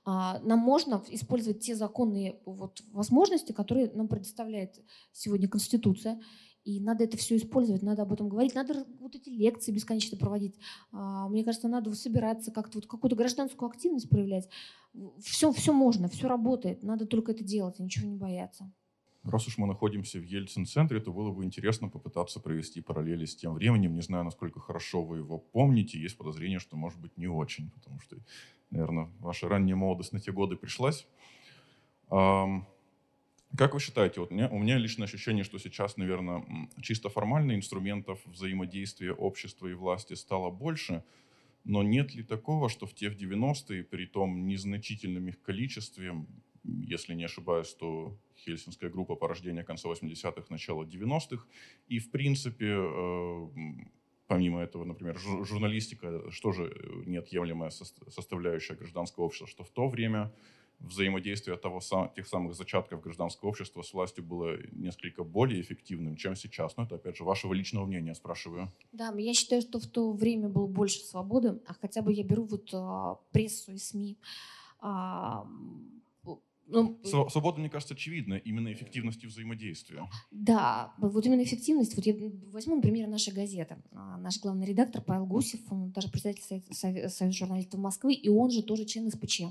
[0.07, 4.81] А, нам можно использовать те законные вот возможности, которые нам предоставляет
[5.13, 6.23] сегодня Конституция.
[6.65, 10.57] И надо это все использовать, надо об этом говорить, надо вот эти лекции бесконечно проводить.
[10.93, 14.49] А, мне кажется, надо собираться, как-то вот какую-то гражданскую активность проявлять.
[15.23, 18.73] Все, все можно, все работает, надо только это делать, ничего не бояться.
[19.25, 23.55] Раз уж мы находимся в Ельцин-центре, то было бы интересно попытаться провести параллели с тем
[23.55, 23.95] временем.
[23.95, 25.99] Не знаю, насколько хорошо вы его помните.
[25.99, 28.17] Есть подозрение, что, может быть, не очень, потому что,
[28.71, 31.07] наверное, ваша ранняя молодость на те годы пришлась.
[33.57, 36.45] Как вы считаете, вот у, меня, у меня личное ощущение, что сейчас, наверное,
[36.83, 41.05] чисто формально инструментов взаимодействия общества и власти стало больше,
[41.63, 46.15] но нет ли такого, что в те в 90-е, при том незначительном их количестве,
[46.65, 51.47] если не ошибаюсь, то Хельсинская группа порождения конца 80-х, начала 90-х,
[51.87, 53.49] и в принципе, э,
[54.27, 60.33] помимо этого, например, журналистика, что же э, неотъемлемая составляющая гражданского общества, что в то время
[60.87, 61.81] взаимодействие того,
[62.15, 66.77] тех самых зачатков гражданского общества с властью было несколько более эффективным, чем сейчас.
[66.77, 68.73] Но это, опять же, вашего личного мнения спрашиваю.
[68.93, 72.45] Да, я считаю, что в то время было больше свободы, а хотя бы я беру
[72.45, 74.19] вот а, прессу и СМИ.
[74.81, 75.47] А,
[76.67, 80.09] ну, Свобода, мне кажется, очевидна, именно эффективности взаимодействия.
[80.31, 81.95] Да, вот именно эффективность.
[81.95, 82.15] Вот я
[82.53, 83.79] возьму, например, наша газета.
[83.93, 88.87] Наш главный редактор Павел Гусев, он даже председатель Союза журналистов Москвы, и он же тоже
[88.87, 89.43] член СПЧ.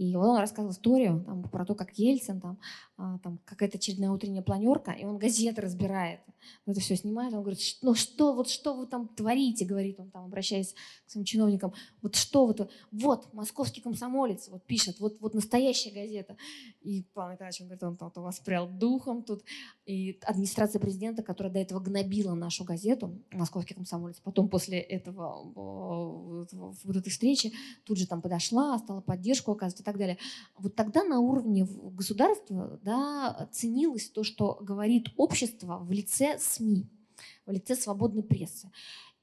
[0.00, 2.58] И он рассказывал историю там, про то, как Ельцин, там,
[2.96, 6.20] а, там какая-то очередная утренняя планерка, и он газеты разбирает.
[6.64, 10.10] Он это все снимает, он говорит, ну что, вот что вы там творите, говорит он
[10.10, 10.72] там, обращаясь
[11.06, 12.54] к своим чиновникам, вот что вы,
[12.92, 16.38] вот, московский комсомолец, вот пишет, вот, вот настоящая газета.
[16.80, 19.44] И Павел Николаевич, он говорит, он тут воспрял духом тут.
[19.84, 26.96] И администрация президента, которая до этого гнобила нашу газету, московский комсомолец, потом после этого, вот
[26.96, 27.52] этой встречи,
[27.84, 30.18] тут же там подошла, стала поддержку оказывать так далее.
[30.58, 36.88] Вот тогда на уровне государства да, ценилось то, что говорит общество в лице СМИ,
[37.46, 38.70] в лице свободной прессы.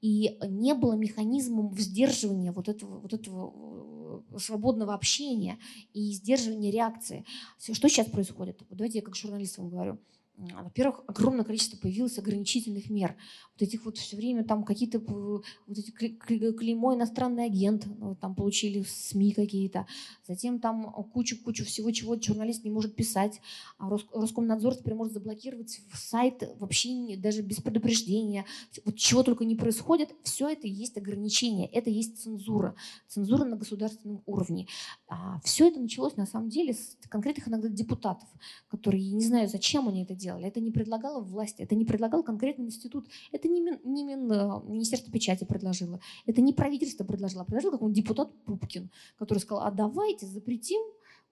[0.00, 5.58] И не было механизмом сдерживания вот этого, вот этого э, свободного общения
[5.92, 7.24] и сдерживания реакции.
[7.58, 8.62] Что сейчас происходит?
[8.70, 9.98] Давайте я как журналист вам говорю.
[10.38, 13.16] Во-первых, огромное количество появилось ограничительных мер.
[13.54, 18.84] Вот этих вот все время там какие-то вот эти клеймо иностранный агент, ну, там получили
[18.84, 19.86] СМИ какие-то.
[20.28, 23.40] Затем там кучу-кучу всего, чего журналист не может писать.
[23.78, 28.44] А Роскомнадзор теперь может заблокировать сайт вообще даже без предупреждения.
[28.84, 32.76] Вот чего только не происходит, все это есть ограничение, это есть цензура.
[33.08, 34.68] Цензура на государственном уровне.
[35.08, 38.28] А все это началось на самом деле с конкретных иногда депутатов,
[38.68, 40.46] которые, не знаю, зачем они это делают, делали.
[40.46, 44.62] Это не предлагала власть, это не предлагал конкретный институт, это не, Мин, не Мин, э,
[44.66, 49.70] Министерство печати предложило, это не правительство предложило, а предложил какой-нибудь депутат Пупкин, который сказал, а
[49.70, 50.80] давайте запретим,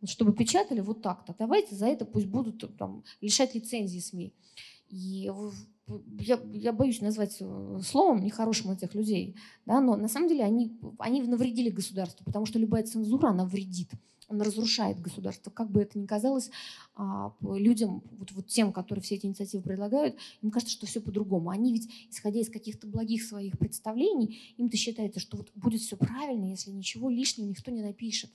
[0.05, 4.33] чтобы печатали вот так-то, давайте за это пусть будут там, лишать лицензии СМИ.
[4.89, 5.31] И
[6.21, 9.37] я, я боюсь назвать э, словом нехорошим этих людей,
[9.67, 13.91] да, но на самом деле они, они навредили государству, потому что любая цензура, она вредит
[14.29, 15.51] он разрушает государство.
[15.51, 16.51] Как бы это ни казалось
[16.95, 21.51] а, людям, вот, вот тем, которые все эти инициативы предлагают, им кажется, что все по-другому.
[21.51, 26.47] Они ведь, исходя из каких-то благих своих представлений, им-то считается, что вот будет все правильно,
[26.47, 28.31] если ничего лишнего никто не напишет.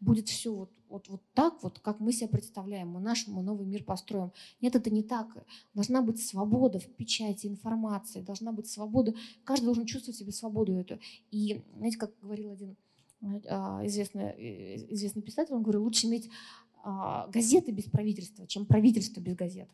[0.00, 3.66] Будет все вот, вот, вот так, вот, как мы себе представляем, мы наш мы новый
[3.66, 4.32] мир построим.
[4.60, 5.28] Нет, это не так.
[5.74, 9.14] Должна быть свобода в печати, информации, должна быть свобода.
[9.44, 10.98] Каждый должен чувствовать себе свободу эту.
[11.30, 12.76] И, знаете, как говорил один
[13.22, 16.28] известный, э, известный писатель, он говорит, лучше иметь
[16.84, 19.68] а, газеты без правительства, чем правительство без газет.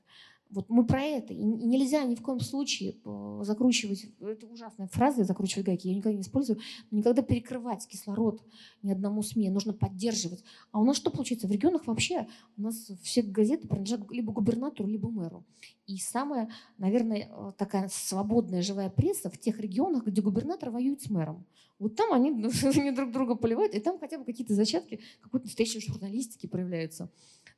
[0.51, 1.35] Вот мы про это.
[1.35, 6.16] И нельзя ни в коем случае э, закручивать, это ужасная фраза, закручивать гайки, я никогда
[6.16, 6.59] не использую,
[6.91, 8.43] но никогда перекрывать кислород
[8.83, 10.43] ни одному СМИ, нужно поддерживать.
[10.73, 11.49] А у нас что получается?
[11.49, 12.27] В регионах вообще
[12.57, 15.45] у нас все газеты принадлежат либо губернатору, либо мэру.
[15.87, 21.11] И самая, наверное, э, такая свободная живая пресса в тех регионах, где губернатор воюет с
[21.11, 21.45] мэром.
[21.78, 22.30] Вот там они,
[22.62, 27.10] они друг друга поливают, и там хотя бы какие-то зачатки какой-то настоящей журналистики проявляются.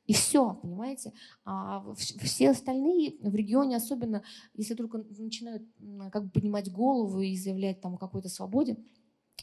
[0.07, 1.13] И все, понимаете?
[1.45, 4.23] А все остальные в регионе, особенно
[4.55, 5.63] если только начинают
[6.11, 8.77] как бы поднимать голову и заявлять там о какой-то свободе,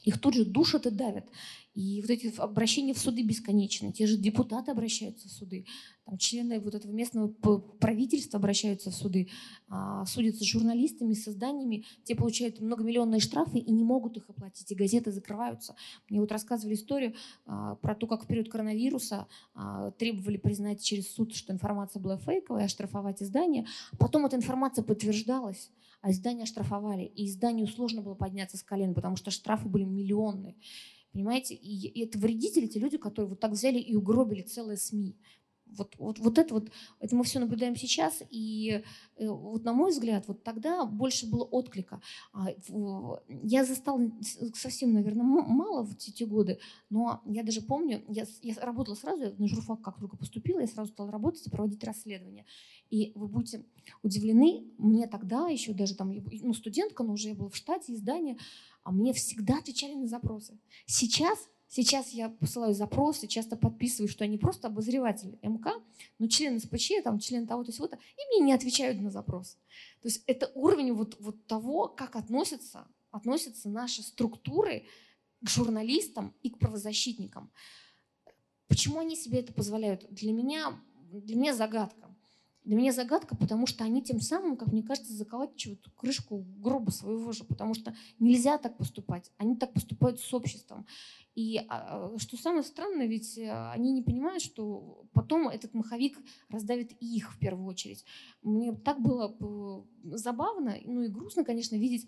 [0.05, 1.27] их тут же душат и давят.
[1.75, 3.93] И вот эти обращения в суды бесконечны.
[3.93, 5.65] Те же депутаты обращаются в суды,
[6.09, 9.29] там члены вот этого местного правительства обращаются в суды,
[9.69, 11.85] а, судятся с журналистами, с изданиями.
[12.05, 15.77] Те получают многомиллионные штрафы и не могут их оплатить, и газеты закрываются.
[16.09, 17.15] Мне вот рассказывали историю
[17.45, 22.17] а, про то, как в период коронавируса а, требовали признать через суд, что информация была
[22.17, 23.67] фейковая, оштрафовать издание.
[23.99, 25.71] Потом эта информация подтверждалась
[26.01, 27.05] а издания оштрафовали.
[27.05, 30.57] И изданию сложно было подняться с колен, потому что штрафы были миллионные.
[31.13, 31.55] Понимаете?
[31.55, 35.17] И, это вредители, те люди, которые вот так взяли и угробили целые СМИ.
[35.77, 38.83] Вот, вот, вот это вот, это мы все наблюдаем сейчас, и
[39.17, 42.01] э, вот на мой взгляд, вот тогда больше было отклика.
[42.33, 42.49] А,
[43.43, 44.11] я застала
[44.55, 46.59] совсем, наверное, мало в эти годы,
[46.89, 50.67] но я даже помню, я, я работала сразу, я на журфак как только поступила, я
[50.67, 52.47] сразу стала работать и проводить расследования.
[52.91, 53.65] И вы будете
[54.03, 58.39] удивлены, мне тогда еще даже там, ну, студентка, но уже я была в штате издания,
[58.83, 60.59] а мне всегда отвечали на запросы.
[60.87, 61.39] Сейчас
[61.71, 65.75] Сейчас я посылаю запросы, часто подписываю, что я не просто обозреватель МК,
[66.19, 69.59] но член СПЧ, там, член того-то, сего-то, и мне не отвечают на запрос.
[70.01, 74.87] То есть это уровень вот, вот того, как относятся, относятся наши структуры
[75.43, 77.51] к журналистам и к правозащитникам.
[78.67, 80.07] Почему они себе это позволяют?
[80.11, 80.81] Для меня,
[81.13, 82.08] для меня загадка.
[82.69, 87.33] Для меня загадка, потому что они тем самым, как мне кажется, заколачивают крышку гроба своего
[87.33, 89.33] же, потому что нельзя так поступать.
[89.39, 90.87] Они так поступают с обществом.
[91.35, 96.19] И а, что самое странное, ведь э, они не понимают, что потом этот маховик
[96.51, 98.05] раздавит их в первую очередь.
[98.43, 99.35] Мне так было
[100.05, 102.07] забавно, ну и грустно, конечно, видеть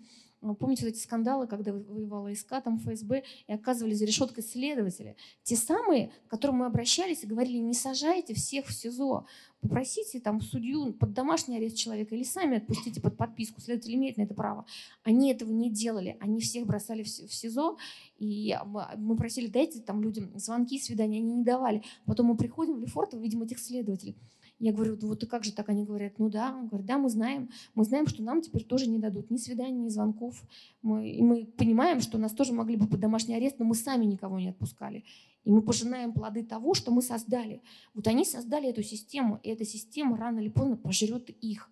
[0.59, 5.15] помните вот эти скандалы, когда воевала СК, там ФСБ, и оказывали за решеткой следователи.
[5.43, 9.25] Те самые, к которым мы обращались и говорили, не сажайте всех в СИЗО,
[9.61, 14.23] попросите там судью под домашний арест человека или сами отпустите под подписку, следователь имеет на
[14.23, 14.65] это право.
[15.03, 17.77] Они этого не делали, они всех бросали в СИЗО,
[18.17, 18.57] и
[18.97, 21.83] мы просили, дайте там людям звонки, свидания, они не давали.
[22.05, 24.15] Потом мы приходим в Лефортово, видим этих следователей.
[24.61, 25.69] Я говорю, вот и как же так?
[25.69, 26.55] Они говорят, ну да.
[26.55, 27.49] Он говорит, да, мы знаем.
[27.73, 30.43] Мы знаем, что нам теперь тоже не дадут ни свиданий, ни звонков.
[30.83, 34.05] Мы, и мы понимаем, что нас тоже могли бы под домашний арест, но мы сами
[34.05, 35.03] никого не отпускали.
[35.45, 37.63] И мы пожинаем плоды того, что мы создали.
[37.95, 41.67] Вот они создали эту систему, и эта система рано или поздно пожрет их.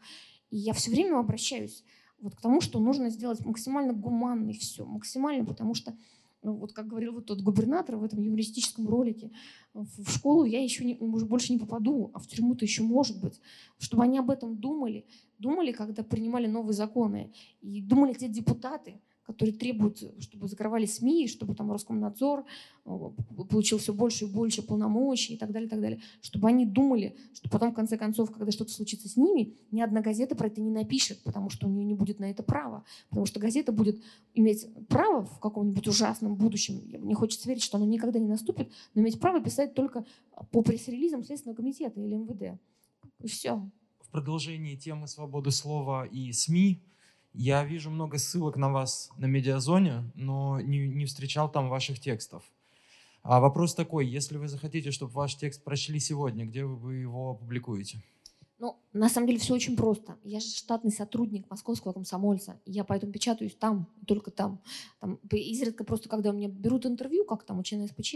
[0.50, 1.84] И я все время обращаюсь
[2.20, 5.96] вот к тому, что нужно сделать максимально гуманно и все, максимально, потому что
[6.42, 9.32] ну, вот как говорил вот тот губернатор в этом юмористическом ролике,
[9.74, 13.42] в школу я еще не, уже больше не попаду, а в тюрьму-то еще может быть.
[13.78, 15.06] Чтобы они об этом думали,
[15.38, 21.54] думали, когда принимали новые законы, и думали те депутаты, которые требуют, чтобы закрывали СМИ, чтобы
[21.54, 22.46] там Роскомнадзор
[22.86, 22.90] э,
[23.48, 26.02] получил все больше и больше полномочий и так далее, и так далее.
[26.22, 30.02] Чтобы они думали, что потом, в конце концов, когда что-то случится с ними, ни одна
[30.02, 32.84] газета про это не напишет, потому что у нее не будет на это права.
[33.10, 34.02] Потому что газета будет
[34.34, 39.04] иметь право в каком-нибудь ужасном будущем, не хочется верить, что оно никогда не наступит, но
[39.04, 40.08] иметь право писать только
[40.52, 42.60] по пресс-релизам Следственного комитета или МВД.
[43.22, 43.70] И все.
[44.00, 46.82] В продолжении темы свободы слова и СМИ
[47.34, 52.44] я вижу много ссылок на вас на медиазоне, но не, не встречал там ваших текстов.
[53.22, 58.02] А вопрос такой, если вы захотите, чтобы ваш текст прочли сегодня, где вы его опубликуете?
[58.60, 60.18] Ну, на самом деле все очень просто.
[60.24, 62.60] Я же штатный сотрудник московского комсомольца.
[62.66, 64.62] Я поэтому печатаюсь там, только там.
[65.00, 68.16] там изредка просто, когда у меня берут интервью, как там у члена СПЧ,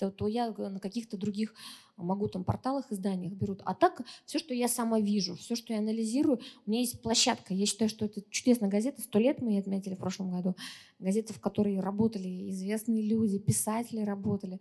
[0.00, 1.54] то, то я на каких-то других
[1.96, 3.60] могу там порталах, изданиях берут.
[3.64, 7.52] А так все, что я сама вижу, все, что я анализирую, у меня есть площадка.
[7.52, 9.02] Я считаю, что это чудесная газета.
[9.02, 10.56] Сто лет мы ее отметили в прошлом году.
[10.98, 14.60] Газета, в которой работали известные люди, писатели работали.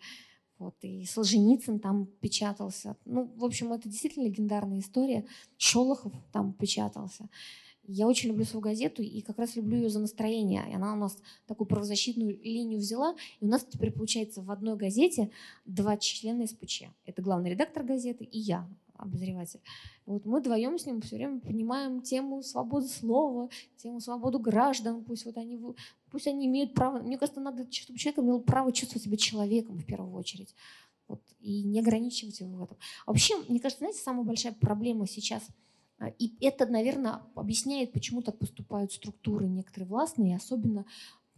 [0.58, 2.98] Вот, и Солженицын там печатался.
[3.06, 5.26] Ну, в общем, это действительно легендарная история.
[5.58, 7.30] Шолохов там печатался.
[7.92, 10.64] Я очень люблю свою газету и как раз люблю ее за настроение.
[10.70, 11.18] И она у нас
[11.48, 13.16] такую правозащитную линию взяла.
[13.40, 15.32] И у нас теперь получается в одной газете
[15.66, 16.84] два члена СПЧ.
[17.06, 19.62] Это главный редактор газеты и я, обозреватель.
[20.06, 25.04] Вот мы вдвоем с ним все время понимаем тему свободы слова, тему свободу граждан.
[25.04, 25.60] Пусть вот они,
[26.12, 27.00] пусть они имеют право.
[27.00, 30.54] Мне кажется, надо, чтобы человек имел право чувствовать себя человеком в первую очередь.
[31.08, 32.78] Вот, и не ограничивать его в этом.
[33.08, 35.69] Вообще, мне кажется, знаете, самая большая проблема сейчас– а,
[36.08, 40.86] и это, наверное, объясняет, почему так поступают структуры некоторые властные, особенно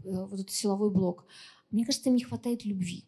[0.03, 1.25] э, вот этот силовой блок.
[1.71, 3.05] Мне кажется, им не хватает любви.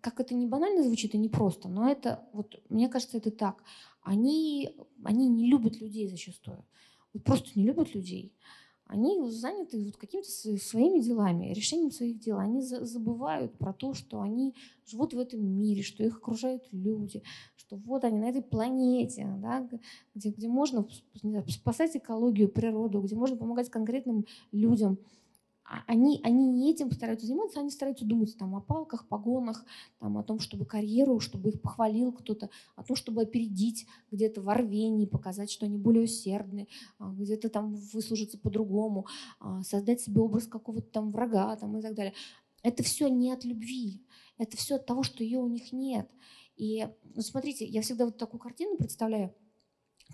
[0.00, 3.62] Как это не банально звучит и не просто, но это, вот, мне кажется, это так.
[4.02, 6.64] Они, они не любят людей зачастую.
[7.14, 8.34] Вот просто не любят людей
[8.86, 12.38] они заняты вот какими-то своими делами, решением своих дел.
[12.38, 14.54] Они забывают про то, что они
[14.86, 17.22] живут в этом мире, что их окружают люди,
[17.56, 19.68] что вот они на этой планете, да,
[20.14, 20.86] где, где можно
[21.48, 24.98] спасать экологию, природу, где можно помогать конкретным людям–
[25.86, 29.64] они, они не этим стараются заниматься, они стараются думать там, о палках, погонах,
[29.98, 34.54] там, о том, чтобы карьеру, чтобы их похвалил кто-то, о том, чтобы опередить где-то в
[34.54, 36.68] рвении, показать, что они более усердны,
[36.98, 39.06] а, где-то там выслужиться по-другому,
[39.40, 42.14] а, создать себе образ какого-то там врага там, и так далее.
[42.62, 44.04] Это все не от любви,
[44.38, 46.08] это все от того, что ее у них нет.
[46.56, 49.34] И ну, смотрите, я всегда вот такую картину представляю–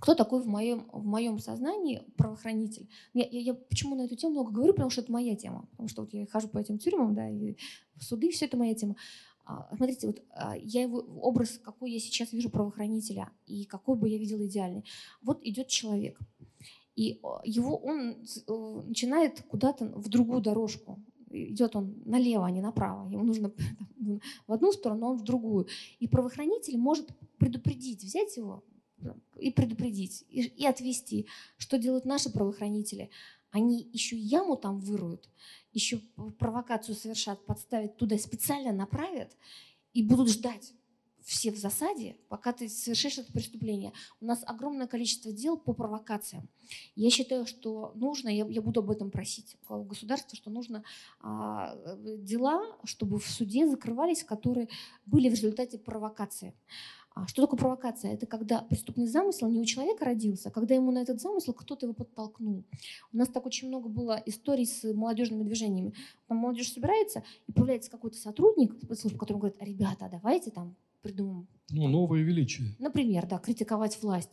[0.00, 2.88] кто такой в моем, в моем сознании правоохранитель.
[3.14, 5.68] Я, я, я почему на эту тему много говорю, потому что это моя тема.
[5.72, 7.56] Потому что вот я хожу по этим тюрьмам, да, и
[7.96, 8.96] в суды, все это моя тема.
[9.44, 14.08] А, смотрите, вот а, я его образ, какой я сейчас вижу правоохранителя, и какой бы
[14.08, 14.84] я видела идеальный.
[15.20, 16.18] Вот идет человек,
[16.94, 18.16] и его он
[18.46, 20.98] э, начинает куда-то в другую дорожку.
[21.30, 23.08] Идет он налево, а не направо.
[23.08, 23.52] Ему нужно
[24.46, 25.66] в одну сторону, а он в другую.
[26.00, 27.08] И правоохранитель может
[27.38, 28.62] предупредить, взять его
[29.38, 31.26] и предупредить, и, и отвести.
[31.56, 33.10] Что делают наши правоохранители?
[33.50, 35.28] Они еще яму там выруют,
[35.72, 36.00] еще
[36.38, 39.36] провокацию совершат, подставят туда, специально направят
[39.92, 40.72] и будут ждать
[41.24, 43.92] все в засаде, пока ты совершишь это преступление.
[44.20, 46.48] У нас огромное количество дел по провокациям.
[46.94, 50.82] Я считаю, что нужно, я, я буду об этом просить у государства, что нужно
[51.20, 51.76] а,
[52.18, 54.68] дела, чтобы в суде закрывались, которые
[55.06, 56.54] были в результате провокации.
[57.14, 58.14] А что такое провокация?
[58.14, 61.86] Это когда преступный замысел не у человека родился, а когда ему на этот замысел кто-то
[61.86, 62.64] его подтолкнул.
[63.12, 65.94] У нас так очень много было историй с молодежными движениями.
[66.26, 71.46] Там молодежь собирается, и появляется какой-то сотрудник спецслужб, который говорит, ребята, давайте там придумаем.
[71.70, 72.74] Ну, новое величие.
[72.78, 74.30] Например, да, критиковать власть.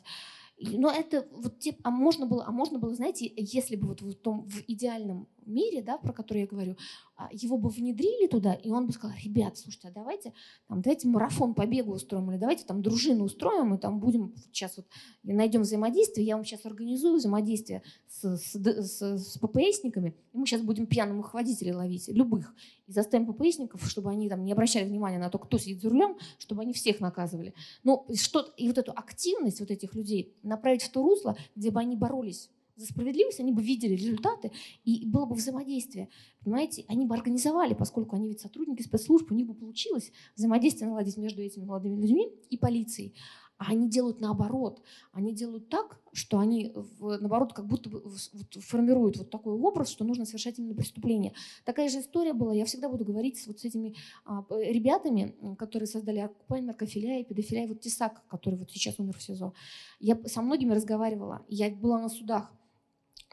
[0.60, 4.14] Но это вот тип, а можно было, а можно было, знаете, если бы вот в
[4.16, 6.78] том в идеальном мире, да, про который я говорю,
[7.16, 10.34] а, его бы внедрили туда, и он бы сказал, ребят, слушайте, а давайте,
[10.68, 14.78] там, давайте марафон по бегу устроим, или давайте там дружину устроим, и там будем сейчас
[14.78, 14.86] вот
[15.24, 20.62] найдем взаимодействие, я вам сейчас организую взаимодействие с, с, с, с ППСниками, и мы сейчас
[20.62, 22.54] будем пьяным их водителей ловить, любых,
[22.88, 26.18] и заставим ППСников, чтобы они там не обращали внимания на то, кто сидит за рулем,
[26.38, 27.54] чтобы они всех наказывали.
[27.84, 31.80] Ну, что, и вот эту активность вот этих людей направить в то русло, где бы
[31.80, 32.50] они боролись
[32.80, 34.52] за справедливость, они бы видели результаты,
[34.86, 36.10] и было бы взаимодействие.
[36.44, 41.18] Понимаете, они бы организовали, поскольку они ведь сотрудники спецслужб, у них бы получилось взаимодействие наладить
[41.18, 43.14] между этими молодыми людьми и полицией.
[43.60, 44.82] А они делают наоборот.
[45.12, 48.02] Они делают так, что они, наоборот, как будто бы
[48.62, 51.34] формируют вот такой образ, что нужно совершать именно преступление.
[51.66, 52.54] Такая же история была.
[52.54, 57.26] Я всегда буду говорить с вот с этими а, ребятами, которые создали оккупай, наркофилия и
[57.26, 59.54] педофилия, вот Тесак, который вот сейчас умер в СИЗО.
[60.00, 61.46] Я со многими разговаривала.
[61.50, 62.54] Я была на судах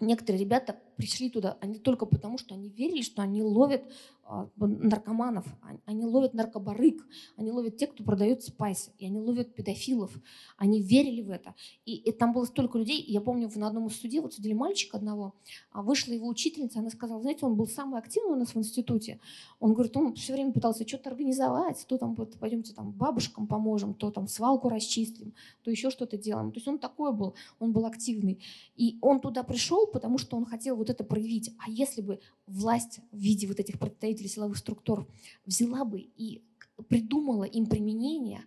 [0.00, 3.82] некоторые ребята пришли туда, они только потому, что они верили, что они ловят
[4.28, 5.46] а, наркоманов,
[5.84, 7.06] они ловят наркобарык,
[7.36, 10.10] они ловят тех, кто продает спайс, и они ловят педофилов.
[10.56, 11.54] Они верили в это.
[11.84, 13.00] И, и там было столько людей.
[13.06, 15.36] Я помню, на одном из судей вот судили мальчика одного,
[15.70, 19.20] а вышла его учительница, она сказала, знаете, он был самый активный у нас в институте.
[19.60, 24.10] Он говорит, он все время пытался что-то организовать, то там пойдемте там бабушкам поможем, то
[24.10, 26.50] там свалку расчистим, то еще что-то делаем.
[26.50, 28.40] То есть он такой был, он был активный.
[28.74, 31.50] И он туда пришел, потому что он хотел вот это проявить.
[31.58, 35.08] А если бы власть в виде вот этих представителей силовых структур
[35.44, 36.42] взяла бы и
[36.88, 38.42] придумала им применение,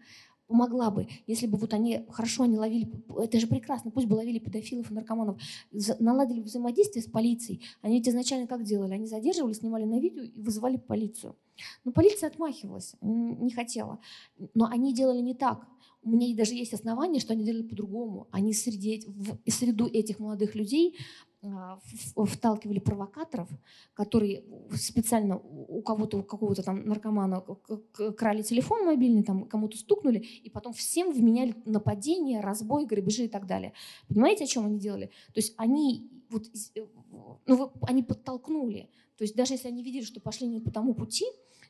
[0.49, 2.91] помогла бы, если бы вот они, хорошо они ловили,
[3.22, 5.40] это же прекрасно, пусть бы ловили педофилов и наркоманов,
[5.99, 7.61] наладили взаимодействие с полицией.
[7.82, 8.94] Они ведь изначально как делали?
[8.94, 11.36] Они задерживали, снимали на видео и вызывали полицию.
[11.84, 13.99] Но полиция отмахивалась, не хотела.
[14.56, 15.68] Но они делали не так.
[16.02, 18.28] У меня даже есть основания, что они делали по-другому.
[18.32, 20.98] Они среди, в среду этих молодых людей
[21.41, 23.48] вталкивали провокаторов,
[23.94, 24.44] которые
[24.76, 27.44] специально у кого-то, у какого-то там наркомана
[28.18, 33.48] крали телефон мобильный, там кому-то стукнули, и потом всем вменяли нападение, разбой, грабежи и так
[33.48, 33.74] далее.
[34.07, 35.07] Понимаете, о чем они делали?
[35.28, 36.45] То есть они, вот,
[36.76, 36.86] э,
[37.45, 38.90] ну, они подтолкнули.
[39.18, 41.26] То есть даже если они видели, что пошли не по тому пути,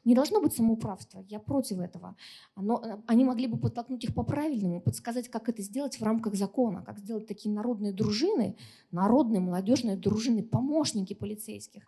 [0.05, 2.15] не должно быть самоуправства, я против этого.
[2.55, 6.81] Но э, они могли бы подтолкнуть их по-правильному, подсказать, как это сделать в рамках закона,
[6.81, 8.55] как сделать такие народные дружины,
[8.91, 11.87] народные молодежные дружины, помощники полицейских,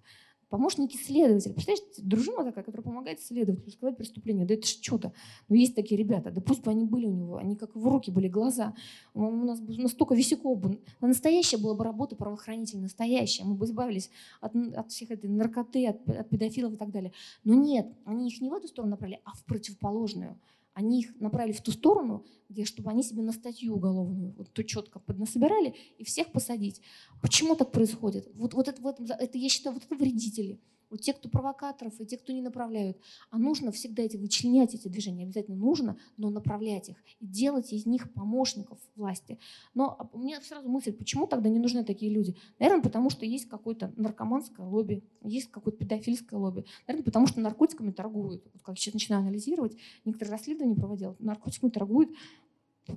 [0.52, 1.54] помощники следователя.
[1.54, 4.46] Представляешь, дружина такая, которая помогает следователю раскрывать преступление.
[4.46, 5.14] Да это же чудо.
[5.48, 6.30] Ну, есть такие ребята.
[6.30, 7.38] Да пусть бы они были у него.
[7.38, 8.76] Они как в руки были, глаза.
[9.14, 10.80] У нас настолько висяков бы.
[11.00, 13.46] Настоящая была бы работа правоохранительная, настоящая.
[13.46, 14.12] Мы бы избавились
[14.42, 17.14] от, от всех этой наркоты, от, от педофилов и так далее.
[17.46, 20.38] Но нет, они их не в эту сторону направили, а в противоположную
[20.74, 24.64] они их направили в ту сторону, где, чтобы они себе на статью уголовную вот то
[24.64, 26.82] четко поднасобирали и всех посадить.
[27.22, 28.30] Почему так происходит?
[28.34, 30.60] Вот, вот это, вот это, я считаю, вот это вредители
[30.92, 32.98] вот те, кто провокаторов, и те, кто не направляют.
[33.30, 37.86] А нужно всегда эти вычленять эти движения, обязательно нужно, но направлять их и делать из
[37.86, 39.40] них помощников власти.
[39.74, 42.36] Но у меня сразу мысль, почему тогда не нужны такие люди?
[42.60, 46.66] Наверное, потому что есть какое-то наркоманское лобби, есть какое-то педофильское лобби.
[46.88, 48.44] Наверное, потому что наркотиками торгуют.
[48.54, 52.12] Вот как сейчас начинаю анализировать, некоторые расследования проводил, наркотиками торгуют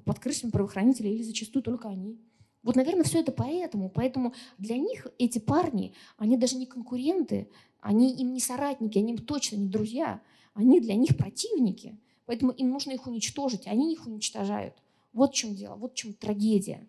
[0.05, 2.19] под крышами правоохранителей или зачастую только они.
[2.65, 3.91] Вот, наверное, все это поэтому.
[3.91, 7.51] Поэтому для них эти парни, они даже не конкуренты,
[7.85, 10.23] они им не соратники, они им точно не друзья.
[10.55, 11.99] Они для них противники.
[12.25, 14.75] Поэтому им нужно их уничтожить, они их уничтожают.
[15.13, 16.89] Вот в чем дело, вот в чем трагедия.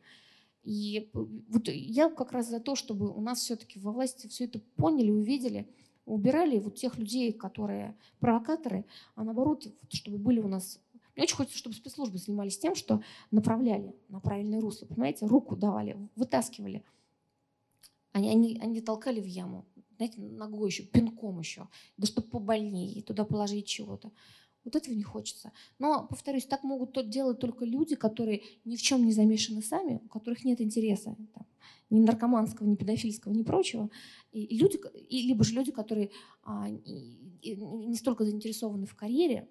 [0.64, 4.60] И вот я как раз за то, чтобы у нас все-таки во власти все это
[4.78, 5.68] поняли, увидели,
[6.06, 8.86] убирали вот тех людей, которые провокаторы,
[9.16, 10.80] а наоборот, чтобы были у нас
[11.16, 13.02] мне очень хочется, чтобы спецслужбы занимались тем, что
[13.32, 16.84] направляли на правильное русло, понимаете, руку давали, вытаскивали.
[18.12, 19.66] Они, они, они толкали в яму,
[19.98, 21.68] знаете, ногой еще, пинком еще,
[21.98, 24.12] да чтобы побольнее, туда положить чего-то.
[24.64, 25.52] Вот этого не хочется.
[25.78, 30.08] Но, повторюсь, так могут делать только люди, которые ни в чем не замешаны сами, у
[30.08, 31.46] которых нет интереса там,
[31.90, 33.90] ни наркоманского, ни педофильского, ни прочего.
[34.32, 34.80] И, люди,
[35.10, 36.12] и, либо же люди, которые
[36.44, 39.48] а, и, и не столько заинтересованы в карьере.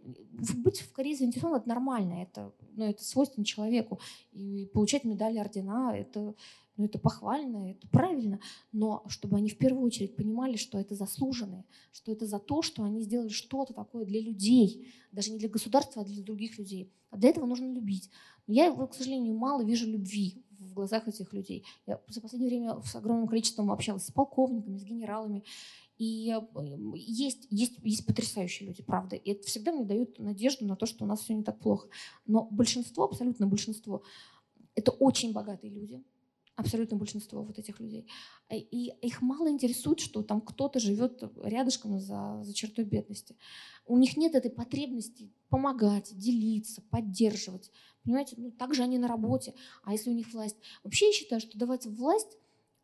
[0.57, 4.01] Быть в карьере заинтересованным– это нормально, это, ну, это свойственно человеку.
[4.33, 6.35] И получать медали, ордена– это
[6.77, 8.41] ну, это похвально, это правильно,
[8.73, 12.83] но чтобы они в первую очередь понимали, что это заслуженные, что это за то, что
[12.83, 16.93] они сделали что-то такое для людей, даже не для государства, а для других людей.
[17.11, 18.11] А для этого нужно любить.
[18.49, 20.44] Я, к сожалению, мало вижу любви
[20.75, 21.65] в глазах этих людей.
[21.87, 25.45] Я за последнее время с огромным количеством общалась с полковниками, с генералами,
[25.97, 26.37] и
[26.97, 29.15] есть, есть, есть потрясающие люди, правда.
[29.15, 31.89] И это всегда мне дает надежду на то, что у нас все не так плохо.
[32.27, 34.03] Но большинство, абсолютно большинство,
[34.75, 36.03] это очень богатые люди,
[36.57, 38.09] абсолютно большинство вот этих людей.
[38.49, 43.37] Э, и их мало интересует, что там кто-то живет рядышком за, за чертой бедности.
[43.87, 47.71] У них нет этой потребности помогать, делиться, поддерживать.
[48.05, 49.55] Понимаете, ну, также они на работе.
[49.83, 50.57] А если у них власть?
[50.83, 52.39] Вообще я считаю, что давать власть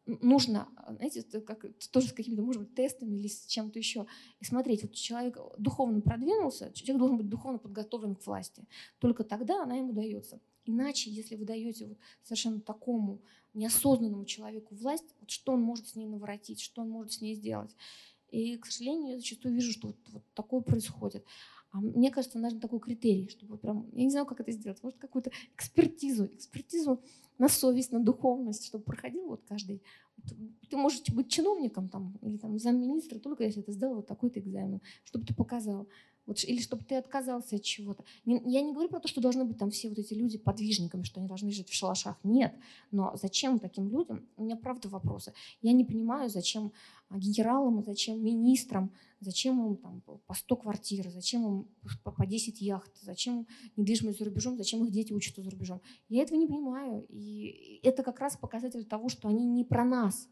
[0.07, 4.07] нужно, знаете, как, тоже с какими-то, может быть, тестами или с чем-то еще.
[4.41, 8.65] И смотреть, вот человек духовно продвинулся, человек должен быть духовно подготовлен к власти.
[8.99, 10.41] Только тогда она ему дается.
[10.65, 13.21] Иначе, если вы даете вот совершенно такому
[13.55, 17.35] неосознанному человеку власть, вот что он может с ней наворотить, что он может с ней
[17.35, 17.75] сделать.
[18.31, 21.25] И, к сожалению, я зачастую вижу, что вот, вот такое происходит.
[21.73, 24.99] А мне кажется, нужен такой критерий, чтобы прям, я не знаю, как это сделать, может,
[24.99, 27.01] какую-то экспертизу, экспертизу
[27.39, 29.83] на совесть, на духовность, чтобы проходил вот каждый.
[30.69, 34.81] Ты можешь быть чиновником там, или там замминистра, только если ты сдал вот такой-то экзамен,
[35.05, 35.89] чтобы ты показал.
[36.27, 38.05] Вот, или чтобы ты отказался от чего-то.
[38.25, 41.19] я не говорю про то, что должны быть там все вот эти люди подвижниками, что
[41.19, 42.19] они должны жить в шалашах.
[42.23, 42.55] Нет.
[42.93, 44.29] Но зачем таким людям?
[44.37, 45.33] У меня правда вопросы.
[45.63, 46.73] Я не понимаю, зачем
[47.11, 51.69] генералам, зачем министрам, зачем им там, по 100 квартир, зачем им
[52.03, 55.81] по 10 яхт, зачем недвижимость за рубежом, зачем их дети учатся за рубежом.
[56.09, 57.07] Я этого не понимаю.
[57.09, 60.29] И это как раз показатель того, что они не про нас,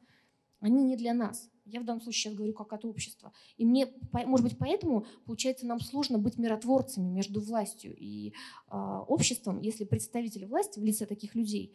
[0.60, 1.51] они не для нас.
[1.65, 3.32] Я в данном случае сейчас говорю как от общества.
[3.59, 8.32] И мне, может быть, поэтому, получается, нам сложно быть миротворцами между властью и
[8.70, 11.74] э, обществом, если представители власти в лице таких людей,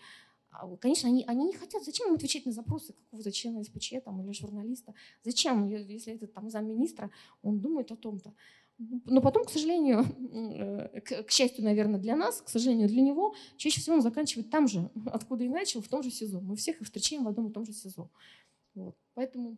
[0.80, 1.84] конечно, они, они не хотят.
[1.84, 4.94] Зачем им отвечать на запросы какого-то члена СПЧ там, или журналиста?
[5.24, 7.12] Зачем, если это там замминистра,
[7.42, 8.34] он думает о том-то?
[8.78, 10.00] Но потом, к сожалению,
[10.34, 14.50] э, к, к счастью, наверное, для нас, к сожалению, для него, чаще всего он заканчивает
[14.50, 16.42] там же, откуда и начал, в том же СИЗО.
[16.42, 18.10] Мы всех их встречаем в одном и том же СИЗО.
[18.76, 18.96] Вот.
[19.14, 19.58] Поэтому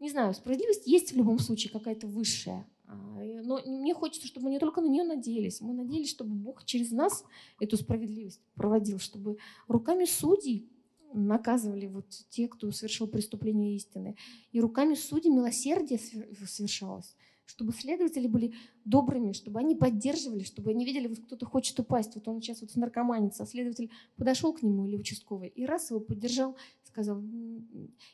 [0.00, 2.66] не знаю, справедливость есть в любом случае какая-то высшая.
[2.90, 5.60] А, но мне хочется, чтобы мы не только на нее надеялись.
[5.60, 7.24] Мы надеялись, чтобы Бог через нас
[7.60, 9.38] эту справедливость проводил, чтобы
[9.68, 10.68] руками судей
[11.12, 14.16] наказывали вот те, кто совершил преступление истины.
[14.52, 16.00] И руками судей милосердие
[16.46, 17.16] совершалось.
[17.46, 18.54] Чтобы следователи были
[18.84, 22.74] добрыми, чтобы они поддерживали, чтобы они видели, вот кто-то хочет упасть, вот он сейчас вот
[22.76, 27.20] наркоманится, а следователь подошел к нему или участковый и раз его поддержал, сказал,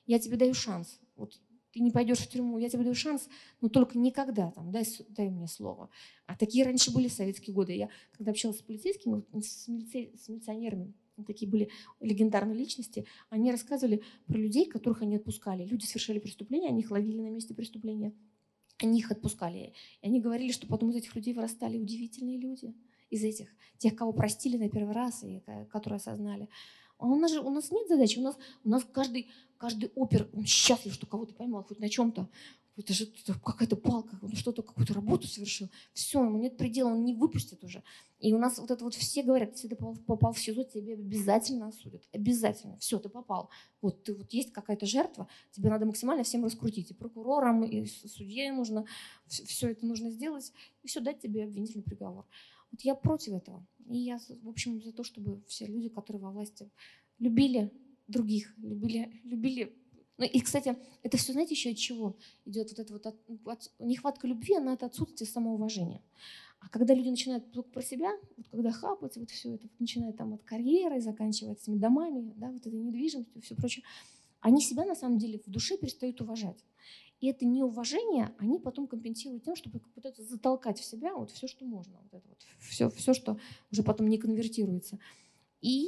[0.07, 1.39] я тебе даю шанс, вот
[1.77, 3.29] ты не пойдешь в тюрьму, я тебе даю шанс,
[3.61, 5.91] но только никогда, там, дай, дай мне слово.
[6.25, 7.75] А такие раньше были советские годы.
[7.75, 10.95] Я, когда общалась с полицейскими, с, милицей, с милиционерами,
[11.27, 11.69] такие были
[12.01, 15.67] легендарные личности, они рассказывали про людей, которых они отпускали.
[15.67, 18.15] Люди совершали преступления, они их ловили на месте преступления,
[18.79, 19.75] они их отпускали.
[20.01, 22.75] И они говорили, что потом из этих людей вырастали удивительные люди.
[23.11, 26.49] Из этих, тех, кого простили на первый раз и которые осознали.
[26.99, 29.29] А у нас же у нас нет задачи, у нас, у нас каждый,
[29.59, 32.29] каждый опер, он счастлив, что кого-то поймал хоть на чем-то.
[32.77, 33.11] Это же
[33.43, 35.71] какая-то палка, он что-то, какую-то работу совершил.
[35.95, 37.83] Все, ему нет предела, он не выпустит уже.
[38.19, 41.69] И у нас вот это вот все говорят, если ты попал, в СИЗО, тебе обязательно
[41.69, 42.03] осудят.
[42.13, 42.77] Обязательно.
[42.77, 43.49] Все, ты попал.
[43.81, 46.91] Вот ты вот есть какая-то жертва, тебе надо максимально всем раскрутить.
[46.91, 48.85] И прокурорам, и судье нужно,
[49.27, 50.53] все это нужно сделать,
[50.83, 52.27] и все, дать тебе обвинительный приговор.
[52.73, 53.67] Вот я против этого.
[53.89, 56.71] И я, в общем, за то, чтобы все люди, которые во власти,
[57.19, 57.73] любили
[58.09, 59.77] других, любили, любили
[60.19, 62.17] ну и, кстати, это все, знаете, еще от чего
[62.47, 66.01] идет вот это вот от, от, нехватка любви, она от отсутствия самоуважения.
[66.61, 70.13] А когда люди начинают только про себя, вот когда хапать, вот все это, вот начиная
[70.13, 73.85] там от карьеры, заканчивая этими домами, да, вот этой недвижимостью, все прочее,
[74.41, 76.65] они себя на самом деле в душе перестают уважать.
[77.21, 81.65] И это неуважение они потом компенсируют тем, чтобы пытаться затолкать в себя вот все, что
[81.65, 81.99] можно.
[82.03, 83.39] Вот это вот, все, все, что
[83.71, 84.99] уже потом не конвертируется.
[85.63, 85.87] И,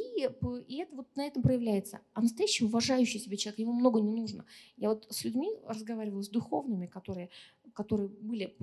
[0.66, 2.00] и это вот на этом проявляется.
[2.14, 4.44] А настоящий уважающий себя человек, ему много не нужно.
[4.76, 7.28] Я вот с людьми разговаривала, с духовными, которые,
[7.74, 8.56] которые были,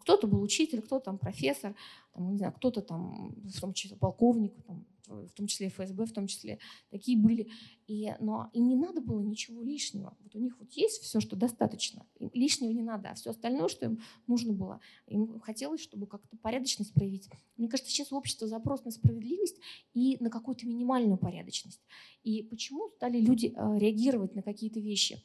[0.00, 1.76] кто-то был учитель, кто-то там профессор,
[2.14, 6.12] там, не знаю, кто-то там, в том числе полковник, там, в том числе ФСБ, в
[6.12, 6.58] том числе,
[6.90, 7.50] такие были.
[7.86, 10.16] И, но им не надо было ничего лишнего.
[10.20, 12.06] Вот у них вот есть все, что достаточно.
[12.18, 16.36] Им лишнего не надо, а все остальное, что им нужно было, им хотелось, чтобы как-то
[16.36, 17.28] порядочность проявить.
[17.56, 19.58] Мне кажется, сейчас у общества запрос на справедливость
[19.94, 21.80] и на какую-то минимальную порядочность.
[22.22, 25.22] И почему стали люди э, реагировать на какие-то вещи?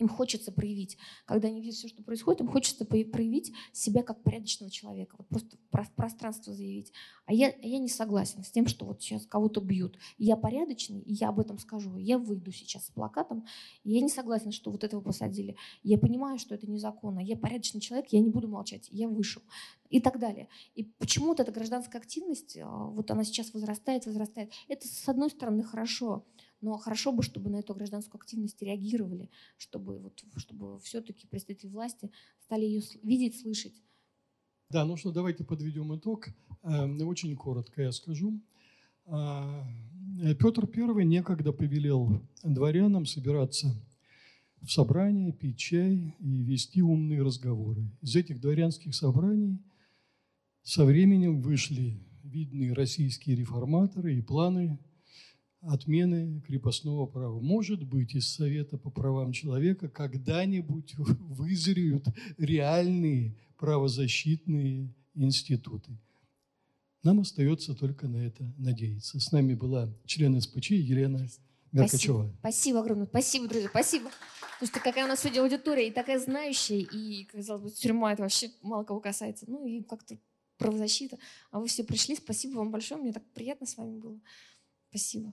[0.00, 0.96] Им хочется проявить,
[1.26, 5.58] когда они видят все, что происходит, им хочется проявить себя как порядочного человека, вот просто
[5.58, 6.90] в пространство заявить.
[7.26, 9.98] А я, я не согласен с тем, что вот сейчас кого-то бьют.
[10.16, 11.98] Я порядочный, и я об этом скажу.
[11.98, 13.44] Я выйду сейчас с плакатом,
[13.84, 15.54] и я не согласен, что вот этого посадили.
[15.82, 17.20] Я понимаю, что это незаконно.
[17.20, 19.42] Я порядочный человек, я не буду молчать, я вышел.
[19.90, 20.48] И так далее.
[20.74, 24.52] И почему-то эта гражданская активность, а, вот она сейчас возрастает, возрастает.
[24.68, 26.24] Это, с одной стороны, хорошо,
[26.60, 32.10] но хорошо бы, чтобы на эту гражданскую активность реагировали, чтобы, вот, чтобы все-таки представители власти
[32.40, 33.74] стали ее видеть, слышать.
[34.70, 36.28] Да, ну что, давайте подведем итог.
[36.62, 38.40] Эм, очень коротко я скажу.
[39.06, 39.66] А,
[40.38, 43.74] Петр I некогда повелел дворянам собираться
[44.60, 47.90] в собрание, пить чай и вести умные разговоры.
[48.02, 49.58] Из этих дворянских собраний
[50.62, 54.78] со временем вышли видные российские реформаторы и планы
[55.62, 57.40] отмены крепостного права.
[57.40, 62.06] Может быть, из Совета по правам человека когда-нибудь вызреют
[62.38, 65.98] реальные правозащитные институты.
[67.02, 69.18] Нам остается только на это надеяться.
[69.20, 71.26] С нами была член СПЧ Елена
[71.72, 72.22] Меркачева.
[72.22, 73.06] Спасибо, спасибо огромное.
[73.06, 74.10] Спасибо, друзья, спасибо.
[74.54, 78.22] Потому что какая у нас сегодня аудитория, и такая знающая, и, казалось бы, тюрьма это
[78.22, 79.46] вообще мало кого касается.
[79.48, 80.18] Ну и как-то
[80.58, 81.18] правозащита.
[81.50, 82.14] А вы все пришли.
[82.16, 83.00] Спасибо вам большое.
[83.00, 84.20] Мне так приятно с вами было.
[84.90, 85.32] Спасибо.